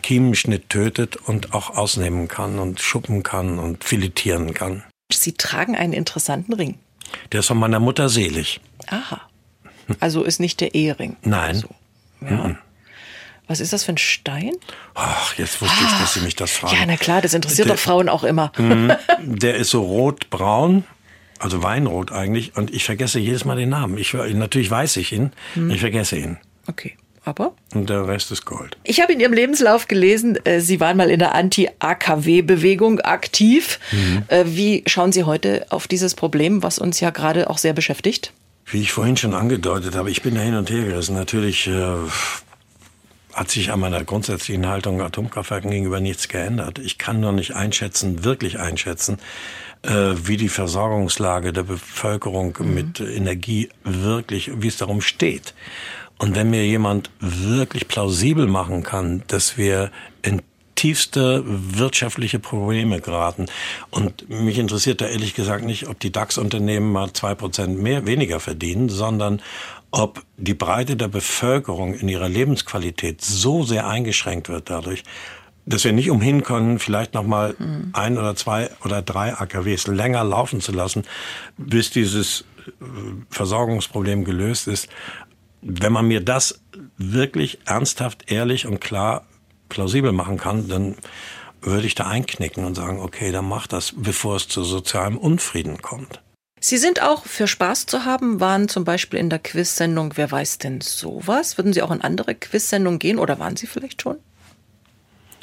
Kiemenschnitt 0.01 0.69
tötet 0.69 1.15
und 1.15 1.53
auch 1.53 1.77
ausnehmen 1.77 2.27
kann 2.27 2.59
und 2.59 2.81
schuppen 2.81 3.23
kann 3.23 3.59
und 3.59 3.83
filetieren 3.85 4.53
kann. 4.53 4.83
Sie 5.11 5.33
tragen 5.33 5.75
einen 5.75 5.93
interessanten 5.93 6.53
Ring. 6.53 6.77
Der 7.31 7.41
ist 7.41 7.47
von 7.47 7.57
meiner 7.57 7.79
Mutter 7.79 8.09
selig. 8.09 8.59
Aha. 8.87 9.21
Also 9.99 10.23
ist 10.23 10.39
nicht 10.39 10.61
der 10.61 10.75
Ehering. 10.75 11.17
Nein. 11.23 11.55
Also, 11.55 11.69
ja. 12.21 12.47
Mhm. 12.47 12.57
Was 13.47 13.59
ist 13.59 13.73
das 13.73 13.83
für 13.83 13.93
ein 13.93 13.97
Stein? 13.97 14.51
Ach, 14.93 15.35
jetzt 15.35 15.59
wusste 15.59 15.83
ich, 15.83 15.99
dass 15.99 16.13
Sie 16.13 16.19
mich 16.19 16.35
das 16.35 16.51
fragen. 16.51 16.75
Ja, 16.75 16.85
na 16.85 16.97
klar, 16.97 17.19
das 17.21 17.33
interessiert 17.33 17.67
der, 17.67 17.75
doch 17.75 17.81
Frauen 17.81 18.07
auch 18.07 18.23
immer. 18.23 18.51
Mhm. 18.59 18.93
der 19.19 19.55
ist 19.55 19.71
so 19.71 19.81
rotbraun, 19.81 20.83
also 21.39 21.63
Weinrot 21.63 22.11
eigentlich, 22.11 22.55
und 22.55 22.71
ich 22.71 22.83
vergesse 22.83 23.17
jedes 23.17 23.45
Mal 23.45 23.55
den 23.55 23.69
Namen. 23.69 23.97
Ich, 23.97 24.13
natürlich 24.13 24.69
weiß 24.69 24.97
ich 24.97 25.13
ihn, 25.13 25.31
mhm. 25.55 25.71
ich 25.71 25.79
vergesse 25.79 26.17
ihn. 26.17 26.37
Okay. 26.67 26.95
Aber? 27.29 27.53
Und 27.75 27.89
der 27.89 28.07
Rest 28.07 28.31
ist 28.31 28.45
Gold. 28.45 28.75
Ich 28.83 29.01
habe 29.01 29.13
in 29.13 29.19
Ihrem 29.19 29.33
Lebenslauf 29.33 29.87
gelesen, 29.87 30.43
äh, 30.45 30.59
Sie 30.59 30.79
waren 30.79 30.97
mal 30.97 31.11
in 31.11 31.19
der 31.19 31.35
Anti-AKW-Bewegung 31.35 32.99
aktiv. 33.01 33.79
Mhm. 33.91 34.23
Äh, 34.27 34.45
wie 34.47 34.83
schauen 34.87 35.11
Sie 35.11 35.25
heute 35.25 35.67
auf 35.69 35.87
dieses 35.87 36.15
Problem, 36.15 36.63
was 36.63 36.79
uns 36.79 36.99
ja 36.99 37.11
gerade 37.11 37.49
auch 37.49 37.59
sehr 37.59 37.73
beschäftigt? 37.73 38.33
Wie 38.65 38.81
ich 38.81 38.91
vorhin 38.91 39.15
schon 39.15 39.35
angedeutet 39.35 39.95
habe, 39.95 40.09
ich 40.09 40.23
bin 40.23 40.33
da 40.33 40.41
hin 40.41 40.55
und 40.55 40.71
her 40.71 40.83
gerissen. 40.83 41.15
Natürlich 41.15 41.67
äh, 41.67 41.95
hat 43.33 43.51
sich 43.51 43.71
an 43.71 43.79
meiner 43.79 44.03
grundsätzlichen 44.03 44.67
Haltung 44.67 44.99
Atomkraftwerken 45.01 45.69
gegenüber 45.69 45.99
nichts 45.99 46.27
geändert. 46.27 46.79
Ich 46.79 46.97
kann 46.97 47.19
nur 47.19 47.31
nicht 47.31 47.55
einschätzen, 47.55 48.23
wirklich 48.23 48.59
einschätzen, 48.59 49.19
äh, 49.83 50.13
wie 50.23 50.37
die 50.37 50.49
Versorgungslage 50.49 51.53
der 51.53 51.63
Bevölkerung 51.63 52.57
mhm. 52.59 52.73
mit 52.73 52.99
Energie 52.99 53.69
wirklich, 53.83 54.51
wie 54.55 54.67
es 54.67 54.77
darum 54.77 55.01
steht. 55.01 55.53
Und 56.19 56.35
wenn 56.35 56.49
mir 56.49 56.65
jemand 56.65 57.09
wirklich 57.19 57.87
plausibel 57.87 58.45
machen 58.45 58.83
kann, 58.83 59.23
dass 59.27 59.57
wir 59.57 59.89
in 60.21 60.41
tiefste 60.75 61.43
wirtschaftliche 61.45 62.39
Probleme 62.39 63.01
geraten. 63.01 63.47
Und 63.89 64.29
mich 64.29 64.57
interessiert 64.57 65.01
da 65.01 65.07
ehrlich 65.07 65.33
gesagt 65.33 65.65
nicht, 65.65 65.89
ob 65.89 65.99
die 65.99 66.09
DAX-Unternehmen 66.09 66.93
mal 66.93 67.11
zwei 67.11 67.35
Prozent 67.35 67.81
mehr, 67.81 68.05
weniger 68.05 68.39
verdienen, 68.39 68.87
sondern 68.87 69.41
ob 69.91 70.23
die 70.37 70.53
Breite 70.53 70.95
der 70.95 71.09
Bevölkerung 71.09 71.95
in 71.95 72.07
ihrer 72.07 72.29
Lebensqualität 72.29 73.21
so 73.21 73.63
sehr 73.63 73.89
eingeschränkt 73.89 74.47
wird 74.47 74.69
dadurch, 74.69 75.03
dass 75.65 75.83
wir 75.83 75.91
nicht 75.91 76.09
umhin 76.09 76.43
können, 76.43 76.79
vielleicht 76.79 77.13
noch 77.13 77.25
mal 77.25 77.55
mhm. 77.59 77.89
ein 77.91 78.17
oder 78.17 78.35
zwei 78.37 78.69
oder 78.85 79.01
drei 79.01 79.33
AKWs 79.33 79.87
länger 79.87 80.23
laufen 80.23 80.61
zu 80.61 80.71
lassen, 80.71 81.03
bis 81.57 81.91
dieses 81.91 82.45
äh, 82.65 82.83
Versorgungsproblem 83.29 84.23
gelöst 84.23 84.69
ist 84.69 84.87
wenn 85.61 85.93
man 85.93 86.07
mir 86.07 86.21
das 86.21 86.61
wirklich 86.97 87.59
ernsthaft, 87.65 88.31
ehrlich 88.31 88.65
und 88.65 88.79
klar 88.79 89.25
plausibel 89.69 90.11
machen 90.11 90.37
kann, 90.37 90.67
dann 90.67 90.95
würde 91.61 91.87
ich 91.87 91.95
da 91.95 92.07
einknicken 92.07 92.65
und 92.65 92.75
sagen, 92.75 92.99
okay, 92.99 93.31
dann 93.31 93.47
mach 93.47 93.67
das, 93.67 93.93
bevor 93.95 94.37
es 94.37 94.47
zu 94.47 94.63
sozialem 94.63 95.17
Unfrieden 95.17 95.81
kommt. 95.81 96.21
Sie 96.61 96.77
sind 96.77 97.01
auch 97.01 97.25
für 97.25 97.47
Spaß 97.47 97.85
zu 97.85 98.05
haben, 98.05 98.39
waren 98.39 98.67
zum 98.67 98.83
Beispiel 98.83 99.19
in 99.19 99.29
der 99.29 99.39
Quiz-Sendung 99.39 100.13
Wer 100.15 100.29
weiß 100.29 100.57
denn 100.57 100.81
sowas? 100.81 101.57
Würden 101.57 101.71
Sie 101.71 101.81
auch 101.81 101.91
in 101.91 102.01
andere 102.01 102.35
Quiz-Sendungen 102.35 102.99
gehen 102.99 103.17
oder 103.17 103.39
waren 103.39 103.55
Sie 103.55 103.67
vielleicht 103.67 104.01
schon? 104.01 104.17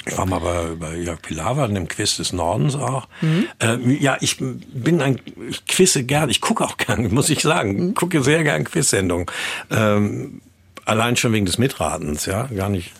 Ich 0.07 0.17
war 0.17 0.25
mal 0.25 0.39
bei, 0.39 0.75
bei 0.75 0.95
Jörg 0.95 1.21
Pilawa 1.21 1.65
in 1.65 1.75
dem 1.75 1.87
Quiz 1.87 2.17
des 2.17 2.33
Nordens 2.33 2.75
auch. 2.75 3.07
Mhm. 3.21 3.47
Äh, 3.59 3.77
ja, 3.99 4.17
ich 4.21 4.37
bin 4.37 5.01
ein, 5.01 5.19
ich 5.49 5.65
quizze 5.65 6.03
gern, 6.03 6.29
ich 6.29 6.41
gucke 6.41 6.63
auch 6.63 6.77
gern, 6.77 7.07
muss 7.13 7.29
ich 7.29 7.41
sagen. 7.41 7.87
Mhm. 7.87 7.93
Gucke 7.93 8.23
sehr 8.23 8.43
gern 8.43 8.63
Quiz-Sendungen. 8.63 9.27
Ähm, 9.71 10.41
allein 10.85 11.15
schon 11.15 11.33
wegen 11.33 11.45
des 11.45 11.57
Mitratens, 11.57 12.25
ja, 12.25 12.43
gar 12.43 12.69
nicht. 12.69 12.91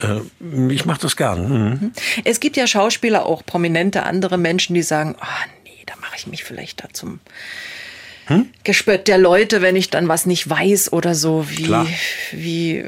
Äh, 0.00 0.20
ich 0.70 0.84
mache 0.84 1.00
das 1.00 1.16
gern. 1.16 1.48
Mhm. 1.48 1.70
mhm. 1.70 1.92
Es 2.24 2.40
gibt 2.40 2.56
ja 2.56 2.66
Schauspieler, 2.66 3.26
auch 3.26 3.44
prominente 3.44 4.04
andere 4.04 4.38
Menschen, 4.38 4.74
die 4.74 4.82
sagen, 4.82 5.16
ah 5.20 5.26
oh, 5.26 5.50
nee, 5.64 5.82
da 5.86 5.94
mache 6.00 6.16
ich 6.16 6.26
mich 6.26 6.44
vielleicht 6.44 6.82
da 6.84 6.88
zum 6.92 7.20
hm? 8.26 8.48
Gespött 8.64 9.06
der 9.06 9.18
Leute, 9.18 9.62
wenn 9.62 9.76
ich 9.76 9.90
dann 9.90 10.08
was 10.08 10.26
nicht 10.26 10.50
weiß 10.50 10.92
oder 10.92 11.14
so. 11.14 11.46
Wie, 11.48 11.62
Klar. 11.62 11.86
wie 12.32 12.84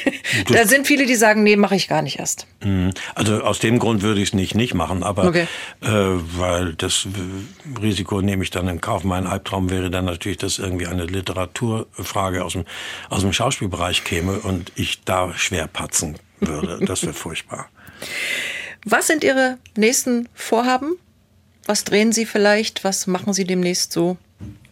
da 0.52 0.66
sind 0.66 0.86
viele, 0.86 1.06
die 1.06 1.16
sagen, 1.16 1.42
nee, 1.42 1.56
mache 1.56 1.74
ich 1.74 1.88
gar 1.88 2.02
nicht 2.02 2.20
erst. 2.20 2.46
Mhm. 2.62 2.92
Also 3.14 3.42
aus 3.42 3.58
dem 3.58 3.80
Grund 3.80 4.02
würde 4.02 4.20
ich 4.20 4.28
es 4.28 4.34
nicht 4.34 4.54
nicht 4.54 4.74
machen, 4.74 5.02
aber 5.02 5.24
okay. 5.24 5.46
äh, 5.82 5.88
weil 5.88 6.74
das 6.74 7.08
Risiko 7.80 8.20
nehme 8.20 8.44
ich 8.44 8.50
dann 8.50 8.68
in 8.68 8.80
Kauf. 8.80 9.02
Mein 9.02 9.26
Albtraum 9.26 9.70
wäre 9.70 9.90
dann 9.90 10.04
natürlich, 10.04 10.38
dass 10.38 10.58
irgendwie 10.58 10.86
eine 10.86 11.04
Literaturfrage 11.04 12.44
aus 12.44 12.52
dem, 12.52 12.64
aus 13.10 13.22
dem 13.22 13.32
Schauspielbereich 13.32 14.04
käme 14.04 14.38
und 14.40 14.70
ich 14.76 15.02
da 15.04 15.34
schwer 15.34 15.66
patzen 15.66 16.16
würde. 16.40 16.78
Das 16.86 17.02
wäre 17.02 17.14
furchtbar. 17.14 17.68
Was 18.84 19.08
sind 19.08 19.24
Ihre 19.24 19.58
nächsten 19.76 20.28
Vorhaben? 20.34 20.96
Was 21.64 21.82
drehen 21.82 22.12
Sie 22.12 22.24
vielleicht? 22.24 22.84
Was 22.84 23.08
machen 23.08 23.32
Sie 23.32 23.44
demnächst 23.44 23.92
so? 23.92 24.16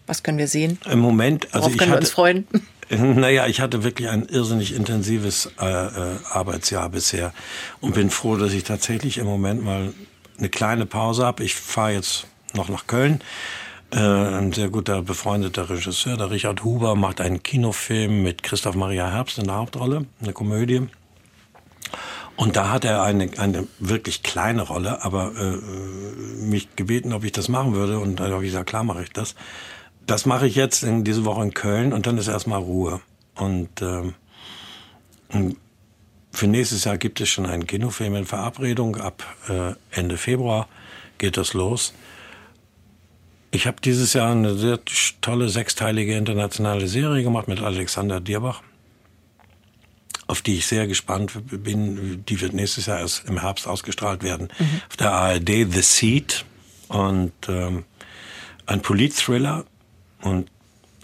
Was 0.06 0.22
können 0.22 0.38
wir 0.38 0.48
sehen? 0.48 0.78
Im 0.90 0.98
Moment, 0.98 1.46
also 1.52 1.66
Worauf 1.66 1.76
können 1.78 1.90
hatte, 1.92 2.00
wir 2.00 2.04
uns 2.04 2.10
freuen? 2.10 2.46
Naja, 2.90 3.46
ich 3.46 3.62
hatte 3.62 3.82
wirklich 3.82 4.10
ein 4.10 4.26
irrsinnig 4.26 4.74
intensives 4.74 5.50
äh, 5.58 5.64
äh, 5.64 6.16
Arbeitsjahr 6.30 6.90
bisher 6.90 7.32
und 7.80 7.94
bin 7.94 8.10
froh, 8.10 8.36
dass 8.36 8.52
ich 8.52 8.62
tatsächlich 8.64 9.16
im 9.16 9.24
Moment 9.24 9.64
mal 9.64 9.94
eine 10.38 10.48
kleine 10.50 10.84
Pause 10.84 11.24
habe. 11.24 11.44
Ich 11.44 11.54
fahre 11.54 11.92
jetzt 11.92 12.26
noch 12.52 12.68
nach 12.68 12.86
Köln. 12.86 13.22
Äh, 13.90 13.98
ein 13.98 14.52
sehr 14.52 14.68
guter 14.68 15.02
befreundeter 15.02 15.70
Regisseur, 15.70 16.16
der 16.16 16.30
Richard 16.30 16.62
Huber, 16.62 16.94
macht 16.94 17.20
einen 17.20 17.42
Kinofilm 17.42 18.22
mit 18.22 18.42
Christoph 18.42 18.74
Maria 18.74 19.10
Herbst 19.10 19.38
in 19.38 19.44
der 19.44 19.54
Hauptrolle, 19.54 20.04
eine 20.20 20.32
Komödie. 20.32 20.88
Und 22.36 22.56
da 22.56 22.70
hat 22.70 22.84
er 22.84 23.02
eine, 23.02 23.30
eine 23.38 23.68
wirklich 23.78 24.22
kleine 24.24 24.62
Rolle, 24.62 25.04
aber 25.04 25.32
äh, 25.36 25.56
mich 26.44 26.74
gebeten, 26.74 27.12
ob 27.12 27.22
ich 27.24 27.32
das 27.32 27.48
machen 27.48 27.74
würde. 27.74 28.00
Und 28.00 28.18
da 28.18 28.28
habe 28.28 28.44
ich 28.44 28.50
gesagt, 28.50 28.68
klar 28.68 28.82
mache 28.82 29.04
ich 29.04 29.12
das. 29.12 29.36
Das 30.06 30.26
mache 30.26 30.46
ich 30.46 30.54
jetzt 30.54 30.82
in 30.82 31.04
diese 31.04 31.24
Woche 31.24 31.42
in 31.42 31.54
Köln 31.54 31.92
und 31.92 32.06
dann 32.06 32.18
ist 32.18 32.28
erstmal 32.28 32.60
Ruhe. 32.60 33.00
Und 33.34 33.82
ähm, 33.82 34.14
für 36.30 36.46
nächstes 36.46 36.84
Jahr 36.84 36.98
gibt 36.98 37.20
es 37.20 37.28
schon 37.28 37.46
einen 37.46 37.66
Kinofilm 37.66 38.14
in 38.16 38.26
Verabredung. 38.26 38.96
Ab 38.96 39.24
äh, 39.48 39.74
Ende 39.90 40.16
Februar 40.16 40.68
geht 41.18 41.36
das 41.36 41.54
los. 41.54 41.94
Ich 43.50 43.66
habe 43.68 43.76
dieses 43.82 44.12
Jahr 44.14 44.32
eine 44.32 44.56
sehr 44.56 44.80
tolle 45.20 45.48
sechsteilige 45.48 46.16
internationale 46.16 46.88
Serie 46.88 47.22
gemacht 47.22 47.46
mit 47.46 47.60
Alexander 47.60 48.20
Dierbach, 48.20 48.62
auf 50.26 50.42
die 50.42 50.56
ich 50.56 50.66
sehr 50.66 50.88
gespannt 50.88 51.32
bin. 51.62 52.24
Die 52.28 52.40
wird 52.40 52.52
nächstes 52.52 52.86
Jahr 52.86 52.98
erst 52.98 53.28
im 53.28 53.40
Herbst 53.40 53.68
ausgestrahlt 53.68 54.24
werden. 54.24 54.48
Mhm. 54.58 54.80
Auf 54.90 54.96
der 54.96 55.12
ARD 55.12 55.72
The 55.72 55.82
Seed 55.82 56.44
und 56.88 57.32
ähm, 57.48 57.84
ein 58.66 58.82
Politthriller 58.82 59.64
und 60.24 60.48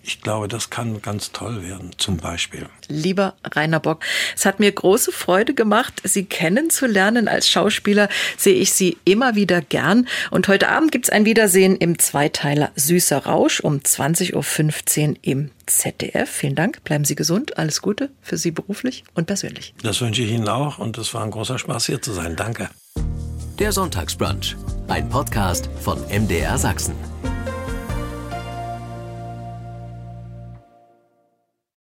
ich 0.03 0.23
glaube, 0.23 0.49
das 0.49 0.71
kann 0.71 1.03
ganz 1.03 1.33
toll 1.33 1.63
werden, 1.63 1.91
zum 1.99 2.17
Beispiel. 2.17 2.67
Lieber 2.89 3.35
Rainer 3.45 3.81
Bock, 3.81 4.03
es 4.35 4.47
hat 4.47 4.59
mir 4.59 4.73
große 4.73 5.13
Freude 5.13 5.55
gemacht, 5.55 6.01
Sie 6.05 6.25
kennenzulernen. 6.25 7.29
Als 7.29 7.49
Schauspieler 7.49 8.09
sehe 8.37 8.55
ich 8.55 8.73
Sie 8.73 8.97
immer 9.05 9.35
wieder 9.35 9.61
gern. 9.61 10.09
Und 10.31 10.49
heute 10.49 10.69
Abend 10.69 10.91
gibt 10.91 11.07
es 11.07 11.11
ein 11.11 11.27
Wiedersehen 11.27 11.77
im 11.77 11.99
Zweiteiler 11.99 12.71
Süßer 12.77 13.27
Rausch 13.27 13.61
um 13.61 13.77
20.15 13.77 15.09
Uhr 15.11 15.17
im 15.23 15.51
ZDF. 15.67 16.31
Vielen 16.31 16.55
Dank, 16.55 16.83
bleiben 16.85 17.05
Sie 17.05 17.15
gesund, 17.15 17.59
alles 17.59 17.83
Gute 17.83 18.11
für 18.23 18.39
Sie 18.39 18.51
beruflich 18.51 19.05
und 19.15 19.27
persönlich. 19.27 19.75
Das 19.83 20.01
wünsche 20.01 20.23
ich 20.23 20.31
Ihnen 20.31 20.49
auch 20.49 20.79
und 20.79 20.97
es 20.99 21.13
war 21.13 21.23
ein 21.23 21.31
großer 21.31 21.59
Spaß, 21.59 21.87
hier 21.87 22.01
zu 22.01 22.13
sein. 22.13 22.37
Danke. 22.37 22.71
Der 23.59 23.73
Sonntagsbrunch, 23.73 24.57
ein 24.89 25.09
Podcast 25.11 25.69
von 25.83 25.99
MDR 26.09 26.57
Sachsen. 26.57 26.95